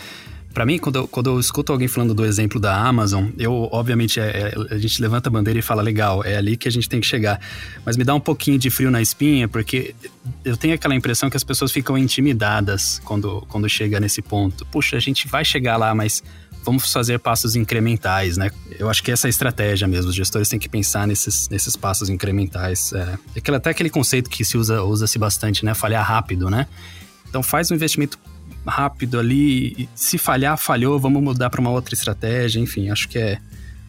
para 0.55 0.65
mim, 0.65 0.79
quando 0.79 1.01
eu, 1.01 1.09
quando 1.09 1.31
eu 1.31 1.41
escuto 1.41 1.73
alguém 1.73 1.89
falando 1.89 2.15
do 2.15 2.25
exemplo 2.25 2.61
da 2.61 2.77
Amazon, 2.77 3.27
eu, 3.37 3.69
obviamente, 3.73 4.21
é, 4.21 4.55
é, 4.71 4.75
a 4.75 4.79
gente 4.79 5.03
levanta 5.03 5.29
a 5.29 5.33
bandeira 5.33 5.59
e 5.59 5.63
fala, 5.63 5.83
legal, 5.83 6.25
é 6.25 6.37
ali 6.37 6.57
que 6.57 6.69
a 6.69 6.71
gente 6.71 6.89
tem 6.89 7.01
que 7.01 7.07
chegar. 7.07 7.41
Mas 7.85 7.97
me 7.97 8.05
dá 8.05 8.15
um 8.15 8.21
pouquinho 8.21 8.57
de 8.57 8.71
frio 8.71 8.89
na 8.89 9.03
espinha, 9.03 9.49
porque 9.49 9.97
eu 10.45 10.57
tenho 10.57 10.73
aquela 10.75 10.95
impressão 10.95 11.29
que 11.29 11.37
as 11.37 11.43
pessoas 11.43 11.73
ficam 11.73 11.99
intimidadas 11.99 13.01
quando, 13.05 13.45
quando 13.49 13.69
chega 13.69 13.99
nesse 13.99 14.23
ponto. 14.23 14.65
Puxa, 14.67 14.97
a 14.97 15.01
gente 15.01 15.27
vai 15.27 15.45
chegar 15.45 15.77
lá, 15.77 15.93
mas 15.93 16.23
vamos 16.65 16.91
fazer 16.91 17.19
passos 17.19 17.57
incrementais, 17.57 18.37
né? 18.37 18.49
Eu 18.79 18.89
acho 18.89 19.03
que 19.03 19.11
essa 19.11 19.27
é 19.27 19.29
a 19.29 19.31
estratégia 19.31 19.89
mesmo. 19.89 20.11
Os 20.11 20.15
gestores 20.15 20.49
têm 20.49 20.59
que 20.59 20.69
pensar 20.69 21.05
nesses, 21.05 21.49
nesses 21.49 21.75
passos 21.75 22.09
incrementais. 22.09 22.93
É, 22.93 23.19
aquele, 23.37 23.57
até 23.57 23.71
aquele 23.71 23.91
conceito 23.91 24.31
que 24.31 24.45
se 24.45 24.57
usa, 24.57 24.83
usa-se 24.85 25.19
bastante, 25.19 25.65
né? 25.65 25.75
Falhar 25.75 26.07
rápido, 26.07 26.49
né? 26.49 26.69
Então 27.29 27.43
faz 27.43 27.73
um 27.73 27.75
investimento 27.75 28.17
rápido 28.67 29.19
ali. 29.19 29.89
se 29.95 30.19
falhar, 30.19 30.57
falhou, 30.57 30.99
vamos 30.99 31.23
mudar 31.23 31.51
para 31.51 31.61
uma 31.61 31.71
outra 31.71 31.95
estratégia. 31.95 32.61
Enfim, 32.61 32.91
acho 32.91 33.09
que 33.09 33.19
é. 33.19 33.39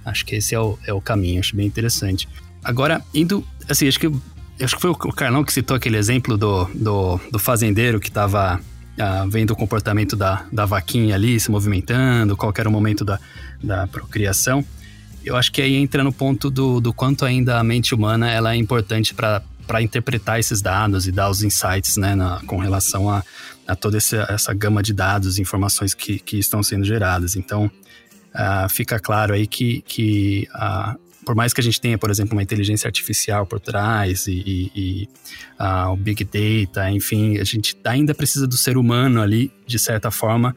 Acho 0.04 0.24
que 0.26 0.36
esse 0.36 0.54
é 0.54 0.60
o, 0.60 0.78
é 0.86 0.94
o 0.94 1.02
caminho, 1.02 1.40
acho 1.40 1.56
bem 1.56 1.66
interessante. 1.66 2.28
Agora, 2.64 3.02
indo. 3.14 3.46
Assim, 3.68 3.88
acho 3.88 4.00
que, 4.00 4.12
acho 4.62 4.76
que 4.76 4.82
foi 4.82 4.92
o 4.92 4.96
Carlão 4.96 5.44
que 5.44 5.52
citou 5.52 5.76
aquele 5.76 5.98
exemplo 5.98 6.38
do, 6.38 6.66
do, 6.76 7.20
do 7.32 7.40
fazendeiro 7.40 8.00
que 8.00 8.10
estava 8.10 8.62
ah, 9.00 9.26
vendo 9.28 9.52
o 9.52 9.56
comportamento 9.56 10.16
da, 10.16 10.46
da 10.52 10.66
vaquinha 10.66 11.16
ali 11.16 11.40
se 11.40 11.52
movimentando, 11.52 12.38
qual 12.38 12.54
era 12.58 12.70
o 12.70 12.72
momento 12.72 13.04
da, 13.04 13.20
da 13.62 13.88
procriação. 13.88 14.64
Eu 15.24 15.36
acho 15.36 15.52
que 15.52 15.62
aí 15.62 15.76
entra 15.76 16.04
no 16.04 16.14
ponto 16.14 16.50
do, 16.50 16.80
do 16.80 16.94
quanto 16.94 17.26
ainda 17.26 17.60
a 17.60 17.64
mente 17.64 17.96
humana 17.96 18.30
ela 18.30 18.54
é 18.54 18.56
importante 18.56 19.14
para 19.14 19.82
interpretar 19.82 20.40
esses 20.40 20.62
dados 20.62 21.08
e 21.08 21.12
dar 21.12 21.30
os 21.30 21.44
insights 21.44 21.98
né, 21.98 22.16
na, 22.16 22.40
com 22.46 22.58
relação 22.58 23.10
a, 23.10 23.24
a 23.68 23.76
toda 23.76 23.98
essa, 23.98 24.26
essa 24.30 24.54
gama 24.54 24.82
de 24.82 24.94
dados 24.94 25.40
informações 25.40 25.94
que, 25.94 26.20
que 26.20 26.38
estão 26.38 26.62
sendo 26.62 26.86
geradas. 26.86 27.36
Então, 27.36 27.66
uh, 27.66 28.70
fica 28.70 29.00
claro 29.00 29.34
aí 29.34 29.48
que, 29.48 29.82
que 29.82 30.48
uh, 30.54 31.00
por 31.26 31.36
mais 31.36 31.54
que 31.54 31.60
a 31.60 31.64
gente 31.64 31.82
tenha, 31.82 31.98
por 31.98 32.12
exemplo, 32.12 32.36
uma 32.36 32.44
inteligência 32.44 32.88
artificial 32.88 33.46
por 33.46 33.60
trás 33.60 34.28
e, 34.28 34.72
e, 34.76 35.10
uh, 35.60 35.92
o 35.92 35.98
Big 35.98 36.24
Data, 36.24 36.90
enfim, 36.92 37.40
a 37.40 37.44
gente 37.44 37.76
ainda 37.84 38.14
precisa 38.14 38.48
do 38.48 38.56
ser 38.56 38.78
humano 38.78 39.22
ali, 39.22 39.52
de 39.66 39.80
certa 39.80 40.12
forma, 40.12 40.56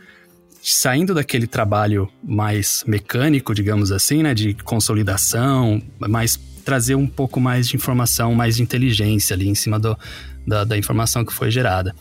saindo 0.62 1.14
daquele 1.14 1.46
trabalho 1.46 2.10
mais 2.22 2.84
mecânico, 2.86 3.54
digamos 3.54 3.90
assim, 3.90 4.22
né, 4.22 4.34
de 4.34 4.54
consolidação, 4.54 5.80
mais 5.98 6.38
trazer 6.64 6.94
um 6.94 7.06
pouco 7.06 7.40
mais 7.40 7.66
de 7.66 7.76
informação, 7.76 8.34
mais 8.34 8.56
de 8.56 8.62
inteligência 8.62 9.34
ali 9.34 9.48
em 9.48 9.54
cima 9.54 9.78
do, 9.78 9.96
da, 10.46 10.64
da 10.64 10.76
informação 10.76 11.24
que 11.24 11.32
foi 11.32 11.50
gerada. 11.50 11.94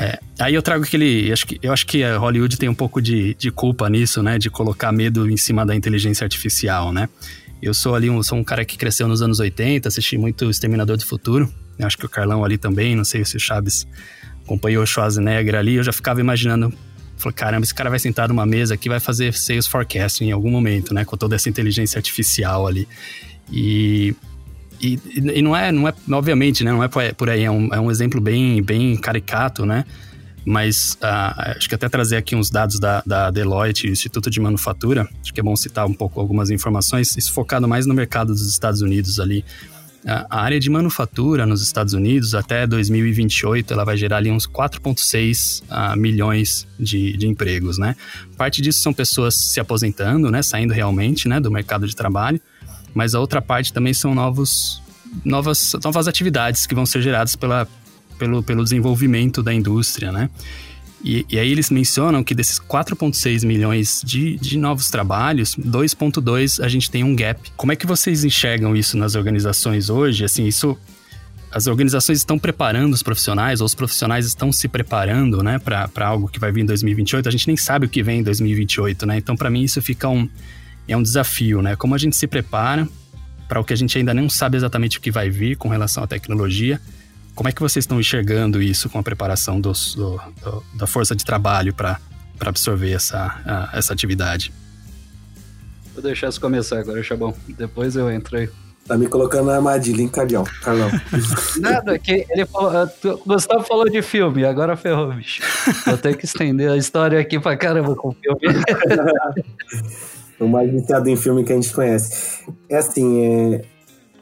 É, 0.00 0.18
aí 0.38 0.54
eu 0.54 0.62
trago 0.62 0.82
aquele. 0.82 1.30
Acho 1.30 1.46
que, 1.46 1.58
eu 1.62 1.72
acho 1.72 1.86
que 1.86 2.02
Hollywood 2.02 2.56
tem 2.56 2.70
um 2.70 2.74
pouco 2.74 3.02
de, 3.02 3.34
de 3.34 3.50
culpa 3.50 3.88
nisso, 3.90 4.22
né? 4.22 4.38
De 4.38 4.48
colocar 4.48 4.90
medo 4.90 5.28
em 5.28 5.36
cima 5.36 5.64
da 5.66 5.76
inteligência 5.76 6.24
artificial, 6.24 6.90
né? 6.90 7.06
Eu 7.60 7.74
sou 7.74 7.94
ali 7.94 8.08
um, 8.08 8.22
sou 8.22 8.38
um 8.38 8.44
cara 8.44 8.64
que 8.64 8.78
cresceu 8.78 9.06
nos 9.06 9.20
anos 9.20 9.38
80, 9.38 9.86
assisti 9.86 10.16
muito 10.16 10.48
Exterminador 10.48 10.96
do 10.96 11.04
Futuro. 11.04 11.52
Eu 11.78 11.86
acho 11.86 11.98
que 11.98 12.06
o 12.06 12.08
Carlão 12.08 12.42
ali 12.42 12.56
também, 12.56 12.96
não 12.96 13.04
sei 13.04 13.22
se 13.26 13.36
o 13.36 13.40
Chaves 13.40 13.86
acompanhou 14.42 14.82
o 14.82 14.86
Schwarzenegger 14.86 15.54
ali. 15.54 15.74
Eu 15.74 15.82
já 15.82 15.92
ficava 15.92 16.18
imaginando 16.18 16.72
Falei, 17.20 17.34
caramba, 17.34 17.64
esse 17.64 17.74
cara 17.74 17.90
vai 17.90 17.98
sentar 17.98 18.28
numa 18.28 18.46
mesa 18.46 18.72
aqui 18.72 18.88
vai 18.88 18.98
fazer 18.98 19.34
sales 19.34 19.66
forecasting 19.66 20.28
em 20.28 20.32
algum 20.32 20.50
momento, 20.50 20.94
né? 20.94 21.04
Com 21.04 21.18
toda 21.18 21.36
essa 21.36 21.50
inteligência 21.50 21.98
artificial 21.98 22.66
ali. 22.66 22.88
E, 23.52 24.14
e, 24.80 24.98
e, 25.14 25.42
não 25.42 25.54
é, 25.54 25.70
não 25.70 25.86
é, 25.86 25.94
obviamente, 26.12 26.64
né? 26.64 26.72
Não 26.72 26.82
é 26.82 26.88
por 26.88 27.28
aí, 27.28 27.44
é 27.44 27.50
um, 27.50 27.72
é 27.72 27.80
um 27.80 27.90
exemplo 27.90 28.20
bem, 28.20 28.62
bem 28.62 28.96
caricato, 28.96 29.66
né? 29.66 29.84
Mas 30.44 30.96
uh, 31.02 31.54
acho 31.56 31.68
que 31.68 31.74
até 31.74 31.88
trazer 31.88 32.16
aqui 32.16 32.34
uns 32.34 32.50
dados 32.50 32.80
da, 32.80 33.02
da 33.04 33.30
Deloitte, 33.30 33.88
Instituto 33.88 34.30
de 34.30 34.40
Manufatura, 34.40 35.06
acho 35.20 35.34
que 35.34 35.40
é 35.40 35.42
bom 35.42 35.54
citar 35.54 35.86
um 35.86 35.92
pouco 35.92 36.18
algumas 36.18 36.50
informações, 36.50 37.14
isso 37.16 37.32
focado 37.32 37.68
mais 37.68 37.84
no 37.86 37.92
mercado 37.92 38.28
dos 38.28 38.48
Estados 38.48 38.80
Unidos 38.80 39.20
ali. 39.20 39.44
A 40.02 40.40
área 40.40 40.58
de 40.58 40.70
manufatura 40.70 41.44
nos 41.44 41.60
Estados 41.60 41.92
Unidos, 41.92 42.34
até 42.34 42.66
2028, 42.66 43.70
ela 43.74 43.84
vai 43.84 43.98
gerar 43.98 44.16
ali 44.16 44.30
uns 44.30 44.46
4,6 44.46 45.62
uh, 45.64 45.94
milhões 45.94 46.66
de, 46.78 47.14
de 47.18 47.28
empregos, 47.28 47.76
né? 47.76 47.94
Parte 48.34 48.62
disso 48.62 48.80
são 48.80 48.94
pessoas 48.94 49.34
se 49.34 49.60
aposentando, 49.60 50.30
né? 50.30 50.40
Saindo 50.40 50.72
realmente, 50.72 51.28
né? 51.28 51.38
Do 51.38 51.50
mercado 51.50 51.86
de 51.86 51.94
trabalho 51.94 52.40
mas 52.94 53.14
a 53.14 53.20
outra 53.20 53.40
parte 53.40 53.72
também 53.72 53.94
são 53.94 54.14
novos, 54.14 54.82
novas, 55.24 55.74
novas 55.82 56.08
atividades 56.08 56.66
que 56.66 56.74
vão 56.74 56.86
ser 56.86 57.02
geradas 57.02 57.36
pela, 57.36 57.66
pelo, 58.18 58.42
pelo 58.42 58.62
desenvolvimento 58.64 59.42
da 59.42 59.52
indústria, 59.52 60.12
né? 60.12 60.30
E, 61.02 61.24
e 61.30 61.38
aí 61.38 61.50
eles 61.50 61.70
mencionam 61.70 62.22
que 62.22 62.34
desses 62.34 62.60
4,6 62.60 63.46
milhões 63.46 64.02
de, 64.04 64.36
de 64.36 64.58
novos 64.58 64.90
trabalhos, 64.90 65.56
2,2 65.56 66.62
a 66.62 66.68
gente 66.68 66.90
tem 66.90 67.02
um 67.02 67.16
gap. 67.16 67.40
Como 67.56 67.72
é 67.72 67.76
que 67.76 67.86
vocês 67.86 68.22
enxergam 68.22 68.76
isso 68.76 68.98
nas 68.98 69.14
organizações 69.14 69.88
hoje? 69.88 70.24
Assim, 70.24 70.46
isso 70.46 70.76
as 71.52 71.66
organizações 71.66 72.18
estão 72.18 72.38
preparando 72.38 72.94
os 72.94 73.02
profissionais, 73.02 73.60
ou 73.60 73.66
os 73.66 73.74
profissionais 73.74 74.24
estão 74.24 74.52
se 74.52 74.68
preparando, 74.68 75.42
né, 75.42 75.58
para 75.58 76.06
algo 76.06 76.28
que 76.28 76.38
vai 76.38 76.52
vir 76.52 76.60
em 76.60 76.66
2028. 76.66 77.28
A 77.28 77.32
gente 77.32 77.48
nem 77.48 77.56
sabe 77.56 77.86
o 77.86 77.88
que 77.88 78.02
vem 78.02 78.20
em 78.20 78.22
2028, 78.22 79.04
né? 79.06 79.18
Então, 79.18 79.36
para 79.36 79.50
mim, 79.50 79.62
isso 79.62 79.82
fica 79.82 80.08
um, 80.08 80.28
é 80.92 80.96
um 80.96 81.02
desafio, 81.02 81.62
né? 81.62 81.76
Como 81.76 81.94
a 81.94 81.98
gente 81.98 82.16
se 82.16 82.26
prepara 82.26 82.88
para 83.48 83.60
o 83.60 83.64
que 83.64 83.72
a 83.72 83.76
gente 83.76 83.98
ainda 83.98 84.14
não 84.14 84.30
sabe 84.30 84.56
exatamente 84.56 84.98
o 84.98 85.00
que 85.00 85.10
vai 85.10 85.28
vir 85.28 85.56
com 85.56 85.68
relação 85.68 86.04
à 86.04 86.06
tecnologia. 86.06 86.80
Como 87.34 87.48
é 87.48 87.52
que 87.52 87.60
vocês 87.60 87.82
estão 87.82 87.98
enxergando 87.98 88.62
isso 88.62 88.88
com 88.88 88.98
a 88.98 89.02
preparação 89.02 89.60
dos, 89.60 89.94
do, 89.94 90.20
do, 90.42 90.64
da 90.74 90.86
força 90.86 91.16
de 91.16 91.24
trabalho 91.24 91.74
para 91.74 91.98
absorver 92.38 92.92
essa, 92.92 93.40
a, 93.44 93.76
essa 93.76 93.92
atividade? 93.92 94.52
Vou 95.94 96.02
deixar 96.02 96.30
você 96.30 96.38
começar 96.38 96.78
agora, 96.78 97.02
Chabão. 97.02 97.34
Depois 97.48 97.96
eu 97.96 98.10
entro 98.10 98.36
aí. 98.36 98.48
Tá 98.86 98.96
me 98.96 99.06
colocando 99.06 99.46
na 99.46 99.56
armadilha, 99.56 100.02
hein, 100.02 100.08
Carlão? 100.08 100.44
Carlão. 100.62 100.90
Nada, 101.58 101.98
que 101.98 102.26
ele 102.30 102.46
falou. 102.46 102.70
Ah, 102.70 102.90
Gustavo 103.26 103.64
falou 103.64 103.88
de 103.88 104.00
filme, 104.02 104.44
agora 104.44 104.76
ferrou, 104.76 105.12
bicho. 105.12 105.42
Vou 105.86 105.98
ter 105.98 106.16
que 106.16 106.24
estender 106.24 106.70
a 106.70 106.76
história 106.76 107.18
aqui 107.18 107.38
pra 107.38 107.56
caramba 107.56 107.94
com 107.96 108.08
o 108.08 108.12
filme. 108.12 108.40
o 110.40 110.48
mais 110.48 110.70
viciado 110.70 111.08
em 111.08 111.16
filme 111.16 111.44
que 111.44 111.52
a 111.52 111.56
gente 111.56 111.72
conhece. 111.72 112.42
É 112.68 112.78
assim, 112.78 113.24
é, 113.24 113.62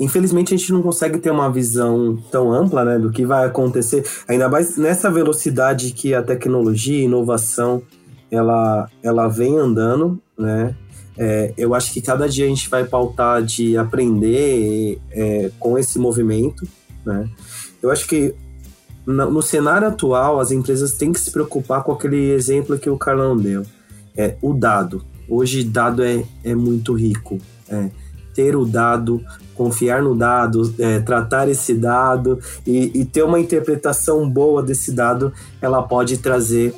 infelizmente 0.01 0.55
a 0.55 0.57
gente 0.57 0.73
não 0.73 0.83
consegue 0.83 1.19
ter 1.19 1.31
uma 1.31 1.51
visão 1.51 2.17
tão 2.31 2.53
ampla 2.53 2.85
né, 2.85 2.99
do 2.99 3.11
que 3.11 3.25
vai 3.25 3.47
acontecer, 3.47 4.05
ainda 4.27 4.49
mais 4.49 4.77
nessa 4.77 5.11
velocidade 5.11 5.93
que 5.93 6.15
a 6.15 6.23
tecnologia 6.23 6.99
e 6.99 7.05
inovação 7.05 7.83
ela, 8.31 8.91
ela 9.03 9.29
vem 9.29 9.57
andando, 9.57 10.21
né? 10.39 10.75
É, 11.21 11.53
eu 11.59 11.75
acho 11.75 11.93
que 11.93 12.01
cada 12.01 12.29
dia 12.29 12.45
a 12.45 12.49
gente 12.49 12.71
vai 12.71 12.85
pautar 12.85 13.43
de 13.43 13.77
aprender 13.77 15.01
é, 15.11 15.51
com 15.59 15.77
esse 15.77 15.99
movimento, 15.99 16.67
né? 17.05 17.29
Eu 17.83 17.91
acho 17.91 18.07
que 18.07 18.35
no, 19.05 19.31
no 19.31 19.43
cenário 19.43 19.89
atual 19.89 20.39
as 20.39 20.53
empresas 20.53 20.93
têm 20.93 21.13
que 21.13 21.19
se 21.19 21.31
preocupar 21.33 21.83
com 21.83 21.91
aquele 21.91 22.31
exemplo 22.31 22.79
que 22.79 22.89
o 22.89 22.97
Carlão 22.97 23.37
deu, 23.37 23.63
é 24.17 24.37
o 24.41 24.53
dado. 24.55 25.05
Hoje, 25.29 25.63
dado 25.63 26.03
é, 26.03 26.25
é 26.43 26.55
muito 26.55 26.93
rico. 26.95 27.39
É, 27.69 27.91
ter 28.35 28.55
o 28.55 28.65
dado, 28.65 29.21
confiar 29.55 30.01
no 30.01 30.15
dado, 30.15 30.73
é, 30.79 31.01
tratar 31.01 31.49
esse 31.49 31.75
dado 31.75 32.39
e, 32.65 33.01
e, 33.01 33.05
ter 33.05 33.25
uma 33.25 33.41
interpretação 33.41 34.31
boa 34.31 34.63
desse 34.63 34.93
dado, 34.93 35.33
ela 35.61 35.83
pode 35.83 36.19
trazer 36.19 36.73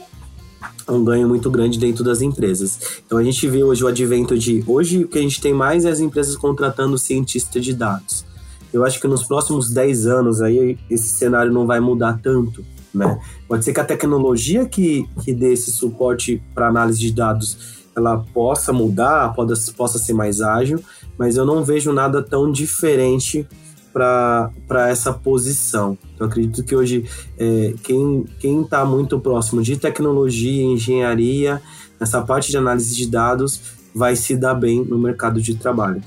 um 0.88 1.04
ganho 1.04 1.28
muito 1.28 1.50
grande 1.50 1.78
dentro 1.78 2.02
das 2.02 2.22
empresas. 2.22 2.78
Então 3.06 3.18
a 3.18 3.22
gente 3.22 3.46
vê 3.46 3.62
hoje 3.62 3.84
o 3.84 3.86
advento 3.86 4.38
de. 4.38 4.64
Hoje 4.66 5.04
o 5.04 5.08
que 5.08 5.18
a 5.18 5.22
gente 5.22 5.40
tem 5.40 5.52
mais 5.52 5.84
é 5.84 5.90
as 5.90 6.00
empresas 6.00 6.34
contratando 6.34 6.98
cientista 6.98 7.60
de 7.60 7.74
dados. 7.74 8.24
Eu 8.72 8.84
acho 8.84 9.00
que 9.00 9.06
nos 9.06 9.24
próximos 9.24 9.70
10 9.70 10.06
anos 10.06 10.40
aí 10.40 10.78
esse 10.88 11.08
cenário 11.08 11.52
não 11.52 11.66
vai 11.66 11.80
mudar 11.80 12.18
tanto. 12.22 12.64
Né? 12.92 13.20
Pode 13.46 13.64
ser 13.64 13.72
que 13.72 13.80
a 13.80 13.84
tecnologia 13.84 14.64
que, 14.64 15.06
que 15.22 15.32
dê 15.32 15.52
esse 15.52 15.70
suporte 15.70 16.42
para 16.54 16.68
análise 16.68 16.98
de 16.98 17.12
dados 17.12 17.79
ela 17.96 18.24
possa 18.32 18.72
mudar, 18.72 19.32
possa, 19.34 19.72
possa 19.72 19.98
ser 19.98 20.12
mais 20.12 20.40
ágil, 20.40 20.80
mas 21.18 21.36
eu 21.36 21.44
não 21.44 21.64
vejo 21.64 21.92
nada 21.92 22.22
tão 22.22 22.50
diferente 22.50 23.46
para 23.92 24.88
essa 24.88 25.12
posição. 25.12 25.98
Eu 26.18 26.26
acredito 26.26 26.62
que 26.64 26.74
hoje 26.74 27.04
é, 27.38 27.74
quem 27.82 28.24
está 28.62 28.84
muito 28.84 29.18
próximo 29.18 29.62
de 29.62 29.76
tecnologia, 29.76 30.62
engenharia, 30.62 31.60
nessa 31.98 32.22
parte 32.22 32.50
de 32.50 32.56
análise 32.56 32.94
de 32.94 33.06
dados, 33.06 33.60
vai 33.94 34.14
se 34.16 34.36
dar 34.36 34.54
bem 34.54 34.84
no 34.84 34.98
mercado 34.98 35.42
de 35.42 35.54
trabalho. 35.56 36.02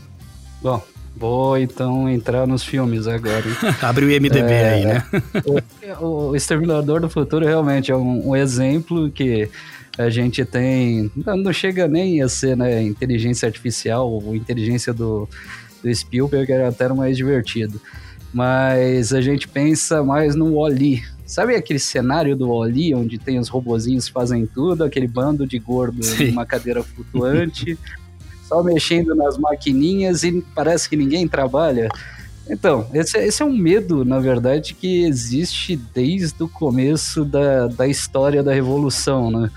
Bom, 0.62 0.82
vou 1.16 1.58
então 1.58 2.10
entrar 2.10 2.48
nos 2.48 2.64
filmes 2.64 3.06
agora. 3.06 3.44
Abre 3.82 4.06
o 4.06 4.12
IMDB 4.12 4.52
é, 4.52 4.74
aí, 4.74 4.86
né? 4.86 5.04
o, 6.00 6.30
o 6.30 6.36
Exterminador 6.36 7.02
do 7.02 7.10
Futuro 7.10 7.46
realmente 7.46 7.92
é 7.92 7.96
um, 7.96 8.30
um 8.30 8.36
exemplo 8.36 9.12
que 9.12 9.50
a 9.98 10.10
gente 10.10 10.44
tem. 10.44 11.12
Não 11.16 11.54
chega 11.54 11.88
nem 11.88 12.22
a 12.22 12.28
ser 12.28 12.58
né, 12.58 12.82
inteligência 12.82 13.48
artificial 13.48 14.12
ou 14.12 14.36
inteligência 14.36 14.94
do, 14.94 15.28
do 15.84 15.94
Spielberg, 15.94 16.52
era 16.52 16.70
até 16.70 16.88
mais 16.90 17.16
divertido. 17.16 17.80
Mas 18.34 19.14
a 19.14 19.22
gente 19.22 19.48
pensa 19.48 20.04
mais 20.04 20.36
no 20.36 20.56
Wally. 20.56 21.04
Sabe 21.26 21.56
aquele 21.56 21.80
cenário 21.80 22.36
do 22.36 22.50
Wally, 22.50 22.96
onde 22.96 23.18
tem 23.18 23.38
os 23.38 23.48
robozinhos 23.48 24.08
que 24.08 24.12
fazem 24.12 24.46
tudo, 24.46 24.84
aquele 24.84 25.08
bando 25.08 25.46
de 25.46 25.60
gordo 25.60 26.02
em 26.20 26.32
uma 26.32 26.46
cadeira 26.46 26.84
flutuante, 26.84 27.78
só 28.48 28.64
mexendo 28.64 29.16
nas 29.16 29.38
maquininhas 29.38 30.24
e 30.24 30.44
parece 30.56 30.90
que 30.90 30.98
ninguém 30.98 31.28
trabalha? 31.28 31.90
Então, 32.50 32.88
esse, 32.94 33.18
esse, 33.20 33.42
é 33.42 33.46
um 33.46 33.56
medo, 33.56 34.04
na 34.04 34.20
verdade, 34.20 34.74
que 34.74 35.04
existe 35.06 35.80
desde 35.94 36.44
o 36.44 36.50
começo 36.50 37.24
da, 37.24 37.68
da 37.68 37.88
história 37.88 38.44
da 38.44 38.54
Revolução, 38.54 39.32
né? 39.32 39.50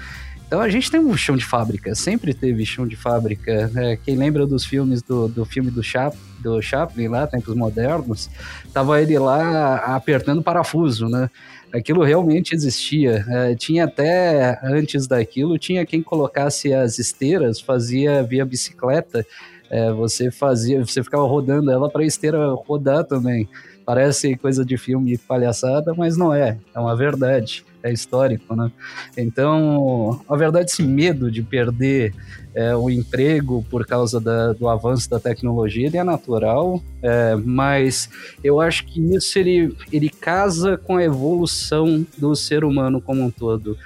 Então 0.47 0.61
a 0.61 0.69
gente 0.69 0.91
tem 0.91 1.01
um 1.01 1.17
chão 1.17 1.37
de 1.37 1.45
fábrica, 1.45 1.95
sempre 1.95 2.33
teve 2.33 2.65
chão 2.65 2.87
de 2.87 2.95
fábrica. 2.95 3.69
Né? 3.69 3.97
Quem 3.97 4.17
lembra 4.17 4.47
dos 4.47 4.65
filmes 4.65 5.03
do, 5.03 5.27
do 5.27 5.45
filme 5.45 5.73
do, 5.73 5.83
Chap, 5.83 6.17
do 6.41 6.63
Chaplin 6.63 7.09
lá, 7.09 7.27
Tempos 7.27 7.55
Modernos, 7.57 8.31
tava 8.73 9.03
ele 9.03 9.19
lá 9.19 9.97
apertando 9.97 10.43
parafuso, 10.43 11.09
né? 11.09 11.29
Aquilo 11.75 12.05
realmente 12.05 12.55
existia. 12.55 13.25
É, 13.29 13.55
tinha 13.57 13.85
até, 13.85 14.61
antes 14.63 15.09
daquilo, 15.09 15.59
tinha 15.59 15.85
quem 15.85 16.01
colocasse 16.01 16.73
as 16.73 17.01
esteiras, 17.01 17.61
fazia 17.61 18.23
via 18.23 18.45
bicicleta, 18.47 19.27
é, 19.69 19.93
você 19.93 20.31
fazia, 20.31 20.85
você 20.85 21.03
ficava 21.03 21.27
rodando 21.27 21.73
ela 21.73 21.91
para 21.91 22.03
a 22.03 22.07
esteira 22.07 22.39
rodar 22.55 23.05
também. 23.05 23.49
Parece 23.87 24.35
coisa 24.35 24.65
de 24.65 24.77
filme 24.77 25.17
palhaçada, 25.17 25.95
mas 25.95 26.17
não 26.17 26.35
é, 26.35 26.59
é 26.75 26.81
uma 26.81 26.97
verdade, 26.97 27.65
é 27.85 27.93
histórico, 27.93 28.57
né? 28.57 28.73
Então, 29.17 30.21
a 30.29 30.37
verdade, 30.37 30.73
esse 30.73 30.83
medo 30.83 31.31
de 31.31 31.41
perder 31.41 32.13
é, 32.53 32.75
o 32.75 32.91
emprego 32.91 33.65
por 33.71 33.87
causa 33.87 34.21
da, 34.21 34.53
do 34.55 34.69
avanço 34.69 35.09
da 35.09 35.21
tecnologia, 35.21 35.87
ele 35.87 35.99
é 35.99 36.03
natural, 36.03 36.83
é, 37.01 37.37
mas 37.37 38.11
eu 38.43 38.61
acho 38.61 38.87
que 38.87 39.01
isso 39.15 39.39
ele, 39.39 39.77
ele 39.93 40.11
casa 40.11 40.77
com 40.77 40.97
a 40.97 41.05
evolução 41.05 42.05
do 42.19 42.35
ser 42.35 42.65
humano 42.65 43.01
como 43.01 43.23
um 43.23 43.31
todo. 43.31 43.79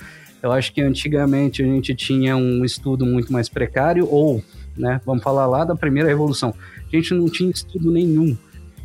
Eu 0.43 0.51
acho 0.51 0.73
que 0.73 0.81
antigamente 0.81 1.63
a 1.63 1.67
gente 1.67 1.95
tinha 1.95 2.39
um 2.39 2.65
estudo 2.65 3.05
muito 3.05 3.31
mais 3.31 3.51
precário, 3.51 4.09
ou, 4.11 4.43
né, 4.75 4.99
vamos 5.05 5.23
falar 5.23 5.47
lá 5.47 5.63
da 5.63 5.77
primeira 5.77 6.09
revolução, 6.09 6.55
a 6.91 6.97
gente 6.97 7.13
não 7.13 7.29
tinha 7.29 7.51
estudo 7.51 7.91
nenhum 7.91 8.35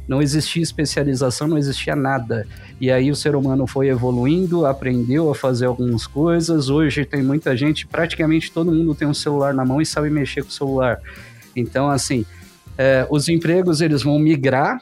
não 0.07 0.21
existia 0.21 0.61
especialização, 0.61 1.47
não 1.47 1.57
existia 1.57 1.95
nada. 1.95 2.47
E 2.79 2.91
aí 2.91 3.09
o 3.09 3.15
ser 3.15 3.35
humano 3.35 3.65
foi 3.65 3.87
evoluindo, 3.87 4.65
aprendeu 4.65 5.29
a 5.29 5.35
fazer 5.35 5.65
algumas 5.65 6.05
coisas. 6.05 6.69
Hoje 6.69 7.05
tem 7.05 7.23
muita 7.23 7.55
gente, 7.55 7.87
praticamente 7.87 8.51
todo 8.51 8.71
mundo 8.71 8.93
tem 8.93 9.07
um 9.07 9.13
celular 9.13 9.53
na 9.53 9.65
mão 9.65 9.81
e 9.81 9.85
sabe 9.85 10.09
mexer 10.09 10.43
com 10.43 10.49
o 10.49 10.53
celular. 10.53 10.99
Então, 11.55 11.89
assim, 11.89 12.25
é, 12.77 13.07
os 13.09 13.29
empregos 13.29 13.81
eles 13.81 14.03
vão 14.03 14.19
migrar, 14.19 14.79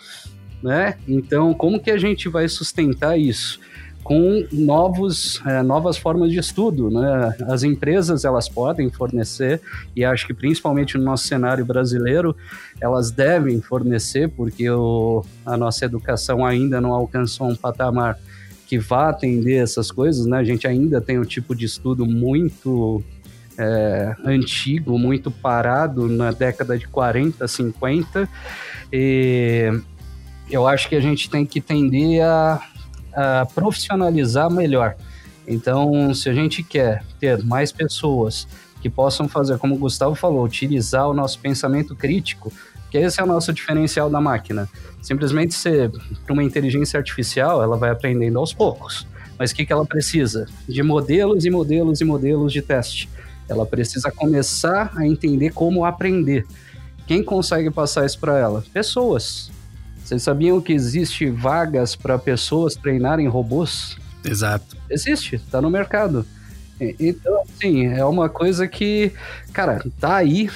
né? 0.62 0.96
Então, 1.08 1.54
como 1.54 1.80
que 1.80 1.92
a 1.92 1.98
gente 1.98 2.28
vai 2.28 2.48
sustentar 2.48 3.18
isso? 3.20 3.60
Com 4.04 4.46
novos, 4.52 5.42
é, 5.46 5.64
novas 5.64 5.98
formas 5.98 6.32
de 6.32 6.40
estudo. 6.40 6.90
Né? 6.90 7.36
As 7.48 7.64
empresas 7.64 8.26
elas 8.26 8.50
podem 8.50 8.90
fornecer, 8.90 9.62
e 9.96 10.04
acho 10.04 10.28
que 10.28 10.34
principalmente 10.34 10.98
no 10.98 11.04
nosso 11.04 11.28
cenário 11.28 11.66
brasileiro, 11.66 12.36
elas 12.82 13.12
devem 13.12 13.62
fornecer, 13.62 14.30
porque 14.30 14.70
o, 14.70 15.24
a 15.46 15.56
nossa 15.56 15.86
educação 15.86 16.46
ainda 16.46 16.82
não 16.82 16.92
alcançou 16.92 17.50
um 17.50 17.56
patamar 17.56 18.18
que 18.68 18.78
vá 18.78 19.10
atender 19.10 19.64
essas 19.64 19.90
coisas. 19.90 20.26
Né? 20.26 20.38
A 20.38 20.44
gente 20.44 20.68
ainda 20.68 21.00
tem 21.00 21.18
um 21.18 21.26
tipo 21.26 21.56
de 21.56 21.66
estudo 21.66 22.06
muito 22.06 23.02
é, 23.58 24.16
antigo, 24.26 25.00
muito 25.00 25.32
parado 25.32 26.10
na 26.10 26.32
década 26.32 26.78
de 26.78 26.88
40, 26.88 27.48
50, 27.48 28.28
e 28.92 29.72
eu 30.50 30.68
acho 30.68 30.90
que 30.90 30.96
a 30.96 31.00
gente 31.00 31.30
tem 31.30 31.46
que 31.46 31.62
tender 31.62 32.24
a 32.24 32.62
uh, 33.14 33.52
profissionalizar 33.54 34.52
melhor. 34.52 34.96
Então, 35.48 36.14
se 36.14 36.30
a 36.30 36.34
gente 36.34 36.64
quer 36.64 37.04
ter 37.20 37.44
mais 37.44 37.72
pessoas 37.72 38.48
que 38.82 38.90
possam 38.90 39.28
fazer, 39.28 39.58
como 39.58 39.76
o 39.76 39.78
Gustavo 39.78 40.16
falou, 40.16 40.44
utilizar 40.44 41.08
o 41.08 41.14
nosso 41.14 41.40
pensamento 41.40 41.96
crítico, 41.96 42.52
que 42.92 42.98
esse 42.98 43.20
é 43.20 43.24
o 43.24 43.28
nosso 43.28 43.52
diferencial 43.52 44.10
da 44.10 44.22
máquina. 44.22 44.70
Simplesmente 45.02 45.54
ser 45.54 45.92
uma 46.30 46.44
inteligência 46.44 46.98
artificial, 46.98 47.64
ela 47.64 47.78
vai 47.78 47.90
aprendendo 47.90 48.38
aos 48.38 48.54
poucos. 48.54 49.08
Mas 49.38 49.52
o 49.52 49.56
que, 49.56 49.66
que 49.66 49.74
ela 49.74 49.86
precisa? 49.86 50.48
De 50.68 50.84
modelos 50.84 51.46
e 51.46 51.50
modelos 51.50 52.02
e 52.02 52.06
modelos 52.06 52.54
de 52.54 52.62
teste. 52.62 53.10
Ela 53.50 53.66
precisa 53.66 54.12
começar 54.12 54.92
a 54.96 55.06
entender 55.06 55.52
como 55.52 55.86
aprender. 55.86 56.46
Quem 57.08 57.24
consegue 57.24 57.70
passar 57.70 58.06
isso 58.06 58.20
para 58.20 58.38
ela? 58.38 58.64
Pessoas. 58.72 59.52
Vocês 60.04 60.22
sabiam 60.22 60.60
que 60.62 60.74
existe 60.74 61.30
vagas 61.30 61.96
para 61.96 62.20
pessoas 62.20 62.76
treinarem 62.76 63.28
robôs? 63.28 63.98
Exato. 64.24 64.76
Existe, 64.90 65.36
está 65.36 65.62
no 65.62 65.70
mercado. 65.70 66.26
Então, 67.00 67.42
assim, 67.44 67.88
é 67.88 68.04
uma 68.04 68.28
coisa 68.28 68.68
que, 68.68 69.12
cara, 69.54 69.82
tá 70.00 70.16
aí, 70.18 70.50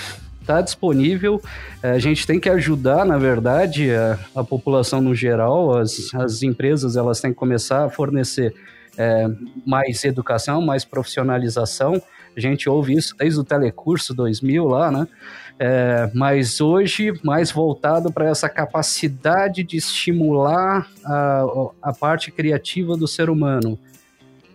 tá 0.46 0.62
disponível. 0.62 1.42
É, 1.82 1.92
a 1.92 2.00
gente 2.00 2.26
tem 2.26 2.40
que 2.40 2.50
ajudar, 2.50 3.06
na 3.06 3.18
verdade, 3.18 3.92
a, 3.92 4.20
a 4.36 4.44
população 4.44 5.02
no 5.02 5.16
geral. 5.16 5.78
As, 5.78 6.14
as 6.14 6.44
empresas 6.44 6.96
elas 6.96 7.22
têm 7.22 7.32
que 7.32 7.38
começar 7.38 7.86
a 7.86 7.90
fornecer 7.90 8.54
é, 8.98 9.28
mais 9.66 10.04
educação, 10.04 10.62
mais 10.62 10.84
profissionalização. 10.84 12.02
A 12.36 12.40
gente 12.40 12.70
ouve 12.70 12.94
isso 12.94 13.16
desde 13.18 13.40
o 13.40 13.44
Telecurso 13.44 14.14
2000 14.14 14.66
lá, 14.66 14.92
né? 14.92 15.08
É, 15.60 16.12
mas 16.14 16.62
hoje 16.62 17.14
mais 17.24 17.52
voltado 17.52 18.12
para 18.12 18.30
essa 18.30 18.48
capacidade 18.48 19.64
de 19.64 19.78
estimular 19.78 20.88
a, 21.04 21.46
a 21.82 21.94
parte 21.94 22.32
criativa 22.32 22.96
do 22.96 23.08
ser 23.08 23.30
humano. 23.30 23.78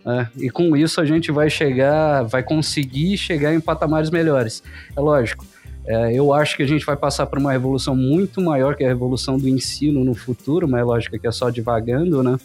É, 0.05 0.27
e 0.37 0.49
com 0.49 0.75
isso 0.75 0.99
a 1.01 1.05
gente 1.05 1.31
vai 1.31 1.49
chegar, 1.49 2.23
vai 2.23 2.43
conseguir 2.43 3.17
chegar 3.17 3.53
em 3.53 3.59
patamares 3.59 4.09
melhores. 4.09 4.63
É 4.95 4.99
lógico, 4.99 5.45
é, 5.85 6.13
eu 6.13 6.33
acho 6.33 6.55
que 6.55 6.63
a 6.63 6.67
gente 6.67 6.85
vai 6.85 6.95
passar 6.95 7.25
por 7.25 7.37
uma 7.37 7.51
revolução 7.51 7.95
muito 7.95 8.39
maior 8.41 8.75
que 8.75 8.83
a 8.83 8.87
revolução 8.87 9.37
do 9.37 9.47
ensino 9.47 10.03
no 10.03 10.13
futuro, 10.13 10.67
mas 10.67 10.81
é 10.81 10.83
lógico 10.83 11.19
que 11.19 11.27
é 11.27 11.31
só 11.31 11.49
devagando, 11.49 12.23
né? 12.23 12.37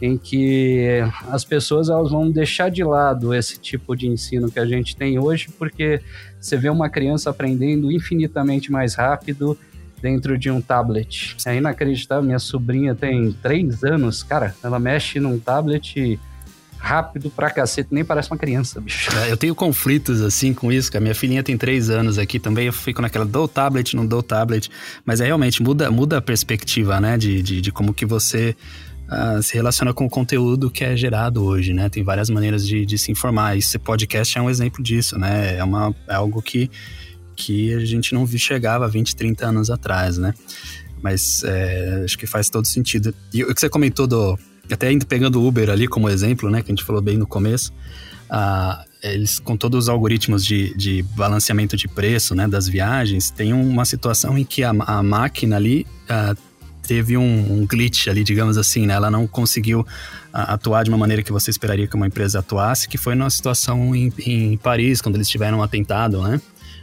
Em 0.00 0.16
que 0.16 1.00
as 1.28 1.44
pessoas 1.44 1.88
elas 1.88 2.10
vão 2.10 2.30
deixar 2.30 2.70
de 2.70 2.82
lado 2.82 3.34
esse 3.34 3.58
tipo 3.58 3.94
de 3.94 4.06
ensino 4.06 4.50
que 4.50 4.58
a 4.58 4.66
gente 4.66 4.96
tem 4.96 5.18
hoje, 5.18 5.48
porque 5.58 6.00
você 6.40 6.56
vê 6.56 6.70
uma 6.70 6.88
criança 6.88 7.30
aprendendo 7.30 7.92
infinitamente 7.92 8.72
mais 8.72 8.94
rápido 8.94 9.58
dentro 10.00 10.38
de 10.38 10.50
um 10.50 10.60
tablet. 10.60 11.36
É 11.44 11.56
inacreditável, 11.56 12.24
minha 12.24 12.38
sobrinha 12.38 12.94
tem 12.94 13.32
três 13.42 13.84
anos, 13.84 14.22
cara, 14.22 14.54
ela 14.62 14.78
mexe 14.78 15.20
num 15.20 15.38
tablet 15.38 16.18
rápido 16.78 17.28
pra 17.28 17.50
cacete, 17.50 17.90
nem 17.92 18.02
parece 18.02 18.30
uma 18.30 18.38
criança, 18.38 18.80
bicho. 18.80 19.14
É, 19.18 19.30
eu 19.30 19.36
tenho 19.36 19.54
conflitos 19.54 20.22
assim 20.22 20.54
com 20.54 20.72
isso, 20.72 20.90
que 20.90 20.96
a 20.96 21.00
minha 21.00 21.14
filhinha 21.14 21.42
tem 21.42 21.56
três 21.56 21.90
anos 21.90 22.18
aqui 22.18 22.40
também, 22.40 22.66
eu 22.66 22.72
fico 22.72 23.02
naquela, 23.02 23.26
dou 23.26 23.46
tablet, 23.46 23.94
não 23.94 24.06
dou 24.06 24.22
tablet, 24.22 24.70
mas 25.04 25.20
é 25.20 25.26
realmente, 25.26 25.62
muda, 25.62 25.90
muda 25.90 26.16
a 26.16 26.22
perspectiva, 26.22 26.98
né, 26.98 27.18
de, 27.18 27.42
de, 27.42 27.60
de 27.60 27.70
como 27.70 27.92
que 27.92 28.06
você 28.06 28.56
uh, 29.10 29.42
se 29.42 29.54
relaciona 29.54 29.92
com 29.92 30.06
o 30.06 30.10
conteúdo 30.10 30.70
que 30.70 30.84
é 30.84 30.96
gerado 30.96 31.44
hoje, 31.44 31.72
né? 31.72 31.88
Tem 31.88 32.02
várias 32.02 32.30
maneiras 32.30 32.66
de, 32.66 32.86
de 32.86 32.96
se 32.96 33.10
informar. 33.10 33.56
Esse 33.56 33.78
podcast 33.78 34.38
é 34.38 34.40
um 34.40 34.48
exemplo 34.48 34.82
disso, 34.82 35.18
né? 35.18 35.56
É, 35.56 35.64
uma, 35.64 35.94
é 36.08 36.14
algo 36.14 36.40
que, 36.40 36.70
que 37.34 37.74
a 37.74 37.84
gente 37.84 38.14
não 38.14 38.26
chegava 38.26 38.88
20, 38.88 39.16
30 39.16 39.46
anos 39.46 39.70
atrás, 39.70 40.16
né? 40.16 40.32
Mas 41.02 41.42
é, 41.44 42.02
acho 42.04 42.16
que 42.16 42.26
faz 42.26 42.48
todo 42.48 42.66
sentido. 42.66 43.14
E 43.32 43.42
o 43.42 43.54
que 43.54 43.60
você 43.60 43.68
comentou 43.68 44.06
do. 44.06 44.38
Até 44.70 44.86
ainda 44.86 45.04
pegando 45.04 45.40
o 45.40 45.46
Uber 45.48 45.68
ali 45.68 45.88
como 45.88 46.08
exemplo, 46.08 46.48
né? 46.48 46.62
Que 46.62 46.70
a 46.70 46.74
gente 46.74 46.84
falou 46.84 47.02
bem 47.02 47.18
no 47.18 47.26
começo. 47.26 47.72
Uh, 48.30 48.88
eles, 49.02 49.40
com 49.40 49.56
todos 49.56 49.84
os 49.84 49.88
algoritmos 49.88 50.44
de, 50.44 50.72
de 50.76 51.02
balanceamento 51.16 51.76
de 51.76 51.88
preço, 51.88 52.34
né? 52.34 52.46
Das 52.46 52.68
viagens, 52.68 53.30
tem 53.30 53.52
uma 53.52 53.84
situação 53.84 54.38
em 54.38 54.44
que 54.44 54.62
a, 54.62 54.70
a 54.70 55.02
máquina 55.02 55.56
ali. 55.56 55.86
Uh, 56.04 56.49
teve 56.90 57.16
um, 57.16 57.52
um, 57.52 57.64
glitch 57.64 58.08
ali, 58.08 58.24
digamos 58.24 58.58
assim, 58.58 58.84
né? 58.84 58.94
Ela 58.94 59.08
não 59.12 59.24
conseguiu 59.24 59.86
a, 60.32 60.54
atuar 60.54 60.82
de 60.82 60.90
uma 60.90 60.98
maneira 60.98 61.22
que 61.22 61.30
você 61.30 61.48
esperaria 61.48 61.86
que 61.86 61.94
uma 61.94 62.08
empresa 62.08 62.40
atuasse, 62.40 62.88
que 62.88 62.98
foi 62.98 63.14
numa 63.14 63.30
situação 63.30 63.94
em, 63.94 64.12
em 64.26 64.56
Paris, 64.56 65.00
quando 65.00 65.14
eles 65.14 65.28
tiveram 65.28 65.58
um 65.58 65.62
atentado, 65.62 66.20
né? 66.20 66.40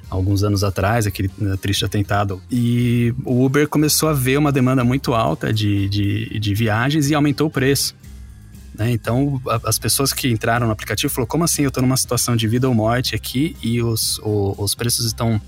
Alguns 0.09 0.43
anos 0.43 0.63
atrás, 0.63 1.05
aquele 1.05 1.29
né, 1.37 1.57
triste 1.57 1.83
atentado. 1.83 2.41
E 2.49 3.13
o 3.25 3.43
Uber 3.43 3.67
começou 3.67 4.07
a 4.07 4.13
ver 4.13 4.37
uma 4.37 4.49
demanda 4.49 4.81
muito 4.81 5.13
alta 5.13 5.51
de, 5.51 5.89
de, 5.89 6.39
de 6.39 6.53
viagens 6.55 7.09
e 7.09 7.13
aumentou 7.13 7.47
o 7.47 7.51
preço. 7.51 7.93
Né? 8.75 8.91
Então, 8.91 9.41
a, 9.45 9.59
as 9.67 9.77
pessoas 9.77 10.13
que 10.13 10.29
entraram 10.29 10.67
no 10.67 10.71
aplicativo 10.71 11.13
falaram, 11.13 11.27
como 11.27 11.43
assim? 11.43 11.63
Eu 11.63 11.67
estou 11.67 11.83
numa 11.83 11.97
situação 11.97 12.37
de 12.37 12.47
vida 12.47 12.65
ou 12.69 12.73
morte 12.73 13.13
aqui 13.13 13.57
e 13.61 13.83
os, 13.83 14.19
o, 14.19 14.55
os 14.57 14.73
preços 14.73 15.05
estão, 15.05 15.41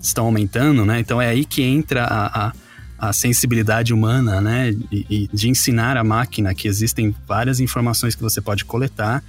estão 0.00 0.24
aumentando, 0.24 0.86
né? 0.86 0.98
Então, 0.98 1.20
é 1.20 1.28
aí 1.28 1.44
que 1.44 1.60
entra 1.60 2.04
a, 2.04 2.46
a 2.48 2.52
a 2.98 3.12
sensibilidade 3.12 3.94
humana, 3.94 4.40
né? 4.40 4.70
E, 4.90 5.06
e, 5.08 5.28
de 5.32 5.48
ensinar 5.48 5.96
a 5.96 6.02
máquina 6.02 6.52
que 6.54 6.66
existem 6.66 7.14
várias 7.26 7.60
informações 7.60 8.14
que 8.14 8.22
você 8.22 8.40
pode 8.40 8.64
coletar, 8.64 9.22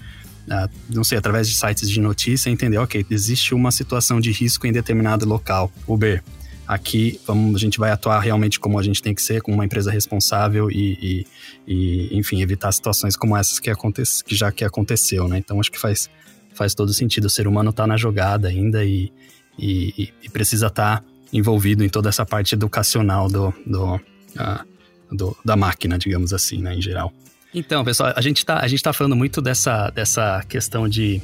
uh, 0.47 0.69
não 0.89 1.03
sei, 1.03 1.19
através 1.19 1.47
de 1.47 1.55
sites 1.55 1.89
de 1.89 2.01
notícia, 2.01 2.49
entender, 2.49 2.79
ok, 2.79 3.05
existe 3.11 3.53
uma 3.53 3.71
situação 3.71 4.19
de 4.19 4.31
risco 4.31 4.65
em 4.65 4.71
determinado 4.71 5.27
local. 5.27 5.71
Uber, 5.87 6.23
aqui 6.67 7.19
vamos, 7.27 7.55
a 7.55 7.59
gente 7.59 7.77
vai 7.77 7.91
atuar 7.91 8.19
realmente 8.19 8.59
como 8.59 8.79
a 8.79 8.83
gente 8.83 9.03
tem 9.03 9.13
que 9.13 9.21
ser, 9.21 9.41
como 9.41 9.55
uma 9.55 9.65
empresa 9.65 9.91
responsável 9.91 10.71
e, 10.71 10.97
e, 11.01 11.27
e 11.67 12.17
enfim, 12.17 12.41
evitar 12.41 12.71
situações 12.71 13.15
como 13.15 13.37
essas 13.37 13.59
que, 13.59 13.69
acontece, 13.69 14.23
que 14.23 14.35
já 14.35 14.51
que 14.51 14.65
aconteceu, 14.65 15.27
né? 15.27 15.37
Então 15.37 15.59
acho 15.59 15.71
que 15.71 15.79
faz, 15.79 16.09
faz 16.55 16.73
todo 16.73 16.91
sentido. 16.91 17.25
O 17.25 17.29
ser 17.29 17.47
humano 17.47 17.69
está 17.69 17.85
na 17.85 17.97
jogada 17.97 18.47
ainda 18.47 18.83
e, 18.83 19.11
e, 19.59 20.11
e 20.23 20.29
precisa 20.29 20.67
estar 20.67 21.01
tá 21.01 21.08
envolvido 21.31 21.83
em 21.83 21.89
toda 21.89 22.09
essa 22.09 22.25
parte 22.25 22.55
educacional 22.55 23.27
do, 23.27 23.53
do, 23.65 23.95
uh, 23.95 24.65
do, 25.11 25.37
da 25.43 25.55
máquina, 25.55 25.97
digamos 25.97 26.33
assim, 26.33 26.61
né, 26.61 26.75
em 26.75 26.81
geral. 26.81 27.13
Então, 27.53 27.83
pessoal, 27.83 28.13
a 28.15 28.21
gente 28.21 28.37
está 28.37 28.61
tá 28.83 28.93
falando 28.93 29.15
muito 29.15 29.41
dessa, 29.41 29.89
dessa 29.89 30.43
questão 30.47 30.87
de, 30.87 31.21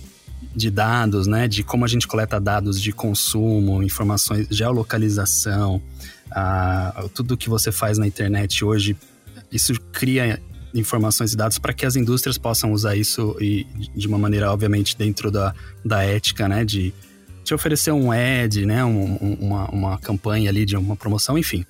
de 0.55 0.71
dados, 0.71 1.27
né? 1.27 1.47
De 1.47 1.63
como 1.63 1.85
a 1.85 1.87
gente 1.87 2.07
coleta 2.07 2.39
dados 2.39 2.81
de 2.81 2.91
consumo, 2.91 3.83
informações, 3.83 4.47
geolocalização, 4.49 5.81
uh, 6.31 7.09
tudo 7.09 7.37
que 7.37 7.47
você 7.47 7.71
faz 7.71 7.99
na 7.99 8.07
internet 8.07 8.65
hoje, 8.65 8.97
isso 9.51 9.73
cria 9.91 10.41
informações 10.73 11.33
e 11.33 11.37
dados 11.37 11.57
para 11.57 11.73
que 11.73 11.85
as 11.85 11.95
indústrias 11.95 12.37
possam 12.37 12.71
usar 12.71 12.95
isso 12.95 13.37
e 13.39 13.65
de 13.95 14.07
uma 14.07 14.17
maneira, 14.17 14.51
obviamente, 14.51 14.97
dentro 14.97 15.31
da, 15.31 15.53
da 15.83 16.03
ética, 16.03 16.47
né? 16.47 16.65
De 16.65 16.91
te 17.45 17.53
oferecer 17.53 17.91
um 17.91 18.11
ad, 18.11 18.65
né? 18.65 18.83
Um, 18.83 19.17
um, 19.21 19.37
uma, 19.39 19.69
uma 19.69 19.97
campanha 19.99 20.49
ali 20.49 20.65
de 20.65 20.75
uma 20.75 20.95
promoção, 20.95 21.37
enfim. 21.37 21.65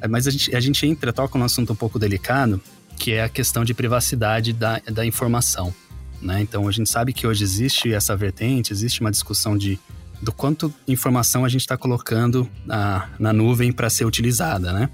É, 0.00 0.06
mas 0.06 0.26
a 0.26 0.30
gente, 0.30 0.54
a 0.54 0.60
gente 0.60 0.86
entra, 0.86 1.12
toca 1.12 1.36
num 1.38 1.44
assunto 1.44 1.72
um 1.72 1.76
pouco 1.76 1.98
delicado, 1.98 2.60
que 2.96 3.12
é 3.12 3.24
a 3.24 3.28
questão 3.28 3.64
de 3.64 3.74
privacidade 3.74 4.52
da, 4.52 4.80
da 4.80 5.04
informação. 5.04 5.74
Né? 6.20 6.40
Então 6.42 6.68
a 6.68 6.70
gente 6.70 6.90
sabe 6.90 7.12
que 7.12 7.26
hoje 7.26 7.42
existe 7.42 7.92
essa 7.92 8.14
vertente, 8.14 8.72
existe 8.72 9.00
uma 9.00 9.10
discussão 9.10 9.56
de 9.56 9.78
do 10.20 10.32
quanto 10.32 10.74
informação 10.86 11.44
a 11.44 11.48
gente 11.48 11.60
está 11.60 11.76
colocando 11.76 12.48
na, 12.66 13.08
na 13.20 13.32
nuvem 13.32 13.72
para 13.72 13.88
ser 13.88 14.04
utilizada, 14.04 14.72
né? 14.72 14.90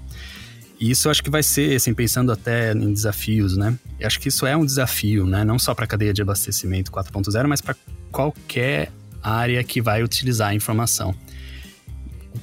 E 0.79 0.91
isso 0.91 1.07
eu 1.07 1.11
acho 1.11 1.23
que 1.23 1.31
vai 1.31 1.41
ser, 1.41 1.75
assim, 1.75 1.95
pensando 1.95 2.31
até 2.31 2.73
em 2.73 2.93
desafios, 2.93 3.57
né? 3.57 3.75
Eu 3.99 4.05
acho 4.05 4.19
que 4.19 4.27
isso 4.27 4.45
é 4.45 4.55
um 4.55 4.63
desafio, 4.63 5.25
né? 5.25 5.43
Não 5.43 5.57
só 5.57 5.73
para 5.73 5.85
a 5.85 5.87
cadeia 5.87 6.13
de 6.13 6.21
abastecimento 6.21 6.91
4.0, 6.91 7.47
mas 7.47 7.59
para 7.59 7.75
qualquer 8.11 8.91
área 9.29 9.63
que 9.63 9.81
vai 9.81 10.03
utilizar 10.03 10.49
a 10.49 10.55
informação. 10.55 11.15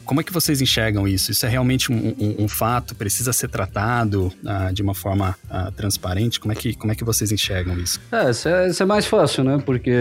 Como 0.05 0.21
é 0.21 0.25
que 0.25 0.33
vocês 0.33 0.61
enxergam 0.61 1.07
isso? 1.07 1.31
Isso 1.31 1.47
é 1.47 1.49
realmente 1.49 1.93
um, 1.93 2.15
um, 2.19 2.45
um 2.45 2.49
fato? 2.49 2.95
Precisa 2.95 3.33
ser 3.33 3.49
tratado 3.49 4.33
uh, 4.43 4.73
de 4.73 4.83
uma 4.83 4.95
forma 4.95 5.37
uh, 5.51 5.71
transparente? 5.73 6.41
Como 6.41 6.53
é, 6.53 6.57
que, 6.57 6.75
como 6.75 6.93
é 6.93 6.95
que 6.95 7.05
vocês 7.05 7.31
enxergam 7.31 7.79
isso? 7.79 8.01
É, 8.11 8.31
isso 8.31 8.49
é, 8.49 8.69
isso 8.69 8.83
é 8.83 8.87
mais 8.87 9.07
fácil, 9.07 9.45
né? 9.45 9.63
Porque 9.65 9.93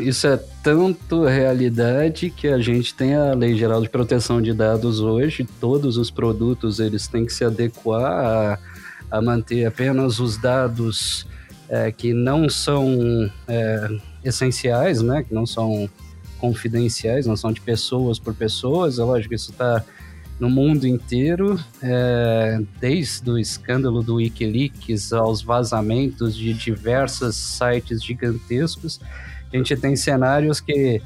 isso 0.00 0.26
é 0.26 0.38
tanto 0.62 1.24
realidade 1.24 2.30
que 2.30 2.46
a 2.46 2.58
gente 2.58 2.94
tem 2.94 3.14
a 3.14 3.34
Lei 3.34 3.56
Geral 3.56 3.82
de 3.82 3.88
Proteção 3.88 4.40
de 4.40 4.52
Dados 4.52 5.00
hoje. 5.00 5.46
Todos 5.60 5.96
os 5.96 6.10
produtos 6.10 6.78
eles 6.78 7.08
têm 7.08 7.26
que 7.26 7.32
se 7.32 7.44
adequar 7.44 8.12
a, 8.12 8.58
a 9.10 9.22
manter 9.22 9.64
apenas 9.64 10.20
os 10.20 10.36
dados 10.36 11.26
é, 11.68 11.90
que 11.90 12.12
não 12.12 12.48
são 12.48 13.30
é, 13.46 13.88
essenciais, 14.24 15.02
né? 15.02 15.22
Que 15.22 15.34
não 15.34 15.46
são 15.46 15.88
confidenciais, 16.38 17.26
não 17.26 17.36
são 17.36 17.52
de 17.52 17.60
pessoas 17.60 18.18
por 18.18 18.34
pessoas. 18.34 18.98
É 18.98 19.04
lógico, 19.04 19.34
isso 19.34 19.50
está 19.50 19.84
no 20.38 20.48
mundo 20.48 20.86
inteiro, 20.86 21.58
é, 21.82 22.60
desde 22.80 23.28
o 23.28 23.38
escândalo 23.38 24.02
do 24.02 24.16
Wikileaks 24.16 25.12
aos 25.12 25.42
vazamentos 25.42 26.36
de 26.36 26.54
diversos 26.54 27.34
sites 27.34 28.02
gigantescos. 28.02 29.00
A 29.52 29.56
gente 29.56 29.76
tem 29.76 29.96
cenários 29.96 30.60
que 30.60 31.02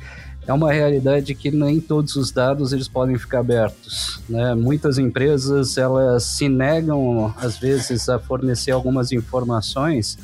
é 0.46 0.52
uma 0.52 0.72
realidade 0.72 1.34
que 1.34 1.50
nem 1.50 1.80
todos 1.80 2.16
os 2.16 2.30
dados 2.30 2.72
eles 2.72 2.88
podem 2.88 3.16
ficar 3.16 3.38
abertos. 3.38 4.20
Né? 4.28 4.54
Muitas 4.54 4.98
empresas 4.98 5.78
elas 5.78 6.24
se 6.24 6.48
negam 6.48 7.32
às 7.38 7.56
vezes 7.56 8.08
a 8.08 8.18
fornecer 8.18 8.72
algumas 8.72 9.12
informações 9.12 10.18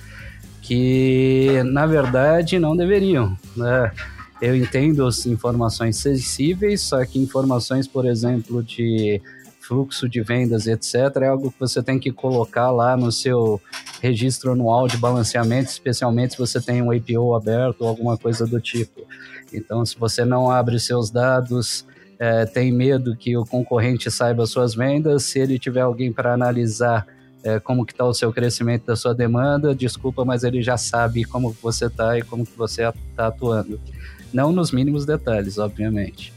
que 0.60 1.62
na 1.64 1.86
verdade 1.86 2.58
não 2.58 2.76
deveriam. 2.76 3.36
Né? 3.56 3.92
Eu 4.40 4.54
entendo 4.54 5.06
as 5.06 5.26
informações 5.26 5.96
sensíveis, 5.96 6.82
só 6.82 7.04
que 7.04 7.18
informações, 7.18 7.88
por 7.88 8.06
exemplo, 8.06 8.62
de 8.62 9.20
fluxo 9.60 10.08
de 10.08 10.22
vendas, 10.22 10.66
etc., 10.66 10.94
é 11.20 11.26
algo 11.26 11.50
que 11.50 11.60
você 11.60 11.82
tem 11.82 11.98
que 11.98 12.10
colocar 12.10 12.70
lá 12.70 12.96
no 12.96 13.12
seu 13.12 13.60
registro 14.00 14.52
anual 14.52 14.88
de 14.88 14.96
balanceamento, 14.96 15.70
especialmente 15.70 16.32
se 16.32 16.38
você 16.38 16.60
tem 16.60 16.80
um 16.80 16.90
APO 16.90 17.34
aberto 17.34 17.82
ou 17.82 17.88
alguma 17.88 18.16
coisa 18.16 18.46
do 18.46 18.60
tipo. 18.60 19.02
Então, 19.52 19.84
se 19.84 19.98
você 19.98 20.24
não 20.24 20.50
abre 20.50 20.78
seus 20.78 21.10
dados, 21.10 21.84
é, 22.18 22.46
tem 22.46 22.72
medo 22.72 23.16
que 23.16 23.36
o 23.36 23.44
concorrente 23.44 24.10
saiba 24.10 24.46
suas 24.46 24.74
vendas, 24.74 25.24
se 25.24 25.38
ele 25.38 25.58
tiver 25.58 25.82
alguém 25.82 26.12
para 26.12 26.32
analisar 26.32 27.06
é, 27.42 27.60
como 27.60 27.84
que 27.84 27.92
está 27.92 28.04
o 28.04 28.14
seu 28.14 28.32
crescimento 28.32 28.86
da 28.86 28.96
sua 28.96 29.14
demanda, 29.14 29.74
desculpa, 29.74 30.24
mas 30.24 30.44
ele 30.44 30.62
já 30.62 30.76
sabe 30.76 31.24
como 31.24 31.54
você 31.62 31.86
está 31.86 32.18
e 32.18 32.22
como 32.22 32.44
que 32.46 32.56
você 32.56 32.88
está 32.88 33.26
atuando. 33.26 33.78
Não 34.32 34.52
nos 34.52 34.72
mínimos 34.72 35.04
detalhes, 35.04 35.58
obviamente. 35.58 36.32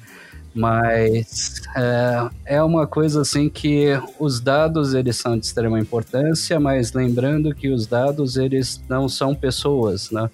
Mas 0.53 1.61
é, 1.75 2.55
é 2.57 2.63
uma 2.63 2.85
coisa 2.85 3.21
assim 3.21 3.47
que 3.47 3.87
os 4.19 4.41
dados 4.41 4.93
eles 4.93 5.15
são 5.15 5.37
de 5.37 5.45
extrema 5.45 5.79
importância, 5.79 6.59
mas 6.59 6.91
lembrando 6.91 7.55
que 7.55 7.69
os 7.69 7.87
dados 7.87 8.35
eles 8.35 8.83
não 8.89 9.07
são 9.07 9.33
pessoas, 9.33 10.11
né? 10.11 10.29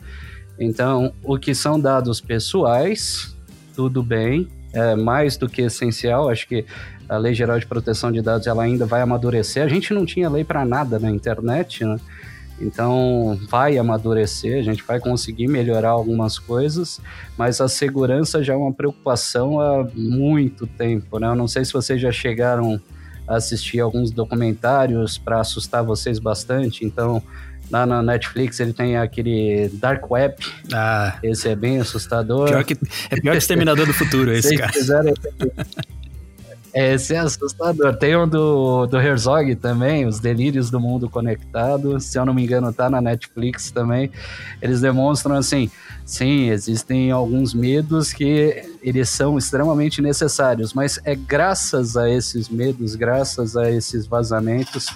Então, 0.60 1.14
o 1.24 1.38
que 1.38 1.53
são 1.53 1.80
dados 1.80 2.20
pessoais, 2.20 3.36
tudo 3.76 4.01
bem, 4.01 4.47
é 4.74 4.95
mais 4.95 5.38
do 5.38 5.47
que 5.47 5.62
essencial. 5.62 6.30
Acho 6.30 6.47
que 6.47 6.66
a 7.08 7.18
Lei 7.18 7.34
Geral 7.34 7.60
de 7.60 7.68
Proteção 7.68 8.12
de 8.12 8.22
Dados 8.22 8.47
ela 8.47 8.64
ainda 8.64 8.86
vai 8.86 9.01
amadurecer. 9.01 9.64
A 9.64 9.68
gente 9.68 9.93
não 9.93 10.05
tinha 10.05 10.30
lei 10.30 10.43
para 10.43 10.66
nada 10.66 10.97
na 10.97 11.12
internet, 11.12 11.86
né? 11.86 11.99
Então, 12.60 13.39
vai 13.47 13.78
amadurecer, 13.78 14.58
a 14.58 14.64
gente 14.64 14.84
vai 14.84 14.99
conseguir 14.99 15.47
melhorar 15.47 15.89
algumas 15.89 16.39
coisas, 16.39 16.99
mas 17.38 17.62
a 17.62 17.68
segurança 17.68 18.43
já 18.43 18.53
é 18.53 18.55
uma 18.55 18.74
preocupação 18.74 19.60
há 19.62 19.88
muito 19.93 20.66
tempo, 20.66 21.20
né? 21.20 21.28
Eu 21.28 21.36
não 21.36 21.47
sei 21.47 21.64
se 21.64 21.74
vocês 21.74 22.01
já 22.01 22.12
chegaram 22.12 22.82
a 23.28 23.36
assistir 23.36 23.80
alguns 23.80 24.10
documentários 24.10 25.18
para 25.18 25.39
assustar 25.39 25.84
vocês 25.84 26.18
bastante, 26.18 26.84
então 26.84 27.22
lá 27.70 27.86
na 27.86 28.01
Netflix 28.01 28.60
ele 28.60 28.74
tem 28.74 28.97
aquele 28.97 29.70
Dark 29.74 30.10
Web. 30.10 30.36
Ah. 30.74 31.20
Esse 31.22 31.49
é 31.49 31.55
bem 31.55 31.80
assustador. 31.80 32.47
Pior 32.47 32.64
que, 32.64 32.74
é 33.10 33.20
pior 33.20 33.32
que 33.34 33.38
Exterminador 33.38 33.86
do 33.86 33.93
Futuro, 33.93 34.32
esse 34.32 34.55
cara. 34.58 34.72
Esse 36.78 37.16
é 37.16 37.20
assustador. 37.20 37.96
Tem 37.96 38.16
um 38.16 38.28
do, 38.28 38.86
do 38.86 39.00
Herzog 39.00 39.56
também, 39.56 40.06
Os 40.06 40.20
Delírios 40.20 40.70
do 40.70 40.80
Mundo 40.80 41.10
Conectado. 41.10 42.00
Se 42.00 42.20
eu 42.20 42.26
não 42.26 42.34
me 42.34 42.44
engano, 42.44 42.72
tá 42.74 42.90
na 42.90 43.02
Netflix 43.02 43.72
também. 43.72 44.12
Eles 44.62 44.82
demonstram 44.82 45.36
assim: 45.36 45.72
sim, 46.06 46.50
existem 46.50 47.10
alguns 47.10 47.54
medos 47.54 48.14
que 48.14 48.64
eles 48.82 49.10
são 49.10 49.38
extremamente 49.38 50.02
necessários, 50.02 50.74
mas 50.74 51.00
é 51.04 51.16
graças 51.16 51.98
a 51.98 52.10
esses 52.10 52.50
medos, 52.50 52.96
graças 52.96 53.58
a 53.58 53.72
esses 53.72 54.06
vazamentos, 54.06 54.88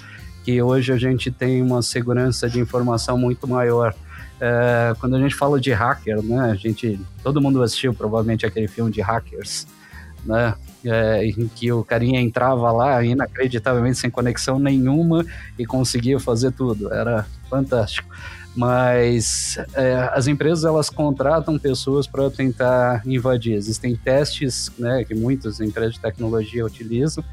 que 0.44 0.62
hoje 0.62 0.92
a 0.92 0.98
gente 0.98 1.32
tem 1.32 1.62
uma 1.62 1.82
segurança 1.82 2.50
de 2.50 2.60
informação 2.60 3.18
muito 3.18 3.48
maior. 3.48 3.96
É, 4.40 4.94
quando 5.00 5.16
a 5.16 5.20
gente 5.20 5.36
fala 5.36 5.60
de 5.60 5.72
hacker, 5.72 6.22
né, 6.22 6.52
a 6.52 6.56
gente, 6.56 7.00
todo 7.24 7.42
mundo 7.42 7.62
assistiu 7.62 7.94
provavelmente 7.94 8.46
aquele 8.46 8.68
filme 8.68 8.92
de 8.92 9.00
hackers, 9.00 9.68
né? 10.26 10.56
É, 10.86 11.26
em 11.26 11.48
que 11.48 11.72
o 11.72 11.84
carinha 11.84 12.20
entrava 12.20 12.72
lá 12.72 13.04
inacreditavelmente 13.04 13.98
sem 13.98 14.10
conexão 14.10 14.60
nenhuma 14.60 15.26
e 15.58 15.66
conseguia 15.66 16.20
fazer 16.20 16.52
tudo. 16.52 16.92
Era 16.94 17.26
fantástico. 17.50 18.10
Mas 18.56 19.58
é, 19.74 20.10
as 20.14 20.28
empresas 20.28 20.66
elas 20.66 20.90
contratam 20.90 21.58
pessoas 21.58 22.06
para 22.06 22.30
tentar 22.30 23.02
invadir. 23.06 23.54
Existem 23.54 23.96
testes 23.96 24.70
né, 24.78 25.06
que 25.06 25.16
muitas 25.16 25.62
empresas 25.62 25.94
de 25.94 26.02
tecnologia 26.02 26.66
utilizam, 26.66 27.24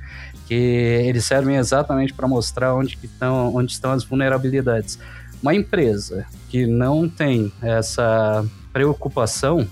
que 0.46 0.54
eles 0.54 1.24
servem 1.24 1.56
exatamente 1.56 2.14
para 2.14 2.28
mostrar 2.28 2.74
onde, 2.74 2.96
estão, 3.02 3.54
onde 3.54 3.72
estão 3.72 3.90
as 3.90 4.04
vulnerabilidades. 4.04 4.98
Uma 5.42 5.54
empresa 5.54 6.24
que 6.48 6.66
não 6.66 7.08
tem 7.08 7.52
essa 7.62 8.44
preocupação, 8.72 9.66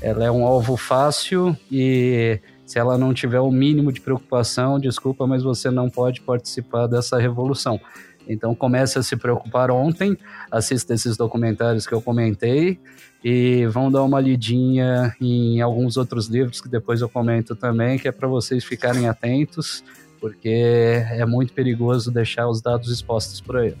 ela 0.00 0.24
é 0.24 0.30
um 0.30 0.46
alvo 0.46 0.76
fácil 0.76 1.56
e 1.70 2.40
se 2.68 2.78
ela 2.78 2.98
não 2.98 3.14
tiver 3.14 3.40
o 3.40 3.50
mínimo 3.50 3.90
de 3.90 3.98
preocupação, 3.98 4.78
desculpa, 4.78 5.26
mas 5.26 5.42
você 5.42 5.70
não 5.70 5.88
pode 5.88 6.20
participar 6.20 6.86
dessa 6.86 7.16
revolução. 7.16 7.80
Então 8.28 8.54
comece 8.54 8.98
a 8.98 9.02
se 9.02 9.16
preocupar 9.16 9.70
ontem, 9.70 10.18
assista 10.50 10.92
esses 10.92 11.16
documentários 11.16 11.86
que 11.86 11.94
eu 11.94 12.02
comentei 12.02 12.78
e 13.24 13.64
vão 13.68 13.90
dar 13.90 14.02
uma 14.02 14.20
lidinha 14.20 15.16
em 15.18 15.62
alguns 15.62 15.96
outros 15.96 16.26
livros 16.26 16.60
que 16.60 16.68
depois 16.68 17.00
eu 17.00 17.08
comento 17.08 17.56
também, 17.56 17.98
que 17.98 18.06
é 18.06 18.12
para 18.12 18.28
vocês 18.28 18.62
ficarem 18.62 19.08
atentos, 19.08 19.82
porque 20.20 21.02
é 21.10 21.24
muito 21.24 21.54
perigoso 21.54 22.10
deixar 22.10 22.46
os 22.50 22.60
dados 22.60 22.90
expostos 22.90 23.40
por 23.40 23.56
aí. 23.56 23.74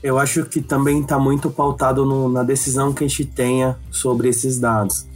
Eu 0.00 0.16
acho 0.16 0.44
que 0.44 0.62
também 0.62 1.00
está 1.00 1.18
muito 1.18 1.50
pautado 1.50 2.06
no, 2.06 2.28
na 2.28 2.44
decisão 2.44 2.94
que 2.94 3.02
a 3.02 3.08
gente 3.08 3.24
tenha 3.24 3.76
sobre 3.90 4.28
esses 4.28 4.60
dados. 4.60 5.10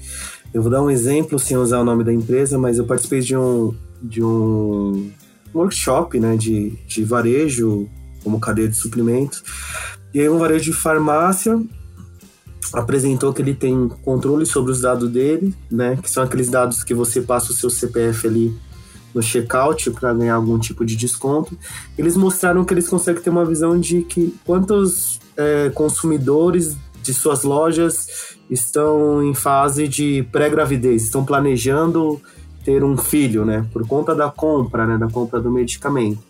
Eu 0.55 0.63
vou 0.63 0.71
dar 0.71 0.81
um 0.81 0.89
exemplo 0.89 1.37
sem 1.37 1.57
usar 1.57 1.81
o 1.81 1.85
nome 1.85 2.05
da 2.05 2.13
empresa, 2.13 2.57
mas 2.57 2.79
eu 2.79 2.87
participei 2.87 3.19
de 3.19 3.37
um, 3.37 3.75
de 4.01 4.23
um 4.23 5.11
workshop 5.53 6.21
né, 6.21 6.37
de, 6.37 6.71
de 6.87 7.03
varejo, 7.03 7.89
como 8.23 8.39
cadeia 8.39 8.69
de 8.69 8.77
suprimentos. 8.77 9.43
E 10.15 10.21
aí 10.21 10.29
um 10.29 10.39
varejo 10.39 10.71
de 10.71 10.73
farmácia 10.73 11.61
apresentou 12.73 13.33
que 13.33 13.43
ele 13.43 13.53
tem 13.53 13.89
controle 14.05 14.47
sobre 14.47 14.71
os 14.71 14.81
dados 14.81 15.11
dele, 15.11 15.53
né, 15.69 15.99
que 16.01 16.09
são 16.09 16.23
aqueles 16.23 16.49
dados 16.49 16.85
que 16.85 16.95
você 16.95 17.21
passa 17.21 17.51
o 17.51 17.55
seu 17.55 17.69
CPF 17.69 18.29
ali 18.29 18.57
no 19.13 19.21
checkout 19.21 19.91
para 19.91 20.15
ganhar 20.15 20.37
algum 20.37 20.57
tipo 20.57 20.85
de 20.85 20.95
desconto. 20.95 21.59
Eles 21.99 22.17
mostraram 22.17 22.65
que 22.65 22.73
eles 22.73 22.89
conseguem 22.89 23.21
ter 23.21 23.31
uma 23.31 23.45
visão 23.45 23.79
de 23.79 24.03
que 24.03 24.33
quantos 24.45 25.19
é, 25.37 25.69
consumidores 25.71 26.77
de 27.03 27.13
suas 27.13 27.43
lojas 27.43 28.34
estão 28.51 29.23
em 29.23 29.35
fase 29.35 29.89
de 29.89 30.27
pré-gravidez, 30.31 31.05
estão 31.05 31.25
planejando 31.25 32.21
ter 32.65 32.83
um 32.83 32.97
filho, 32.97 33.45
né? 33.45 33.67
Por 33.73 33.87
conta 33.87 34.15
da 34.15 34.31
compra, 34.31 34.87
né? 34.87 34.99
Da 34.99 35.09
compra 35.09 35.41
do 35.41 35.51
medicamento. 35.51 36.23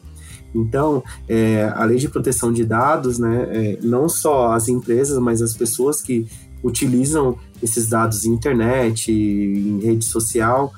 Então, 0.55 1.03
é, 1.29 1.73
a 1.75 1.85
lei 1.85 1.99
de 1.99 2.09
proteção 2.09 2.53
de 2.53 2.65
dados, 2.65 3.19
né? 3.19 3.49
É, 3.51 3.79
não 3.83 4.09
só 4.09 4.53
as 4.53 4.69
empresas, 4.69 5.19
mas 5.19 5.43
as 5.43 5.55
pessoas 5.55 6.01
que 6.01 6.27
utilizam 6.62 7.37
esses 7.62 7.89
dados 7.89 8.25
em 8.25 8.31
internet, 8.31 9.12
em 9.12 9.81
rede 9.81 10.05
social, 10.05 10.73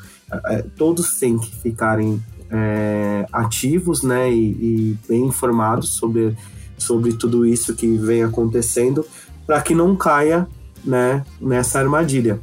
é, 0.46 0.62
todos 0.76 1.18
têm 1.18 1.38
que 1.38 1.54
ficarem 1.56 2.20
é, 2.50 3.26
ativos 3.32 4.02
né, 4.02 4.32
e, 4.32 4.50
e, 4.50 4.98
bem 5.08 5.24
informados 5.24 5.90
sobre, 5.90 6.36
sobre 6.76 7.12
tudo 7.12 7.46
isso 7.46 7.74
que 7.74 7.96
vem 7.96 8.24
acontecendo, 8.24 9.06
para 9.46 9.60
que 9.60 9.74
não 9.74 9.94
caia 9.96 10.48
né, 10.86 11.24
nessa 11.40 11.78
armadilha. 11.80 12.40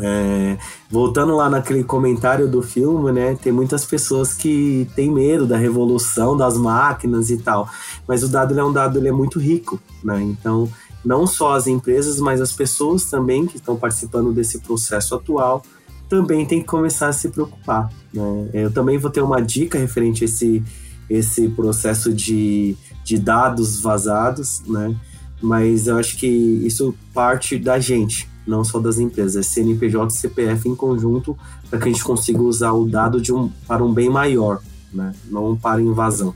É, 0.00 0.56
voltando 0.90 1.34
lá 1.34 1.50
naquele 1.50 1.82
comentário 1.82 2.46
do 2.46 2.62
filme, 2.62 3.10
né? 3.10 3.36
Tem 3.42 3.50
muitas 3.50 3.84
pessoas 3.84 4.32
que 4.32 4.88
têm 4.94 5.10
medo 5.10 5.44
da 5.46 5.56
revolução 5.56 6.36
das 6.36 6.56
máquinas 6.56 7.30
e 7.30 7.38
tal. 7.38 7.68
Mas 8.06 8.22
o 8.22 8.28
dado 8.28 8.58
é 8.58 8.64
um 8.64 8.72
dado, 8.72 8.98
ele 8.98 9.08
é 9.08 9.12
muito 9.12 9.40
rico, 9.40 9.80
né? 10.04 10.22
Então, 10.22 10.68
não 11.04 11.26
só 11.26 11.54
as 11.54 11.66
empresas, 11.66 12.20
mas 12.20 12.40
as 12.40 12.52
pessoas 12.52 13.04
também 13.04 13.46
que 13.46 13.56
estão 13.56 13.76
participando 13.76 14.32
desse 14.32 14.60
processo 14.60 15.14
atual 15.14 15.62
também 16.08 16.46
tem 16.46 16.60
que 16.60 16.66
começar 16.66 17.08
a 17.08 17.12
se 17.12 17.28
preocupar. 17.28 17.90
Né? 18.12 18.50
Eu 18.52 18.72
também 18.72 18.96
vou 18.98 19.10
ter 19.10 19.20
uma 19.20 19.40
dica 19.40 19.78
referente 19.78 20.24
a 20.24 20.26
esse, 20.26 20.62
esse 21.08 21.48
processo 21.50 22.12
de, 22.12 22.76
de 23.04 23.18
dados 23.18 23.80
vazados, 23.80 24.62
né? 24.66 24.96
Mas 25.40 25.86
eu 25.86 25.98
acho 25.98 26.16
que 26.16 26.26
isso 26.26 26.94
parte 27.14 27.58
da 27.58 27.78
gente, 27.78 28.28
não 28.46 28.64
só 28.64 28.80
das 28.80 28.98
empresas, 28.98 29.36
é 29.36 29.42
CNPJ 29.42 30.12
e 30.12 30.18
CPF 30.18 30.68
em 30.68 30.74
conjunto, 30.74 31.36
para 31.70 31.78
que 31.78 31.88
a 31.88 31.92
gente 31.92 32.02
consiga 32.02 32.40
usar 32.40 32.72
o 32.72 32.86
dado 32.86 33.20
de 33.20 33.32
um, 33.32 33.48
para 33.66 33.84
um 33.84 33.92
bem 33.92 34.08
maior, 34.08 34.60
né? 34.92 35.14
não 35.30 35.56
para 35.56 35.80
invasão. 35.80 36.34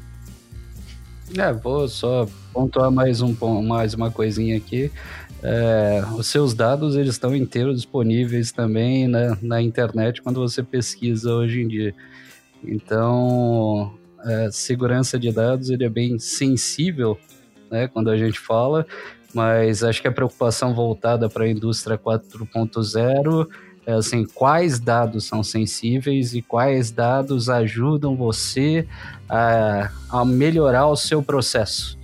É, 1.37 1.53
vou 1.53 1.89
só 1.89 2.29
pontuar 2.53 2.91
mais, 2.91 3.23
um, 3.23 3.35
mais 3.63 3.95
uma 3.95 4.11
coisinha 4.11 4.57
aqui. 4.57 4.91
É, 5.43 6.05
os 6.17 6.29
seus 6.29 6.55
dados 6.55 6.95
eles 6.95 7.15
estão 7.15 7.35
inteiros 7.35 7.77
disponíveis 7.77 8.53
também 8.53 9.09
na, 9.09 9.37
na 9.43 9.61
internet 9.61 10.23
quando 10.23 10.41
você 10.41 10.63
pesquisa 10.63 11.33
hoje 11.35 11.63
em 11.63 11.69
dia. 11.69 11.95
Então, 12.63 13.93
é, 14.25 14.51
segurança 14.53 15.19
de 15.19 15.33
dados 15.33 15.71
ele 15.71 15.85
é 15.85 15.89
bem 15.89 16.19
sensível 16.19 17.19
né, 17.73 17.89
quando 17.89 18.11
a 18.11 18.17
gente 18.17 18.39
fala, 18.39 18.87
mas 19.35 19.83
acho 19.83 20.03
que 20.03 20.07
a 20.07 20.13
preocupação 20.13 20.75
voltada 20.75 21.29
para 21.29 21.45
a 21.45 21.49
indústria 21.49 21.97
4.0 21.97 23.49
é 23.85 23.95
assim, 23.95 24.25
quais 24.25 24.79
dados 24.79 25.25
são 25.25 25.43
sensíveis 25.43 26.35
e 26.35 26.43
quais 26.43 26.93
dados 26.93 27.49
ajudam 27.49 28.15
você 28.15 28.87
a, 29.29 29.91
a 30.11 30.25
melhorar 30.25 30.87
o 30.87 30.95
seu 30.95 31.23
processo. 31.23 31.99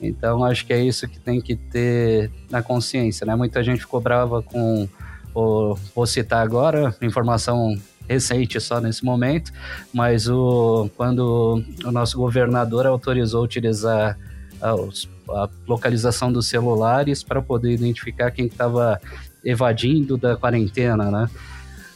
Então, 0.00 0.42
acho 0.42 0.66
que 0.66 0.72
é 0.72 0.82
isso 0.82 1.06
que 1.06 1.20
tem 1.20 1.40
que 1.40 1.54
ter 1.54 2.30
na 2.50 2.62
consciência, 2.62 3.26
né? 3.26 3.36
Muita 3.36 3.62
gente 3.62 3.80
ficou 3.80 4.00
brava 4.00 4.42
com, 4.42 4.88
o, 5.34 5.76
vou 5.94 6.06
citar 6.06 6.42
agora, 6.42 6.96
informação 7.02 7.76
recente 8.08 8.58
só 8.58 8.80
nesse 8.80 9.04
momento, 9.04 9.52
mas 9.92 10.28
o, 10.28 10.90
quando 10.96 11.62
o 11.84 11.92
nosso 11.92 12.16
governador 12.16 12.86
autorizou 12.86 13.44
utilizar 13.44 14.18
a, 14.62 15.48
localização 15.66 16.32
dos 16.32 16.48
celulares 16.48 17.22
para 17.22 17.40
poder 17.40 17.72
identificar 17.72 18.30
quem 18.30 18.46
estava 18.46 19.00
evadindo 19.44 20.16
da 20.16 20.36
quarentena, 20.36 21.10
né? 21.10 21.30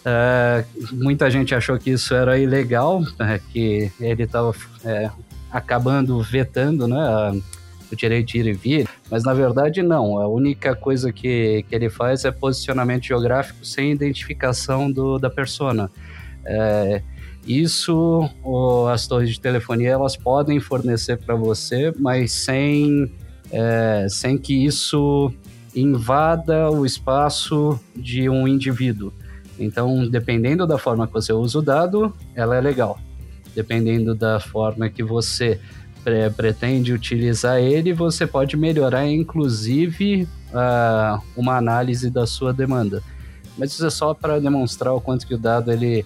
É, 0.06 0.64
muita 0.92 1.30
gente 1.30 1.54
achou 1.54 1.78
que 1.78 1.90
isso 1.90 2.14
era 2.14 2.38
ilegal, 2.38 3.02
né, 3.18 3.40
que 3.50 3.90
ele 3.98 4.24
estava 4.24 4.54
é, 4.84 5.10
acabando 5.50 6.22
vetando 6.22 6.86
né, 6.86 6.98
a, 6.98 7.32
o 7.90 7.96
direito 7.96 8.28
de 8.28 8.38
ir 8.38 8.46
e 8.46 8.52
vir, 8.52 8.88
mas 9.10 9.24
na 9.24 9.32
verdade 9.32 9.82
não. 9.82 10.18
A 10.18 10.28
única 10.28 10.74
coisa 10.76 11.10
que, 11.10 11.64
que 11.68 11.74
ele 11.74 11.88
faz 11.88 12.24
é 12.26 12.30
posicionamento 12.30 13.04
geográfico 13.04 13.64
sem 13.64 13.92
identificação 13.92 14.92
do, 14.92 15.18
da 15.18 15.30
persona. 15.30 15.90
É, 16.44 17.02
isso, 17.46 18.28
as 18.90 19.06
torres 19.06 19.30
de 19.30 19.40
telefonia, 19.40 19.90
elas 19.90 20.16
podem 20.16 20.58
fornecer 20.60 21.18
para 21.18 21.34
você, 21.34 21.92
mas 21.98 22.32
sem, 22.32 23.12
é, 23.52 24.06
sem 24.08 24.38
que 24.38 24.64
isso 24.64 25.32
invada 25.74 26.70
o 26.70 26.86
espaço 26.86 27.78
de 27.94 28.28
um 28.28 28.48
indivíduo. 28.48 29.12
Então, 29.58 30.08
dependendo 30.08 30.66
da 30.66 30.78
forma 30.78 31.06
que 31.06 31.12
você 31.12 31.32
usa 31.32 31.58
o 31.58 31.62
dado, 31.62 32.14
ela 32.34 32.56
é 32.56 32.60
legal. 32.60 32.98
Dependendo 33.54 34.14
da 34.14 34.40
forma 34.40 34.88
que 34.88 35.02
você 35.02 35.60
pre 36.02 36.28
pretende 36.30 36.92
utilizar 36.92 37.58
ele, 37.60 37.92
você 37.92 38.26
pode 38.26 38.56
melhorar, 38.56 39.06
inclusive, 39.06 40.28
uh, 40.50 41.22
uma 41.36 41.56
análise 41.56 42.10
da 42.10 42.26
sua 42.26 42.52
demanda. 42.52 43.02
Mas 43.56 43.72
isso 43.72 43.86
é 43.86 43.90
só 43.90 44.12
para 44.12 44.40
demonstrar 44.40 44.92
o 44.94 45.00
quanto 45.00 45.26
que 45.26 45.34
o 45.34 45.38
dado 45.38 45.70
ele 45.70 46.04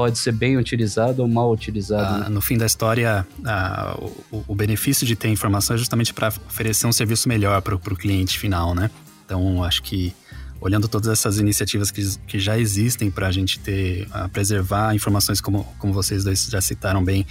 pode 0.00 0.18
ser 0.18 0.32
bem 0.32 0.56
utilizado 0.56 1.20
ou 1.20 1.28
mal 1.28 1.52
utilizado. 1.52 2.24
Ah, 2.24 2.30
no 2.30 2.40
fim 2.40 2.56
da 2.56 2.64
história, 2.64 3.26
ah, 3.44 3.94
o, 4.32 4.44
o, 4.48 4.54
benefício 4.54 5.06
de 5.06 5.14
ter 5.14 5.28
informação 5.28 5.76
é 5.76 5.78
justamente 5.78 6.14
para 6.14 6.28
oferecer 6.28 6.86
um 6.86 6.92
serviço 6.92 7.28
melhor 7.28 7.60
para 7.60 7.74
o 7.74 7.78
cliente 7.78 8.38
final, 8.38 8.74
né? 8.74 8.90
Então, 9.26 9.62
acho 9.62 9.82
que 9.82 10.14
olhando 10.58 10.88
todas 10.88 11.08
essas 11.08 11.38
iniciativas 11.38 11.90
que, 11.90 12.16
que 12.26 12.38
já 12.38 12.58
existem 12.58 13.10
para 13.10 13.26
a 13.28 13.30
gente 13.30 13.58
ter, 13.58 14.08
ah, 14.10 14.26
preservar 14.26 14.94
informações 14.94 15.38
como, 15.38 15.64
como 15.78 15.92
vocês 15.92 16.24
dois 16.24 16.46
já 16.46 16.62
citaram 16.62 17.04
bem, 17.04 17.26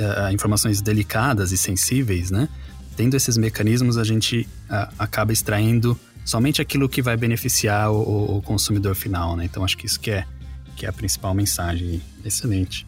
ah, 0.00 0.32
informações 0.32 0.80
delicadas 0.80 1.52
e 1.52 1.56
sensíveis, 1.56 2.32
né? 2.32 2.48
Tendo 2.96 3.14
esses 3.14 3.36
mecanismos, 3.36 3.96
a 3.96 4.02
gente 4.02 4.48
ah, 4.68 4.90
acaba 4.98 5.32
extraindo 5.32 5.96
somente 6.24 6.60
aquilo 6.60 6.88
que 6.88 7.00
vai 7.00 7.16
beneficiar 7.16 7.92
o, 7.92 8.38
o 8.38 8.42
consumidor 8.42 8.96
final, 8.96 9.36
né? 9.36 9.44
Então, 9.44 9.64
acho 9.64 9.78
que 9.78 9.86
isso 9.86 10.00
que 10.00 10.10
é 10.10 10.26
que 10.76 10.86
é 10.86 10.88
a 10.88 10.92
principal 10.92 11.34
mensagem. 11.34 12.00
Excelente. 12.24 12.86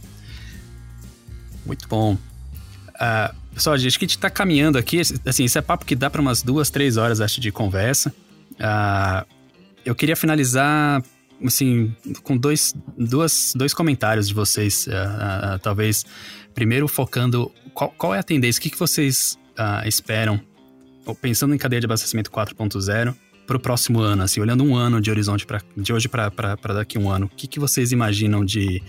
Muito 1.64 1.89
bom. 1.89 2.14
Uh, 2.14 3.34
pessoal, 3.55 3.74
a 3.74 3.78
gente 3.78 4.05
está 4.05 4.30
caminhando 4.30 4.78
aqui. 4.78 5.01
Assim, 5.24 5.45
isso 5.45 5.59
é 5.59 5.62
papo 5.62 5.84
que 5.84 5.97
dá 5.97 6.11
para 6.11 6.20
umas 6.20 6.43
duas, 6.43 6.70
três 6.70 6.97
horas, 6.97 7.20
acho, 7.20 7.41
de 7.41 7.51
conversa. 7.51 8.14
Uh, 8.53 9.26
eu 9.84 9.95
queria 9.95 10.14
finalizar, 10.14 11.03
assim, 11.45 11.95
com 12.22 12.36
dois, 12.36 12.74
duas, 12.97 13.53
dois 13.57 13.72
comentários 13.72 14.28
de 14.28 14.34
vocês. 14.34 14.86
Uh, 14.86 15.59
talvez, 15.61 16.05
primeiro 16.55 16.86
focando 16.86 17.51
qual, 17.72 17.91
qual, 17.91 18.14
é 18.14 18.18
a 18.18 18.22
tendência, 18.22 18.61
o 18.61 18.62
que, 18.62 18.70
que 18.70 18.78
vocês 18.78 19.39
esperam, 19.84 20.41
pensando 21.20 21.53
em 21.53 21.59
cadeia 21.59 21.80
de 21.80 21.86
abastecimento 21.86 22.30
4.0, 22.30 23.14
para 23.49 23.57
o 23.57 23.61
próximo 23.61 23.99
ano, 24.01 24.22
assim, 24.22 24.42
olhando 24.42 24.62
um 24.62 24.76
ano 24.76 25.01
de 25.01 25.11
horizonte 25.11 25.46
pra, 25.46 25.62
de 25.74 25.90
hoje 25.90 26.07
para 26.07 26.74
daqui 26.74 26.99
um 26.99 27.11
ano, 27.11 27.24
o 27.24 27.28
que, 27.30 27.46
que 27.46 27.59
vocês 27.59 27.92
imaginam 27.92 28.44
de 28.44 28.82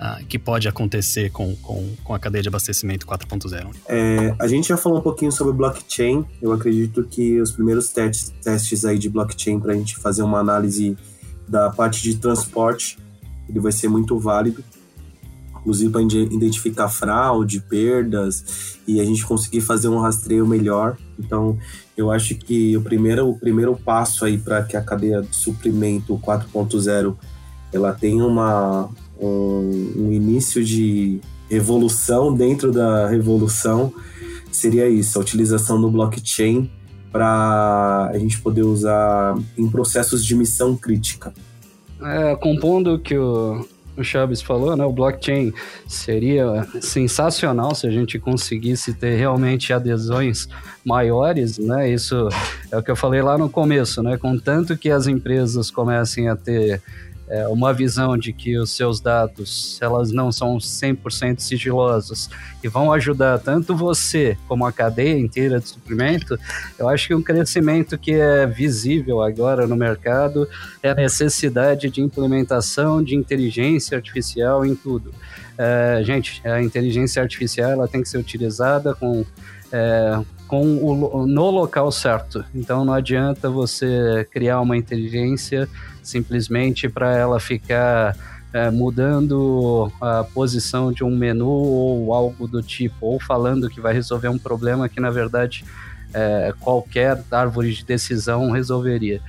uh, 0.00 0.24
que 0.24 0.38
pode 0.38 0.66
acontecer 0.66 1.30
com, 1.30 1.54
com, 1.56 1.94
com 2.02 2.14
a 2.14 2.18
cadeia 2.18 2.40
de 2.40 2.48
abastecimento 2.48 3.06
4.0? 3.06 3.74
É, 3.86 4.34
a 4.38 4.48
gente 4.48 4.68
já 4.68 4.76
falou 4.78 5.00
um 5.00 5.02
pouquinho 5.02 5.30
sobre 5.30 5.52
blockchain. 5.52 6.24
Eu 6.40 6.50
acredito 6.50 7.04
que 7.04 7.38
os 7.38 7.52
primeiros 7.52 7.90
testes, 7.90 8.32
testes 8.42 8.86
aí 8.86 8.98
de 8.98 9.10
blockchain 9.10 9.60
para 9.60 9.74
a 9.74 9.76
gente 9.76 9.94
fazer 9.96 10.22
uma 10.22 10.38
análise 10.38 10.96
da 11.46 11.68
parte 11.68 12.02
de 12.02 12.16
transporte, 12.16 12.98
ele 13.46 13.60
vai 13.60 13.70
ser 13.70 13.88
muito 13.88 14.18
válido 14.18 14.64
inclusive 15.66 15.90
para 15.90 16.00
identificar 16.00 16.88
fraude, 16.88 17.60
perdas 17.60 18.78
e 18.86 19.00
a 19.00 19.04
gente 19.04 19.26
conseguir 19.26 19.60
fazer 19.60 19.88
um 19.88 19.98
rastreio 19.98 20.46
melhor. 20.46 20.96
Então, 21.18 21.58
eu 21.96 22.12
acho 22.12 22.36
que 22.36 22.76
o 22.76 22.82
primeiro, 22.82 23.28
o 23.28 23.36
primeiro 23.36 23.74
passo 23.74 24.24
aí 24.24 24.38
para 24.38 24.62
que 24.62 24.76
a 24.76 24.80
cadeia 24.80 25.22
de 25.22 25.34
suprimento 25.34 26.16
4.0 26.18 27.16
ela 27.72 27.92
tenha 27.92 28.24
uma, 28.24 28.88
um, 29.20 29.92
um 29.96 30.12
início 30.12 30.64
de 30.64 31.20
revolução 31.50 32.32
dentro 32.32 32.70
da 32.70 33.08
revolução 33.08 33.92
seria 34.52 34.88
isso, 34.88 35.18
a 35.18 35.20
utilização 35.20 35.80
do 35.80 35.90
blockchain 35.90 36.70
para 37.10 38.10
a 38.12 38.18
gente 38.18 38.40
poder 38.40 38.62
usar 38.62 39.36
em 39.58 39.68
processos 39.68 40.24
de 40.24 40.34
missão 40.36 40.76
crítica. 40.76 41.34
É, 42.00 42.36
compondo 42.36 42.94
o 42.94 42.98
que 42.98 43.16
o, 43.16 43.66
o 43.96 44.04
Chaves 44.04 44.42
falou, 44.42 44.76
né? 44.76 44.84
O 44.84 44.92
blockchain 44.92 45.52
seria 45.86 46.66
sensacional 46.80 47.74
se 47.74 47.86
a 47.86 47.90
gente 47.90 48.18
conseguisse 48.18 48.92
ter 48.92 49.16
realmente 49.16 49.72
adesões 49.72 50.48
maiores, 50.84 51.58
né? 51.58 51.90
Isso 51.90 52.28
é 52.70 52.76
o 52.76 52.82
que 52.82 52.90
eu 52.90 52.96
falei 52.96 53.22
lá 53.22 53.38
no 53.38 53.48
começo, 53.48 54.02
né? 54.02 54.16
Contanto 54.16 54.76
que 54.76 54.90
as 54.90 55.06
empresas 55.06 55.70
comecem 55.70 56.28
a 56.28 56.36
ter 56.36 56.82
é, 57.28 57.46
uma 57.48 57.72
visão 57.72 58.16
de 58.16 58.32
que 58.32 58.56
os 58.56 58.70
seus 58.70 59.00
dados 59.00 59.78
elas 59.80 60.12
não 60.12 60.30
são 60.30 60.56
100% 60.58 61.40
sigilosos 61.40 62.30
e 62.62 62.68
vão 62.68 62.92
ajudar 62.92 63.38
tanto 63.38 63.74
você 63.74 64.36
como 64.46 64.64
a 64.64 64.72
cadeia 64.72 65.18
inteira 65.18 65.58
de 65.58 65.68
suprimento, 65.68 66.38
eu 66.78 66.88
acho 66.88 67.08
que 67.08 67.14
um 67.14 67.22
crescimento 67.22 67.98
que 67.98 68.12
é 68.12 68.46
visível 68.46 69.22
agora 69.22 69.66
no 69.66 69.76
mercado 69.76 70.48
é 70.82 70.90
a 70.90 70.94
necessidade 70.94 71.90
de 71.90 72.00
implementação 72.00 73.02
de 73.02 73.14
inteligência 73.14 73.96
artificial 73.96 74.64
em 74.64 74.74
tudo. 74.74 75.12
É, 75.58 76.02
gente, 76.04 76.46
a 76.46 76.62
inteligência 76.62 77.22
artificial 77.22 77.70
ela 77.70 77.88
tem 77.88 78.02
que 78.02 78.08
ser 78.08 78.18
utilizada 78.18 78.94
com 78.94 79.24
é, 79.72 80.20
com 80.46 80.62
o, 80.76 81.26
no 81.26 81.50
local 81.50 81.90
certo. 81.90 82.44
Então 82.54 82.84
não 82.84 82.94
adianta 82.94 83.50
você 83.50 84.26
criar 84.30 84.60
uma 84.60 84.76
inteligência 84.76 85.68
simplesmente 86.06 86.88
para 86.88 87.14
ela 87.16 87.40
ficar 87.40 88.16
é, 88.52 88.70
mudando 88.70 89.92
a 90.00 90.24
posição 90.24 90.92
de 90.92 91.02
um 91.04 91.14
menu 91.14 91.48
ou 91.48 92.14
algo 92.14 92.46
do 92.46 92.62
tipo, 92.62 93.06
ou 93.06 93.20
falando 93.20 93.68
que 93.68 93.80
vai 93.80 93.92
resolver 93.92 94.28
um 94.28 94.38
problema 94.38 94.88
que 94.88 95.00
na 95.00 95.10
verdade 95.10 95.64
é, 96.14 96.54
qualquer 96.60 97.22
árvore 97.30 97.74
de 97.74 97.84
decisão 97.84 98.50
resolveria. 98.50 99.20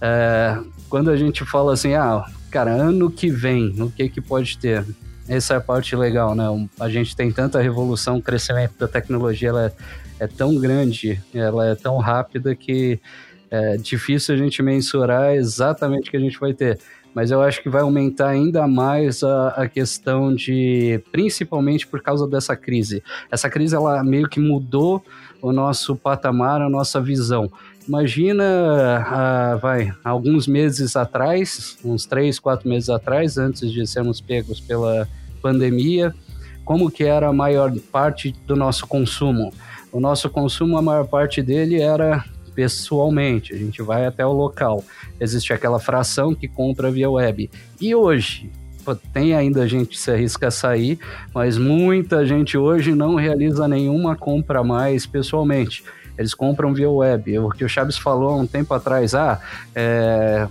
É, 0.00 0.58
quando 0.88 1.10
a 1.10 1.16
gente 1.16 1.44
fala 1.44 1.72
assim, 1.72 1.94
ah, 1.94 2.24
cara, 2.50 2.70
ano 2.70 3.10
que 3.10 3.30
vem, 3.30 3.74
o 3.82 3.90
que 3.90 4.08
que 4.08 4.20
pode 4.20 4.56
ter? 4.58 4.86
Essa 5.28 5.54
é 5.54 5.56
a 5.56 5.60
parte 5.60 5.94
legal, 5.96 6.34
né? 6.34 6.44
A 6.80 6.88
gente 6.88 7.14
tem 7.16 7.30
tanta 7.32 7.60
revolução, 7.60 8.18
o 8.18 8.22
crescimento 8.22 8.78
da 8.78 8.88
tecnologia 8.88 9.50
ela 9.50 9.66
é, 9.66 9.72
é 10.24 10.26
tão 10.26 10.56
grande, 10.56 11.20
ela 11.34 11.66
é 11.66 11.74
tão 11.74 11.98
rápida 11.98 12.54
que 12.54 13.00
é 13.52 13.76
difícil 13.76 14.34
a 14.34 14.38
gente 14.38 14.62
mensurar 14.62 15.34
exatamente 15.34 16.08
o 16.08 16.10
que 16.10 16.16
a 16.16 16.20
gente 16.20 16.40
vai 16.40 16.54
ter. 16.54 16.78
Mas 17.14 17.30
eu 17.30 17.42
acho 17.42 17.62
que 17.62 17.68
vai 17.68 17.82
aumentar 17.82 18.30
ainda 18.30 18.66
mais 18.66 19.22
a, 19.22 19.48
a 19.48 19.68
questão 19.68 20.34
de, 20.34 20.98
principalmente 21.12 21.86
por 21.86 22.00
causa 22.00 22.26
dessa 22.26 22.56
crise. 22.56 23.02
Essa 23.30 23.50
crise 23.50 23.76
ela 23.76 24.02
meio 24.02 24.26
que 24.26 24.40
mudou 24.40 25.04
o 25.42 25.52
nosso 25.52 25.94
patamar, 25.94 26.62
a 26.62 26.70
nossa 26.70 26.98
visão. 26.98 27.52
Imagina, 27.86 28.42
ah, 29.06 29.58
vai, 29.60 29.92
alguns 30.02 30.46
meses 30.46 30.96
atrás, 30.96 31.76
uns 31.84 32.06
três, 32.06 32.38
quatro 32.38 32.66
meses 32.66 32.88
atrás, 32.88 33.36
antes 33.36 33.70
de 33.70 33.86
sermos 33.86 34.18
pegos 34.18 34.60
pela 34.60 35.06
pandemia, 35.42 36.14
como 36.64 36.90
que 36.90 37.04
era 37.04 37.28
a 37.28 37.32
maior 37.34 37.70
parte 37.90 38.34
do 38.46 38.56
nosso 38.56 38.86
consumo? 38.86 39.52
O 39.92 40.00
nosso 40.00 40.30
consumo, 40.30 40.78
a 40.78 40.82
maior 40.82 41.06
parte 41.06 41.42
dele 41.42 41.82
era 41.82 42.24
pessoalmente, 42.54 43.54
a 43.54 43.56
gente 43.56 43.82
vai 43.82 44.06
até 44.06 44.24
o 44.24 44.32
local. 44.32 44.84
Existe 45.20 45.52
aquela 45.52 45.78
fração 45.78 46.34
que 46.34 46.48
compra 46.48 46.90
via 46.90 47.10
web. 47.10 47.50
E 47.80 47.94
hoje, 47.94 48.50
tem 49.12 49.34
ainda 49.34 49.68
gente 49.68 49.90
que 49.90 49.98
se 49.98 50.10
arrisca 50.10 50.48
a 50.48 50.50
sair, 50.50 50.98
mas 51.34 51.56
muita 51.56 52.26
gente 52.26 52.58
hoje 52.58 52.94
não 52.94 53.14
realiza 53.14 53.68
nenhuma 53.68 54.16
compra 54.16 54.64
mais 54.64 55.06
pessoalmente. 55.06 55.84
Eles 56.18 56.34
compram 56.34 56.74
via 56.74 56.90
web. 56.90 57.38
O 57.38 57.50
que 57.50 57.64
o 57.64 57.68
Chaves 57.68 57.96
falou 57.96 58.30
há 58.30 58.36
um 58.36 58.46
tempo 58.46 58.74
atrás, 58.74 59.14
ah, 59.14 59.40
é, 59.74 60.46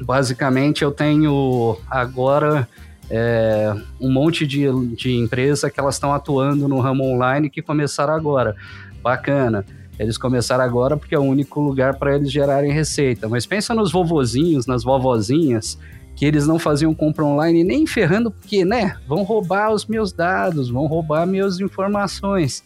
basicamente 0.00 0.82
eu 0.82 0.92
tenho 0.92 1.76
agora 1.90 2.68
é, 3.10 3.74
um 4.00 4.12
monte 4.12 4.46
de, 4.46 4.66
de 4.94 5.12
empresa 5.14 5.70
que 5.70 5.80
elas 5.80 5.94
estão 5.94 6.12
atuando 6.12 6.68
no 6.68 6.78
ramo 6.80 7.04
online 7.04 7.50
que 7.50 7.62
começaram 7.62 8.14
agora. 8.14 8.54
Bacana. 9.02 9.64
Eles 9.98 10.18
começaram 10.18 10.64
agora 10.64 10.96
porque 10.96 11.14
é 11.14 11.18
o 11.18 11.22
único 11.22 11.60
lugar 11.60 11.98
para 11.98 12.14
eles 12.14 12.30
gerarem 12.30 12.72
receita. 12.72 13.28
Mas 13.28 13.46
pensa 13.46 13.74
nos 13.74 13.92
vovozinhos, 13.92 14.66
nas 14.66 14.84
vovozinhas, 14.84 15.78
que 16.14 16.24
eles 16.24 16.46
não 16.46 16.58
faziam 16.58 16.94
compra 16.94 17.24
online 17.24 17.62
nem 17.62 17.86
ferrando, 17.86 18.30
porque, 18.30 18.64
né, 18.64 18.96
vão 19.06 19.22
roubar 19.22 19.70
os 19.72 19.84
meus 19.84 20.12
dados, 20.12 20.70
vão 20.70 20.86
roubar 20.86 21.26
minhas 21.26 21.60
informações. 21.60 22.64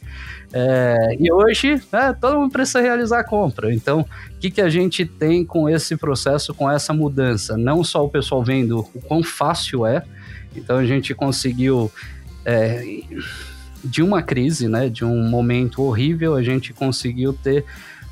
É, 0.52 1.16
e 1.18 1.32
hoje, 1.32 1.82
né, 1.92 2.16
todo 2.20 2.38
mundo 2.38 2.52
precisa 2.52 2.80
realizar 2.80 3.20
a 3.20 3.24
compra. 3.24 3.74
Então, 3.74 4.00
o 4.00 4.38
que, 4.38 4.50
que 4.50 4.60
a 4.60 4.68
gente 4.68 5.04
tem 5.04 5.44
com 5.44 5.68
esse 5.68 5.96
processo, 5.96 6.54
com 6.54 6.70
essa 6.70 6.94
mudança? 6.94 7.56
Não 7.56 7.82
só 7.82 8.04
o 8.04 8.08
pessoal 8.08 8.42
vendo 8.42 8.86
o 8.94 9.00
quão 9.02 9.22
fácil 9.22 9.84
é, 9.84 10.04
então 10.54 10.78
a 10.78 10.84
gente 10.84 11.14
conseguiu. 11.14 11.90
É, 12.44 13.02
de 13.84 14.02
uma 14.02 14.22
crise, 14.22 14.68
né, 14.68 14.88
de 14.88 15.04
um 15.04 15.28
momento 15.28 15.82
horrível, 15.82 16.34
a 16.34 16.42
gente 16.42 16.72
conseguiu 16.72 17.32
ter 17.32 17.64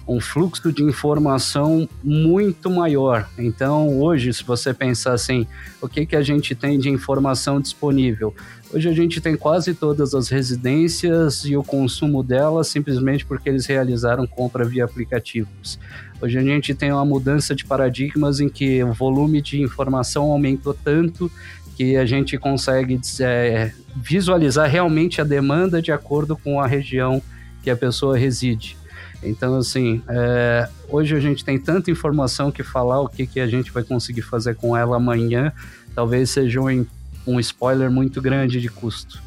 um 0.09 0.21
fluxo 0.21 0.73
de 0.73 0.83
informação 0.83 1.87
muito 2.03 2.71
maior. 2.71 3.29
Então, 3.37 4.01
hoje, 4.01 4.33
se 4.33 4.43
você 4.43 4.73
pensar 4.73 5.13
assim, 5.13 5.47
o 5.83 5.89
que, 5.89 6.07
que 6.07 6.17
a 6.17 6.23
gente 6.23 6.55
tem 6.55 6.79
de 6.79 6.89
informação 6.89 7.61
disponível? 7.61 8.35
Hoje 8.73 8.89
a 8.89 8.93
gente 8.93 9.21
tem 9.21 9.37
quase 9.37 9.75
todas 9.75 10.15
as 10.15 10.29
residências 10.29 11.45
e 11.45 11.57
o 11.57 11.63
consumo 11.63 12.23
delas 12.23 12.69
simplesmente 12.69 13.25
porque 13.25 13.51
eles 13.51 13.67
realizaram 13.67 14.27
compra 14.27 14.65
via 14.65 14.85
aplicativos. 14.85 15.79
Hoje 16.21 16.37
a 16.37 16.43
gente 16.43 16.75
tem 16.75 16.91
uma 16.91 17.05
mudança 17.05 17.55
de 17.55 17.65
paradigmas 17.65 18.41
em 18.41 18.49
que 18.49 18.83
o 18.83 18.93
volume 18.93 19.41
de 19.41 19.61
informação 19.61 20.25
aumentou 20.25 20.75
tanto 20.75 21.31
que 21.79 21.97
a 21.97 22.05
gente 22.05 22.37
consegue 22.37 23.01
é, 23.21 23.71
visualizar 23.95 24.69
realmente 24.69 25.21
a 25.21 25.25
demanda 25.25 25.81
de 25.81 25.93
acordo 25.93 26.37
com 26.37 26.61
a 26.61 26.67
região 26.67 27.23
que 27.63 27.71
a 27.71 27.77
pessoa 27.77 28.19
reside. 28.19 28.77
Então, 29.23 29.55
assim, 29.55 30.03
é, 30.09 30.69
hoje 30.89 31.15
a 31.15 31.21
gente 31.21 31.45
tem 31.45 31.57
tanta 31.57 31.89
informação 31.89 32.51
que 32.51 32.65
falar 32.65 33.01
o 33.01 33.09
que, 33.09 33.29
que 33.29 33.39
a 33.39 33.47
gente 33.47 33.71
vai 33.71 33.85
conseguir 33.85 34.23
fazer 34.23 34.57
com 34.57 34.77
ela 34.77 34.97
amanhã 34.97 35.53
talvez 35.95 36.31
seja 36.31 36.61
um, 36.61 36.85
um 37.25 37.39
spoiler 37.39 37.89
muito 37.89 38.21
grande 38.21 38.61
de 38.61 38.69
custo. 38.69 39.23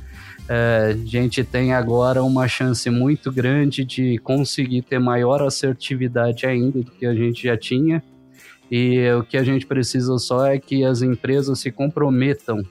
É, 0.49 0.93
a 0.93 1.05
gente 1.05 1.41
tem 1.45 1.73
agora 1.73 2.21
uma 2.21 2.49
chance 2.49 2.89
muito 2.89 3.31
grande 3.31 3.85
de 3.85 4.17
conseguir 4.17 4.81
ter 4.81 4.99
maior 4.99 5.41
assertividade 5.41 6.45
ainda 6.45 6.81
do 6.81 6.91
que 6.91 7.05
a 7.05 7.15
gente 7.15 7.43
já 7.43 7.55
tinha 7.55 8.03
e 8.71 9.11
o 9.11 9.23
que 9.23 9.35
a 9.37 9.43
gente 9.43 9.67
precisa 9.67 10.17
só 10.17 10.45
é 10.45 10.57
que 10.57 10.85
as 10.85 11.01
empresas 11.01 11.59
se 11.59 11.69
comprometam 11.69 12.65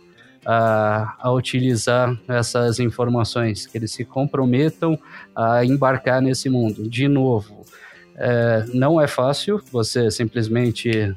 a, 0.47 1.15
a, 1.19 1.31
utilizar 1.31 2.19
essas 2.27 2.81
informações, 2.81 3.67
que 3.67 3.77
eles 3.77 3.93
se 3.93 4.07
comprometam 4.07 4.99
a 5.37 5.63
embarcar 5.63 6.23
nesse 6.23 6.49
mundo. 6.49 6.89
De 6.89 7.07
novo, 7.07 7.67
é, 8.17 8.65
não 8.73 8.99
é 8.99 9.07
fácil 9.07 9.61
você 9.71 10.11
simplesmente 10.11 11.15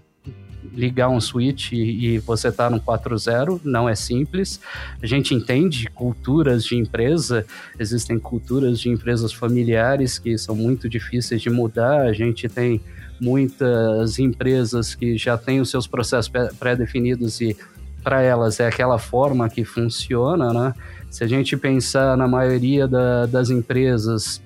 ligar 0.74 1.08
um 1.10 1.22
switch 1.22 1.72
e, 1.72 2.16
e 2.16 2.20
você 2.20 2.50
está 2.50 2.70
no 2.70 2.82
4.0, 2.82 3.62
não 3.64 3.88
é 3.88 3.96
simples. 3.96 4.60
A 5.02 5.06
gente 5.06 5.34
entende 5.34 5.88
culturas 5.92 6.66
de 6.66 6.76
empresa, 6.76 7.46
existem 7.80 8.20
culturas 8.20 8.80
de 8.80 8.90
empresas 8.90 9.32
familiares 9.32 10.20
que 10.20 10.38
são 10.38 10.56
muito 10.56 10.90
difíceis 10.90 11.42
de 11.42 11.50
mudar, 11.50 12.02
a 12.02 12.14
gente 12.14 12.50
tem 12.50 12.82
muitas 13.24 14.20
empresas 14.20 14.94
que 14.94 15.18
já 15.18 15.38
têm 15.38 15.62
os 15.62 15.70
seus 15.70 15.88
processos 15.88 16.30
pré-definidos 16.60 17.40
e 17.40 17.56
para 18.04 18.22
elas 18.22 18.60
é 18.60 18.68
aquela 18.68 19.00
forma 19.00 19.50
que 19.50 19.64
funciona, 19.64 20.52
né? 20.52 20.74
Se 21.10 21.24
a 21.24 21.28
gente 21.28 21.56
pensar 21.56 22.18
na 22.18 22.28
maioria 22.28 22.86
da, 22.86 23.26
das 23.26 23.50
empresas, 23.50 24.42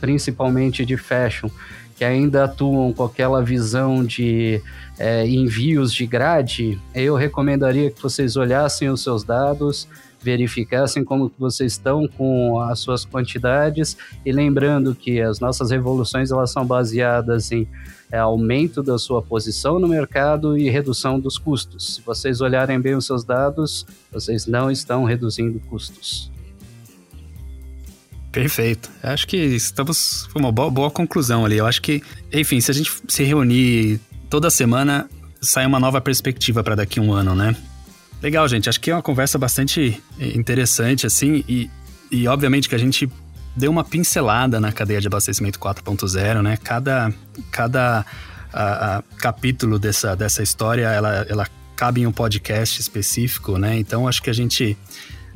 principalmente 0.00 0.84
de 0.84 0.96
fashion, 0.96 1.48
que 1.94 2.04
ainda 2.04 2.44
atuam 2.44 2.92
com 2.92 3.04
aquela 3.04 3.42
visão 3.42 4.04
de 4.04 4.60
é, 4.98 5.26
envios 5.28 5.92
de 5.92 6.06
grade, 6.06 6.80
eu 6.94 7.14
recomendaria 7.14 7.90
que 7.90 8.02
vocês 8.02 8.36
olhassem 8.36 8.88
os 8.88 9.02
seus 9.02 9.22
dados, 9.22 9.86
verificassem 10.22 11.04
como 11.04 11.32
vocês 11.38 11.72
estão 11.72 12.06
com 12.06 12.60
as 12.60 12.78
suas 12.80 13.04
quantidades 13.04 13.96
e 14.24 14.32
lembrando 14.32 14.94
que 14.94 15.20
as 15.20 15.40
nossas 15.40 15.70
revoluções 15.70 16.30
elas 16.30 16.50
são 16.50 16.64
baseadas 16.64 17.50
em 17.50 17.66
é, 18.10 18.18
aumento 18.18 18.82
da 18.82 18.98
sua 18.98 19.22
posição 19.22 19.78
no 19.78 19.88
mercado 19.88 20.58
e 20.58 20.68
redução 20.68 21.18
dos 21.18 21.38
custos. 21.38 21.96
Se 21.96 22.02
vocês 22.02 22.40
olharem 22.40 22.80
bem 22.80 22.94
os 22.94 23.06
seus 23.06 23.24
dados, 23.24 23.86
vocês 24.12 24.46
não 24.46 24.70
estão 24.70 25.04
reduzindo 25.04 25.60
custos. 25.60 26.30
Perfeito. 28.32 28.90
Acho 29.02 29.26
que 29.26 29.36
estamos. 29.36 30.26
Foi 30.30 30.40
uma 30.40 30.52
boa, 30.52 30.70
boa 30.70 30.90
conclusão 30.90 31.44
ali. 31.44 31.56
Eu 31.56 31.66
acho 31.66 31.82
que, 31.82 32.02
enfim, 32.32 32.60
se 32.60 32.70
a 32.70 32.74
gente 32.74 32.92
se 33.08 33.24
reunir 33.24 34.00
toda 34.28 34.48
semana, 34.50 35.08
sai 35.40 35.66
uma 35.66 35.80
nova 35.80 36.00
perspectiva 36.00 36.62
para 36.62 36.76
daqui 36.76 37.00
a 37.00 37.02
um 37.02 37.12
ano, 37.12 37.34
né? 37.34 37.56
Legal, 38.22 38.46
gente. 38.48 38.68
Acho 38.68 38.80
que 38.80 38.90
é 38.90 38.94
uma 38.94 39.02
conversa 39.02 39.38
bastante 39.38 40.02
interessante, 40.18 41.06
assim, 41.06 41.44
e, 41.48 41.70
e 42.10 42.28
obviamente 42.28 42.68
que 42.68 42.74
a 42.74 42.78
gente 42.78 43.10
deu 43.56 43.70
uma 43.70 43.82
pincelada 43.82 44.60
na 44.60 44.72
cadeia 44.72 45.00
de 45.00 45.06
abastecimento 45.06 45.58
4.0, 45.58 46.42
né? 46.42 46.58
Cada, 46.62 47.12
cada 47.50 48.04
a, 48.52 48.96
a, 48.96 49.02
capítulo 49.18 49.78
dessa, 49.78 50.14
dessa 50.14 50.42
história, 50.42 50.88
ela, 50.88 51.26
ela 51.28 51.46
cabe 51.74 52.02
em 52.02 52.06
um 52.06 52.12
podcast 52.12 52.80
específico, 52.80 53.56
né? 53.56 53.78
Então, 53.78 54.06
acho 54.06 54.22
que 54.22 54.28
a 54.28 54.34
gente, 54.34 54.76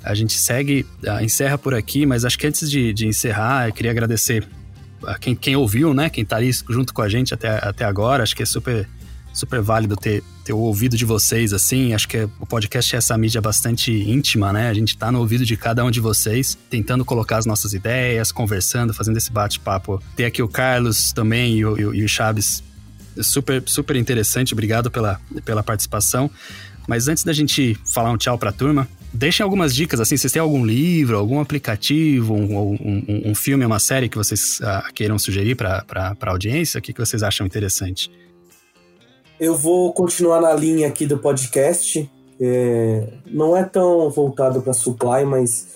a 0.02 0.14
gente 0.14 0.34
segue, 0.34 0.86
encerra 1.22 1.56
por 1.56 1.74
aqui, 1.74 2.04
mas 2.04 2.24
acho 2.24 2.38
que 2.38 2.46
antes 2.46 2.70
de, 2.70 2.92
de 2.92 3.06
encerrar, 3.06 3.68
eu 3.68 3.72
queria 3.72 3.90
agradecer 3.90 4.46
a 5.06 5.18
quem, 5.18 5.34
quem 5.34 5.56
ouviu, 5.56 5.94
né? 5.94 6.10
Quem 6.10 6.22
está 6.22 6.36
ali 6.36 6.50
junto 6.68 6.92
com 6.92 7.00
a 7.00 7.08
gente 7.08 7.32
até, 7.32 7.48
até 7.48 7.84
agora. 7.84 8.22
Acho 8.22 8.36
que 8.36 8.42
é 8.42 8.46
super 8.46 8.86
super 9.34 9.60
válido 9.60 9.96
ter, 9.96 10.22
ter 10.44 10.52
o 10.52 10.58
ouvido 10.58 10.96
de 10.96 11.04
vocês, 11.04 11.52
assim. 11.52 11.92
Acho 11.92 12.08
que 12.08 12.28
o 12.38 12.46
podcast 12.46 12.94
é 12.94 12.98
essa 12.98 13.18
mídia 13.18 13.40
bastante 13.40 13.92
íntima, 13.92 14.52
né? 14.52 14.70
A 14.70 14.74
gente 14.74 14.96
tá 14.96 15.10
no 15.10 15.18
ouvido 15.18 15.44
de 15.44 15.56
cada 15.56 15.84
um 15.84 15.90
de 15.90 16.00
vocês, 16.00 16.56
tentando 16.70 17.04
colocar 17.04 17.38
as 17.38 17.44
nossas 17.44 17.74
ideias, 17.74 18.30
conversando, 18.30 18.94
fazendo 18.94 19.18
esse 19.18 19.32
bate-papo. 19.32 20.00
Tem 20.14 20.24
aqui 20.24 20.40
o 20.40 20.48
Carlos 20.48 21.12
também 21.12 21.58
e 21.58 21.66
o, 21.66 21.94
e 21.94 22.04
o 22.04 22.08
Chaves. 22.08 22.62
Super, 23.20 23.62
super 23.66 23.96
interessante, 23.96 24.52
obrigado 24.52 24.90
pela, 24.90 25.20
pela 25.44 25.62
participação. 25.62 26.30
Mas 26.86 27.08
antes 27.08 27.24
da 27.24 27.32
gente 27.32 27.76
falar 27.84 28.10
um 28.10 28.16
tchau 28.16 28.36
pra 28.36 28.52
turma, 28.52 28.86
deixem 29.12 29.42
algumas 29.42 29.74
dicas, 29.74 30.00
assim, 30.00 30.16
vocês 30.16 30.32
têm 30.32 30.42
algum 30.42 30.64
livro, 30.64 31.16
algum 31.16 31.40
aplicativo, 31.40 32.34
um, 32.34 32.74
um, 32.74 33.22
um 33.30 33.34
filme, 33.34 33.64
uma 33.64 33.78
série 33.78 34.08
que 34.08 34.16
vocês 34.16 34.60
uh, 34.60 34.92
queiram 34.92 35.18
sugerir 35.18 35.54
para 35.54 35.84
a 36.20 36.30
audiência? 36.30 36.78
O 36.78 36.82
que, 36.82 36.92
que 36.92 37.00
vocês 37.00 37.22
acham 37.22 37.46
interessante? 37.46 38.10
Eu 39.44 39.54
vou 39.54 39.92
continuar 39.92 40.40
na 40.40 40.54
linha 40.54 40.88
aqui 40.88 41.04
do 41.04 41.18
podcast. 41.18 42.10
É, 42.40 43.12
não 43.26 43.54
é 43.54 43.62
tão 43.62 44.08
voltado 44.08 44.62
para 44.62 44.72
supply, 44.72 45.22
mas 45.26 45.66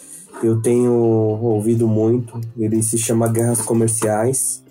eu 0.42 0.62
tenho 0.62 0.90
ouvido 0.90 1.86
muito. 1.86 2.40
Ele 2.58 2.82
se 2.82 2.96
chama 2.96 3.28
Guerras 3.28 3.60
Comerciais. 3.60 4.64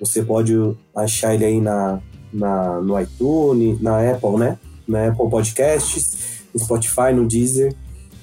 Você 0.00 0.22
pode 0.22 0.54
achar 0.96 1.34
ele 1.34 1.44
aí 1.44 1.60
na, 1.60 2.00
na, 2.32 2.80
no 2.80 2.98
iTunes, 2.98 3.78
na 3.82 3.98
Apple, 4.10 4.38
né? 4.38 4.58
Na 4.88 5.08
Apple 5.08 5.28
Podcasts, 5.28 6.46
no 6.54 6.58
Spotify, 6.58 7.12
no 7.14 7.28
Deezer. 7.28 7.76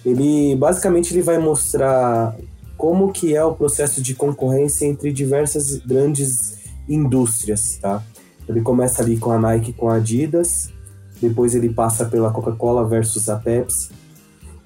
Ele 0.03 0.55
basicamente 0.55 1.14
ele 1.14 1.22
vai 1.22 1.38
mostrar 1.38 2.36
como 2.76 3.12
que 3.12 3.36
é 3.36 3.43
o 3.43 3.53
processo 3.53 4.01
de 4.01 4.16
concorrência 4.16 4.88
entre 4.88 5.14
diversas 5.14 5.76
grandes 5.76 6.57
indústrias, 6.89 7.78
tá? 7.80 8.03
Ele 8.50 8.62
começa 8.62 9.04
ali 9.04 9.16
com 9.16 9.32
a 9.32 9.38
Nike 9.38 9.72
com 9.72 9.89
a 9.89 9.97
Adidas, 9.97 10.74
depois 11.22 11.54
ele 11.54 11.70
passa 11.70 12.06
pela 12.06 12.32
Coca-Cola 12.32 12.84
versus 12.84 13.30
a 13.30 13.36
Pepsi, 13.36 13.91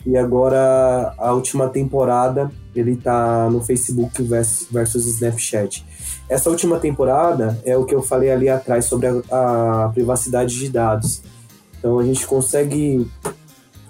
e 0.05 0.17
agora 0.17 1.13
a 1.17 1.33
última 1.33 1.67
temporada 1.67 2.49
ele 2.73 2.95
tá 2.95 3.49
no 3.49 3.61
Facebook 3.61 4.23
versus, 4.23 5.05
Snapchat. 5.05 5.85
Essa 6.29 6.49
última 6.49 6.79
temporada 6.79 7.59
é 7.65 7.77
o 7.77 7.83
que 7.83 7.93
eu 7.93 8.01
falei 8.01 8.31
ali 8.31 8.47
atrás 8.47 8.85
sobre 8.85 9.07
a, 9.07 9.85
a 9.85 9.89
privacidade 9.89 10.57
de 10.57 10.69
dados. 10.69 11.21
Então 11.77 11.99
a 11.99 12.03
gente 12.05 12.25
consegue 12.25 13.05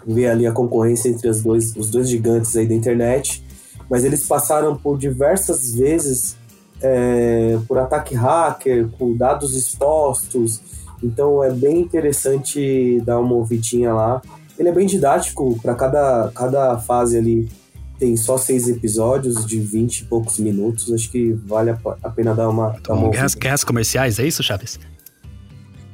ver 0.06 0.28
ali 0.28 0.48
a 0.48 0.52
concorrência 0.52 1.10
entre 1.10 1.32
dois, 1.32 1.76
os 1.76 1.90
dois 1.90 2.10
gigantes 2.10 2.56
aí 2.56 2.68
da 2.68 2.74
internet, 2.74 3.44
mas 3.90 4.04
eles 4.04 4.26
passaram 4.26 4.76
por 4.76 4.98
diversas 4.98 5.74
vezes 5.76 6.36
é, 6.84 7.58
por 7.68 7.80
ataque 7.80 8.14
hacker, 8.14 8.90
com 9.00 9.16
dados 9.16 9.56
expostos, 9.56 10.62
então 11.02 11.44
é 11.44 11.50
bem 11.50 11.80
interessante 11.80 13.02
dar 13.06 13.20
uma 13.20 13.36
ouvidinha 13.36 13.94
lá. 13.94 14.22
Ele 14.60 14.70
é 14.70 14.72
bem 14.72 14.86
didático, 14.86 15.58
para 15.62 15.74
cada, 15.74 16.32
cada 16.36 16.78
fase 16.78 17.18
ali 17.18 17.50
tem 17.98 18.18
só 18.18 18.38
seis 18.38 18.68
episódios 18.68 19.46
de 19.46 19.60
20 19.60 20.00
e 20.00 20.06
poucos 20.06 20.38
minutos. 20.38 20.92
Acho 20.92 21.10
que 21.10 21.32
vale 21.46 21.72
a, 21.72 21.78
a 22.04 22.10
pena 22.10 22.36
dar 22.36 22.50
uma. 22.50 22.76
Dar 22.86 22.94
uma 22.94 23.10
guerras, 23.10 23.34
guerras 23.34 23.64
comerciais, 23.64 24.20
é 24.20 24.28
isso, 24.28 24.44
Chaves? 24.44 24.80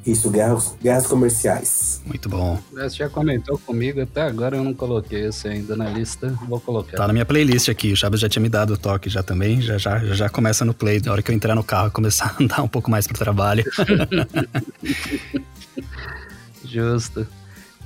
Isso, 0.09 0.29
guerras, 0.31 0.75
guerras 0.81 1.05
comerciais. 1.05 2.01
Muito 2.03 2.27
bom. 2.27 2.59
Você 2.73 2.97
já 2.97 3.09
comentou 3.09 3.59
comigo, 3.59 4.01
até 4.01 4.23
agora 4.23 4.57
eu 4.57 4.63
não 4.63 4.73
coloquei 4.73 5.27
esse 5.27 5.47
ainda 5.47 5.75
na 5.75 5.87
lista, 5.87 6.35
vou 6.47 6.59
colocar. 6.59 6.97
Tá 6.97 7.05
na 7.05 7.13
minha 7.13 7.25
playlist 7.25 7.69
aqui, 7.69 7.93
o 7.93 7.95
Chaves 7.95 8.19
já 8.19 8.27
tinha 8.27 8.41
me 8.41 8.49
dado 8.49 8.73
o 8.73 8.77
toque 8.77 9.07
já 9.07 9.21
também, 9.21 9.61
já, 9.61 9.77
já, 9.77 9.99
já 9.99 10.27
começa 10.27 10.65
no 10.65 10.73
play, 10.73 10.99
na 11.05 11.11
hora 11.11 11.21
que 11.21 11.29
eu 11.29 11.35
entrar 11.35 11.53
no 11.53 11.63
carro 11.63 11.91
começar 11.91 12.33
a 12.39 12.43
andar 12.43 12.63
um 12.63 12.67
pouco 12.67 12.89
mais 12.89 13.05
pro 13.05 13.19
trabalho. 13.19 13.63
Justo. 16.65 17.27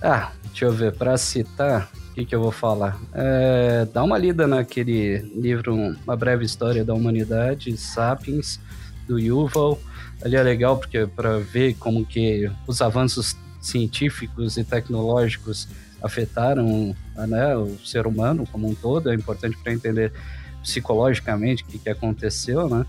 Ah, 0.01 0.31
deixa 0.45 0.63
eu 0.63 0.71
ver, 0.71 0.93
pra 0.93 1.17
citar, 1.17 1.89
o 2.11 2.13
que, 2.13 2.25
que 2.25 2.33
eu 2.33 2.41
vou 2.41 2.51
falar? 2.51 2.97
É, 3.13 3.85
dá 3.93 4.01
uma 4.01 4.17
lida 4.17 4.47
naquele 4.47 5.17
livro 5.35 5.75
Uma 5.75 6.15
Breve 6.15 6.45
História 6.45 6.85
da 6.85 6.93
Humanidade, 6.93 7.75
Sapiens, 7.75 8.61
do 9.07 9.19
Yuval, 9.19 9.79
ali 10.23 10.35
é 10.35 10.43
legal 10.43 10.77
porque 10.77 11.05
para 11.05 11.39
ver 11.39 11.75
como 11.75 12.05
que 12.05 12.49
os 12.65 12.81
avanços 12.81 13.35
científicos 13.61 14.57
e 14.57 14.63
tecnológicos 14.63 15.67
afetaram 16.01 16.95
né, 17.15 17.55
o 17.55 17.77
ser 17.85 18.05
humano 18.05 18.47
como 18.51 18.67
um 18.67 18.75
todo, 18.75 19.09
é 19.09 19.15
importante 19.15 19.57
para 19.57 19.73
entender 19.73 20.11
psicologicamente 20.61 21.63
o 21.63 21.65
que, 21.65 21.77
que 21.77 21.89
aconteceu, 21.89 22.69
né? 22.69 22.85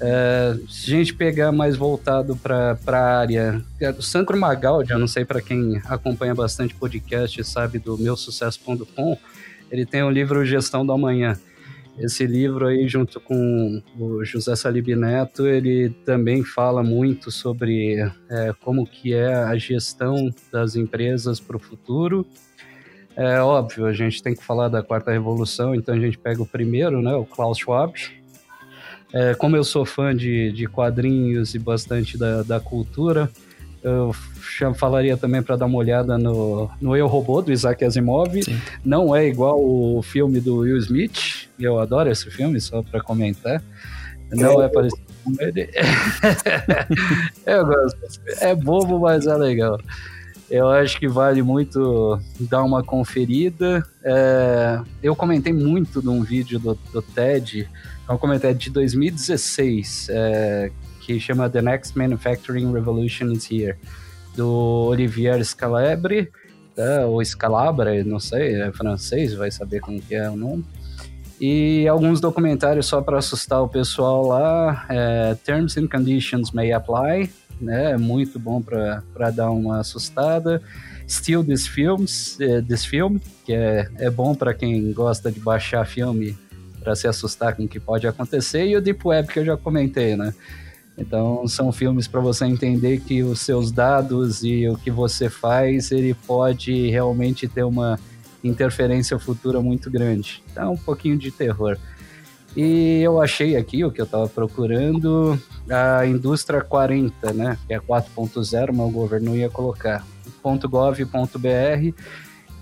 É, 0.00 0.56
se 0.68 0.94
a 0.94 0.96
gente 0.96 1.14
pegar 1.14 1.52
mais 1.52 1.76
voltado 1.76 2.34
para 2.36 2.78
a 2.86 3.18
área, 3.18 3.62
o 3.98 4.02
Sandro 4.02 4.38
Magaldi, 4.38 4.92
eu 4.92 4.98
não 4.98 5.06
sei 5.06 5.26
para 5.26 5.42
quem 5.42 5.80
acompanha 5.84 6.34
bastante 6.34 6.74
podcast 6.74 7.44
sabe 7.44 7.78
do 7.78 7.98
meu 7.98 8.16
sucesso.com, 8.16 9.18
ele 9.70 9.84
tem 9.84 10.02
o 10.02 10.10
livro 10.10 10.44
Gestão 10.44 10.86
do 10.86 10.92
Amanhã. 10.92 11.38
Esse 11.98 12.26
livro 12.26 12.66
aí, 12.66 12.86
junto 12.86 13.20
com 13.20 13.82
o 13.98 14.24
José 14.24 14.54
Salib 14.54 14.88
Neto, 14.94 15.46
ele 15.46 15.90
também 16.04 16.44
fala 16.44 16.82
muito 16.82 17.30
sobre 17.30 17.98
é, 18.30 18.54
como 18.62 18.86
que 18.86 19.12
é 19.14 19.34
a 19.34 19.56
gestão 19.56 20.30
das 20.52 20.76
empresas 20.76 21.40
para 21.40 21.56
o 21.56 21.60
futuro. 21.60 22.24
É 23.16 23.40
óbvio, 23.40 23.86
a 23.86 23.92
gente 23.92 24.22
tem 24.22 24.32
que 24.32 24.44
falar 24.44 24.68
da 24.68 24.80
quarta 24.80 25.10
revolução, 25.10 25.74
então 25.74 25.92
a 25.92 25.98
gente 25.98 26.16
pega 26.16 26.40
o 26.40 26.46
primeiro, 26.46 27.02
né, 27.02 27.12
o 27.14 27.24
Klaus 27.24 27.58
Schwab. 27.58 27.92
É, 29.12 29.34
como 29.34 29.56
eu 29.56 29.64
sou 29.64 29.84
fã 29.84 30.14
de, 30.14 30.52
de 30.52 30.66
quadrinhos 30.66 31.54
e 31.54 31.58
bastante 31.58 32.16
da, 32.16 32.42
da 32.44 32.60
cultura, 32.60 33.28
eu 33.82 34.12
falaria 34.74 35.16
também 35.16 35.42
para 35.42 35.56
dar 35.56 35.66
uma 35.66 35.78
olhada 35.78 36.16
no, 36.18 36.70
no 36.80 36.96
Eu 36.96 37.06
Robô, 37.06 37.42
do 37.42 37.52
Isaac 37.52 37.84
Asimov. 37.84 38.42
Sim. 38.42 38.56
Não 38.84 39.14
é 39.14 39.26
igual 39.26 39.58
o 39.60 40.00
filme 40.02 40.40
do 40.40 40.58
Will 40.58 40.76
Smith, 40.78 41.47
eu 41.64 41.78
adoro 41.78 42.10
esse 42.10 42.30
filme, 42.30 42.60
só 42.60 42.82
para 42.82 43.00
comentar. 43.00 43.62
Não 44.30 44.62
é, 44.62 44.66
é 44.66 44.68
parecido 44.68 45.02
com 45.24 45.34
ele. 45.40 45.70
eu 47.46 47.66
gosto. 47.66 47.98
É 48.40 48.54
bobo, 48.54 49.00
mas 49.00 49.26
é 49.26 49.34
legal. 49.34 49.78
Eu 50.50 50.68
acho 50.68 50.98
que 50.98 51.06
vale 51.06 51.42
muito 51.42 52.18
dar 52.40 52.62
uma 52.62 52.82
conferida. 52.82 53.84
É, 54.02 54.80
eu 55.02 55.14
comentei 55.14 55.52
muito 55.52 56.02
num 56.02 56.22
vídeo 56.22 56.58
do, 56.58 56.74
do 56.92 57.02
TED, 57.02 57.68
é 58.08 58.12
um 58.12 58.16
comentário 58.16 58.56
de 58.56 58.70
2016, 58.70 60.08
é, 60.10 60.70
que 61.02 61.20
chama 61.20 61.50
The 61.50 61.60
Next 61.60 61.96
Manufacturing 61.98 62.72
Revolution 62.72 63.30
is 63.32 63.50
Here, 63.50 63.76
do 64.34 64.86
Olivier 64.88 65.44
Scalabre, 65.44 66.30
tá? 66.74 67.06
ou 67.06 67.22
Scalabra, 67.22 68.02
não 68.02 68.18
sei, 68.18 68.62
é 68.62 68.72
francês, 68.72 69.34
vai 69.34 69.50
saber 69.50 69.80
como 69.80 70.00
que 70.00 70.14
é 70.14 70.30
o 70.30 70.36
nome. 70.36 70.64
E 71.40 71.86
alguns 71.86 72.20
documentários 72.20 72.86
só 72.86 73.00
para 73.00 73.18
assustar 73.18 73.62
o 73.62 73.68
pessoal 73.68 74.26
lá, 74.26 74.86
é, 74.88 75.36
Terms 75.44 75.76
and 75.76 75.86
Conditions 75.86 76.50
May 76.50 76.72
Apply, 76.72 77.30
né? 77.60 77.92
É 77.92 77.96
muito 77.96 78.38
bom 78.38 78.60
para 78.60 79.30
dar 79.30 79.50
uma 79.50 79.80
assustada. 79.80 80.60
Still 81.08 81.44
This 81.44 81.66
Films, 81.66 82.38
é, 82.40 82.60
This 82.60 82.84
Film, 82.84 83.18
que 83.44 83.52
é, 83.52 83.88
é 83.98 84.10
bom 84.10 84.34
para 84.34 84.52
quem 84.52 84.92
gosta 84.92 85.30
de 85.30 85.40
baixar 85.40 85.86
filme 85.86 86.36
para 86.80 86.94
se 86.94 87.06
assustar 87.06 87.54
com 87.54 87.64
o 87.64 87.68
que 87.68 87.80
pode 87.80 88.06
acontecer. 88.06 88.66
E 88.66 88.76
o 88.76 88.80
Deep 88.80 89.06
Web, 89.06 89.28
que 89.28 89.38
eu 89.38 89.44
já 89.44 89.56
comentei, 89.56 90.16
né? 90.16 90.34
Então, 90.96 91.46
são 91.46 91.70
filmes 91.70 92.08
para 92.08 92.20
você 92.20 92.44
entender 92.44 93.00
que 93.00 93.22
os 93.22 93.40
seus 93.40 93.70
dados 93.70 94.42
e 94.42 94.68
o 94.68 94.76
que 94.76 94.90
você 94.90 95.30
faz, 95.30 95.92
ele 95.92 96.12
pode 96.12 96.90
realmente 96.90 97.46
ter 97.46 97.62
uma 97.62 97.98
interferência 98.42 99.18
futura 99.18 99.60
muito 99.60 99.90
grande. 99.90 100.42
Então, 100.50 100.72
um 100.72 100.76
pouquinho 100.76 101.16
de 101.18 101.30
terror. 101.30 101.76
E 102.56 103.00
eu 103.02 103.20
achei 103.20 103.56
aqui 103.56 103.84
o 103.84 103.90
que 103.90 104.00
eu 104.00 104.04
estava 104.04 104.28
procurando, 104.28 105.40
a 105.70 106.06
indústria 106.06 106.60
40, 106.60 107.32
né, 107.32 107.58
que 107.66 107.74
é 107.74 107.78
4.0, 107.78 108.72
mas 108.72 108.86
o 108.86 108.90
governo 108.90 109.36
ia 109.36 109.50
colocar 109.50 110.04
.gov.br, 110.42 112.02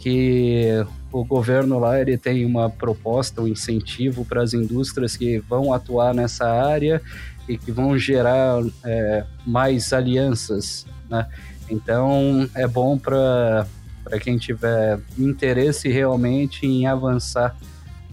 que 0.00 0.84
o 1.12 1.24
governo 1.24 1.78
lá 1.78 2.00
ele 2.00 2.18
tem 2.18 2.44
uma 2.44 2.68
proposta, 2.68 3.40
um 3.40 3.48
incentivo 3.48 4.24
para 4.24 4.42
as 4.42 4.52
indústrias 4.52 5.16
que 5.16 5.38
vão 5.38 5.72
atuar 5.72 6.12
nessa 6.12 6.46
área 6.46 7.00
e 7.48 7.56
que 7.56 7.70
vão 7.70 7.96
gerar 7.96 8.62
é, 8.84 9.24
mais 9.46 9.92
alianças, 9.92 10.84
né? 11.08 11.26
Então 11.70 12.48
é 12.54 12.66
bom 12.66 12.98
para 12.98 13.66
para 14.06 14.20
quem 14.20 14.38
tiver 14.38 15.00
interesse 15.18 15.88
realmente 15.88 16.64
em 16.64 16.86
avançar 16.86 17.56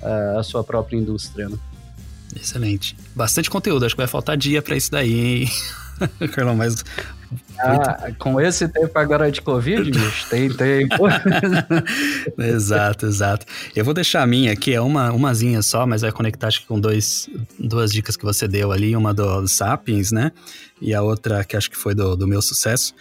uh, 0.01 0.39
a 0.39 0.43
sua 0.43 0.63
própria 0.63 0.97
indústria. 0.97 1.47
Né? 1.47 1.57
Excelente. 2.35 2.97
Bastante 3.15 3.47
conteúdo, 3.47 3.85
acho 3.85 3.93
que 3.93 4.01
vai 4.01 4.07
faltar 4.07 4.35
dia 4.35 4.59
para 4.61 4.75
isso 4.75 4.89
daí, 4.89 5.43
hein? 5.43 5.49
Carlão, 6.33 6.55
mas. 6.55 6.83
Ah, 7.59 8.11
com 8.17 8.41
esse 8.41 8.67
tempo 8.67 8.97
agora 8.97 9.31
de 9.31 9.41
Covid, 9.41 9.91
bicho, 9.91 10.27
tem 10.29 10.49
tempo. 10.49 10.95
exato, 12.37 13.05
exato. 13.05 13.45
Eu 13.75 13.85
vou 13.85 13.93
deixar 13.93 14.23
a 14.23 14.27
minha 14.27 14.51
aqui, 14.51 14.73
é 14.73 14.81
uma 14.81 15.11
umazinha 15.11 15.61
só, 15.61 15.85
mas 15.85 16.01
vai 16.01 16.11
conectar 16.11 16.47
acho 16.47 16.61
que 16.61 16.67
com 16.67 16.79
dois, 16.79 17.29
duas 17.59 17.91
dicas 17.91 18.17
que 18.17 18.23
você 18.23 18.47
deu 18.47 18.71
ali, 18.71 18.95
uma 18.95 19.13
do, 19.13 19.41
do 19.41 19.47
Sapiens, 19.47 20.11
né? 20.11 20.31
E 20.81 20.93
a 20.93 21.01
outra 21.01 21.43
que 21.43 21.55
acho 21.55 21.69
que 21.69 21.77
foi 21.77 21.93
do, 21.93 22.15
do 22.15 22.27
meu 22.27 22.41
sucesso. 22.41 22.93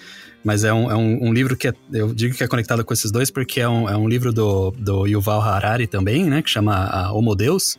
Mas 0.44 0.64
é 0.64 0.72
um, 0.72 0.90
é 0.90 0.96
um, 0.96 1.28
um, 1.28 1.32
livro 1.32 1.56
que 1.56 1.68
é, 1.68 1.74
eu 1.92 2.12
digo 2.12 2.34
que 2.34 2.42
é 2.42 2.48
conectado 2.48 2.84
com 2.84 2.92
esses 2.92 3.12
dois 3.12 3.30
porque 3.30 3.60
é 3.60 3.68
um, 3.68 3.88
é 3.88 3.96
um 3.96 4.08
livro 4.08 4.32
do, 4.32 4.72
do 4.72 5.06
Yuval 5.06 5.40
Harari 5.40 5.86
também, 5.86 6.24
né? 6.24 6.42
Que 6.42 6.50
chama 6.50 7.12
Homo 7.12 7.34
Deus. 7.34 7.78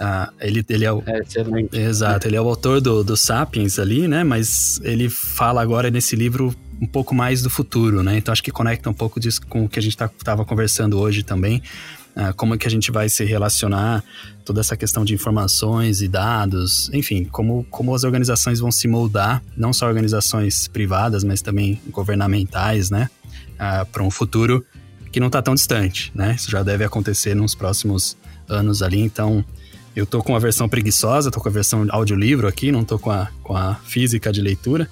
Ah, 0.00 0.32
ele, 0.40 0.64
ele 0.68 0.84
é 0.84 0.92
o. 0.92 1.02
É, 1.06 1.20
excelente. 1.20 1.76
Exato, 1.76 2.26
ele 2.26 2.36
é 2.36 2.40
o 2.40 2.48
autor 2.48 2.80
do, 2.80 3.04
do 3.04 3.16
Sapiens 3.16 3.78
ali, 3.78 4.08
né? 4.08 4.24
Mas 4.24 4.80
ele 4.82 5.08
fala 5.08 5.62
agora 5.62 5.90
nesse 5.90 6.16
livro 6.16 6.54
um 6.80 6.86
pouco 6.86 7.14
mais 7.14 7.42
do 7.42 7.48
futuro, 7.48 8.02
né? 8.02 8.16
Então 8.16 8.32
acho 8.32 8.42
que 8.42 8.50
conecta 8.50 8.90
um 8.90 8.94
pouco 8.94 9.20
disso 9.20 9.40
com 9.46 9.64
o 9.64 9.68
que 9.68 9.78
a 9.78 9.82
gente 9.82 9.92
estava 9.92 10.12
tá, 10.42 10.44
conversando 10.44 10.98
hoje 10.98 11.22
também. 11.22 11.62
Uh, 12.14 12.34
como 12.36 12.54
é 12.54 12.58
que 12.58 12.66
a 12.66 12.70
gente 12.70 12.90
vai 12.90 13.08
se 13.08 13.24
relacionar, 13.24 14.04
toda 14.44 14.60
essa 14.60 14.76
questão 14.76 15.02
de 15.04 15.14
informações 15.14 16.02
e 16.02 16.08
dados, 16.08 16.90
enfim, 16.92 17.24
como, 17.24 17.64
como 17.70 17.94
as 17.94 18.04
organizações 18.04 18.60
vão 18.60 18.70
se 18.70 18.86
moldar, 18.86 19.42
não 19.56 19.72
só 19.72 19.86
organizações 19.86 20.68
privadas, 20.68 21.24
mas 21.24 21.40
também 21.40 21.80
governamentais, 21.90 22.90
né? 22.90 23.08
Uh, 23.54 23.86
para 23.86 24.02
um 24.02 24.10
futuro 24.10 24.64
que 25.10 25.20
não 25.20 25.28
está 25.28 25.40
tão 25.40 25.54
distante, 25.54 26.12
né? 26.14 26.34
Isso 26.36 26.50
já 26.50 26.62
deve 26.62 26.84
acontecer 26.84 27.34
nos 27.34 27.54
próximos 27.54 28.16
anos 28.48 28.82
ali, 28.82 29.00
então 29.00 29.42
eu 29.94 30.06
tô 30.06 30.22
com 30.22 30.34
a 30.34 30.38
versão 30.38 30.68
preguiçosa, 30.68 31.30
tô 31.30 31.40
com 31.40 31.48
a 31.48 31.52
versão 31.52 31.86
audiolivro 31.90 32.46
aqui, 32.46 32.72
não 32.72 32.84
tô 32.84 32.98
com 32.98 33.10
a, 33.10 33.28
com 33.42 33.56
a 33.56 33.74
física 33.76 34.32
de 34.32 34.40
leitura. 34.40 34.88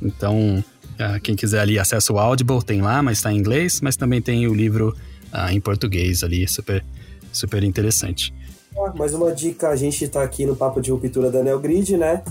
Então, 0.00 0.64
uh, 0.94 1.20
quem 1.22 1.36
quiser 1.36 1.60
ali 1.60 1.78
acessa 1.78 2.12
o 2.12 2.18
Audible, 2.18 2.62
tem 2.62 2.80
lá, 2.80 3.02
mas 3.02 3.18
está 3.18 3.32
em 3.32 3.36
inglês, 3.36 3.80
mas 3.80 3.96
também 3.96 4.20
tem 4.20 4.46
o 4.46 4.54
livro 4.54 4.96
uh, 5.32 5.50
em 5.50 5.60
português 5.60 6.22
ali, 6.22 6.46
super, 6.46 6.84
super 7.32 7.64
interessante. 7.64 8.32
Ah, 8.76 8.92
mais 8.96 9.14
uma 9.14 9.32
dica, 9.32 9.68
a 9.68 9.76
gente 9.76 10.04
está 10.04 10.22
aqui 10.22 10.46
no 10.46 10.56
Papo 10.56 10.80
de 10.80 10.90
Ruptura 10.90 11.30
da 11.30 11.42
Neogrid, 11.42 11.96
né? 11.96 12.22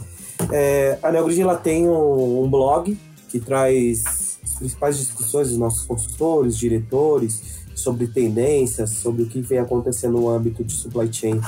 É, 0.52 0.98
a 1.04 1.12
Neogrid 1.12 1.42
ela 1.42 1.56
tem 1.56 1.88
um, 1.88 2.44
um 2.44 2.50
blog 2.50 2.98
que 3.30 3.40
traz 3.40 4.40
as 4.44 4.56
principais 4.56 4.98
discussões 4.98 5.50
dos 5.50 5.58
nossos 5.58 5.86
consultores, 5.86 6.58
diretores, 6.58 7.62
sobre 7.76 8.08
tendências, 8.08 8.92
sobre 8.92 9.24
o 9.24 9.26
que 9.28 9.42
vem 9.42 9.60
acontecendo 9.60 10.20
no 10.20 10.30
âmbito 10.30 10.64
de 10.64 10.74
supply 10.74 11.12
chain 11.12 11.40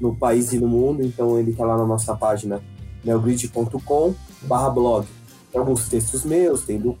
no 0.00 0.14
país 0.14 0.52
e 0.52 0.58
no 0.58 0.68
mundo. 0.68 1.02
Então 1.02 1.38
ele 1.38 1.52
está 1.52 1.64
lá 1.64 1.76
na 1.76 1.86
nossa 1.86 2.14
página 2.14 2.62
neogrid.com/blog. 3.04 5.06
Tem 5.50 5.60
alguns 5.60 5.88
textos 5.88 6.24
meus, 6.24 6.62
tem 6.62 6.78
do, 6.78 6.96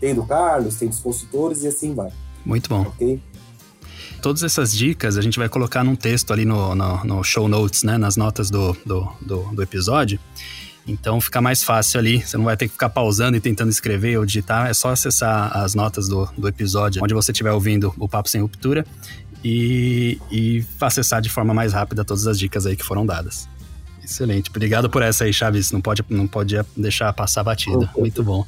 tem 0.00 0.14
do 0.14 0.24
Carlos, 0.24 0.76
tem 0.76 0.88
dos 0.88 1.00
consultores 1.00 1.64
e 1.64 1.68
assim 1.68 1.94
vai. 1.94 2.10
Muito 2.44 2.68
bom. 2.68 2.82
Ok? 2.82 3.20
Todas 4.24 4.42
essas 4.42 4.72
dicas 4.72 5.18
a 5.18 5.20
gente 5.20 5.38
vai 5.38 5.50
colocar 5.50 5.84
num 5.84 5.94
texto 5.94 6.32
ali 6.32 6.46
no, 6.46 6.74
no, 6.74 7.04
no 7.04 7.22
show 7.22 7.46
notes, 7.46 7.82
né? 7.82 7.98
Nas 7.98 8.16
notas 8.16 8.48
do, 8.48 8.74
do, 8.86 9.06
do, 9.20 9.42
do 9.54 9.62
episódio. 9.62 10.18
Então 10.88 11.20
fica 11.20 11.42
mais 11.42 11.62
fácil 11.62 12.00
ali, 12.00 12.22
você 12.22 12.38
não 12.38 12.46
vai 12.46 12.56
ter 12.56 12.68
que 12.68 12.72
ficar 12.72 12.88
pausando 12.88 13.36
e 13.36 13.40
tentando 13.40 13.68
escrever 13.68 14.16
ou 14.16 14.24
digitar, 14.24 14.66
é 14.66 14.72
só 14.72 14.88
acessar 14.88 15.54
as 15.54 15.74
notas 15.74 16.08
do, 16.08 16.24
do 16.38 16.48
episódio, 16.48 17.04
onde 17.04 17.12
você 17.12 17.32
estiver 17.32 17.52
ouvindo 17.52 17.92
o 17.98 18.08
Papo 18.08 18.30
Sem 18.30 18.40
Ruptura 18.40 18.86
e, 19.44 20.18
e 20.32 20.64
acessar 20.80 21.20
de 21.20 21.28
forma 21.28 21.52
mais 21.52 21.74
rápida 21.74 22.02
todas 22.02 22.26
as 22.26 22.38
dicas 22.38 22.64
aí 22.64 22.76
que 22.76 22.84
foram 22.84 23.04
dadas. 23.04 23.46
Excelente. 24.02 24.48
Obrigado 24.48 24.88
por 24.88 25.02
essa 25.02 25.24
aí, 25.24 25.34
Chaves. 25.34 25.70
Não 25.70 25.82
pode, 25.82 26.02
não 26.08 26.26
pode 26.26 26.56
deixar 26.74 27.12
passar 27.12 27.44
batida. 27.44 27.90
Muito 27.94 28.24
bom. 28.24 28.46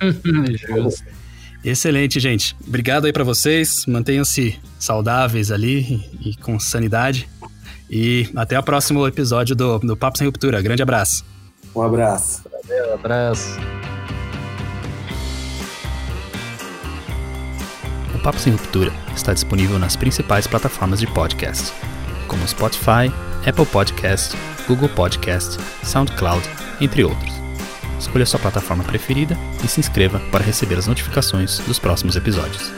Excelente, 1.64 2.20
gente. 2.20 2.56
Obrigado 2.66 3.06
aí 3.06 3.12
para 3.12 3.24
vocês. 3.24 3.84
Mantenham-se 3.86 4.58
saudáveis 4.78 5.50
ali 5.50 6.02
e, 6.20 6.36
com 6.36 6.58
sanidade. 6.58 7.28
E 7.90 8.28
até 8.36 8.58
o 8.58 8.62
próximo 8.62 9.06
episódio 9.06 9.56
do, 9.56 9.78
do 9.78 9.96
Papo 9.96 10.18
Sem 10.18 10.26
Ruptura. 10.26 10.60
Grande 10.62 10.82
abraço. 10.82 11.24
Um 11.74 11.82
abraço. 11.82 12.42
Um 12.90 12.94
abraço. 12.94 13.58
O 18.14 18.18
Papo 18.20 18.38
Sem 18.38 18.52
Ruptura 18.52 18.92
está 19.14 19.32
disponível 19.32 19.78
nas 19.78 19.96
principais 19.96 20.46
plataformas 20.46 21.00
de 21.00 21.06
podcast, 21.08 21.72
como 22.26 22.46
Spotify, 22.46 23.12
Apple 23.46 23.66
Podcast, 23.66 24.36
Google 24.66 24.88
Podcast, 24.90 25.56
SoundCloud, 25.84 26.42
entre 26.80 27.04
outros. 27.04 27.37
Escolha 27.98 28.26
sua 28.26 28.38
plataforma 28.38 28.84
preferida 28.84 29.36
e 29.64 29.68
se 29.68 29.80
inscreva 29.80 30.20
para 30.30 30.44
receber 30.44 30.78
as 30.78 30.86
notificações 30.86 31.58
dos 31.60 31.78
próximos 31.78 32.16
episódios. 32.16 32.72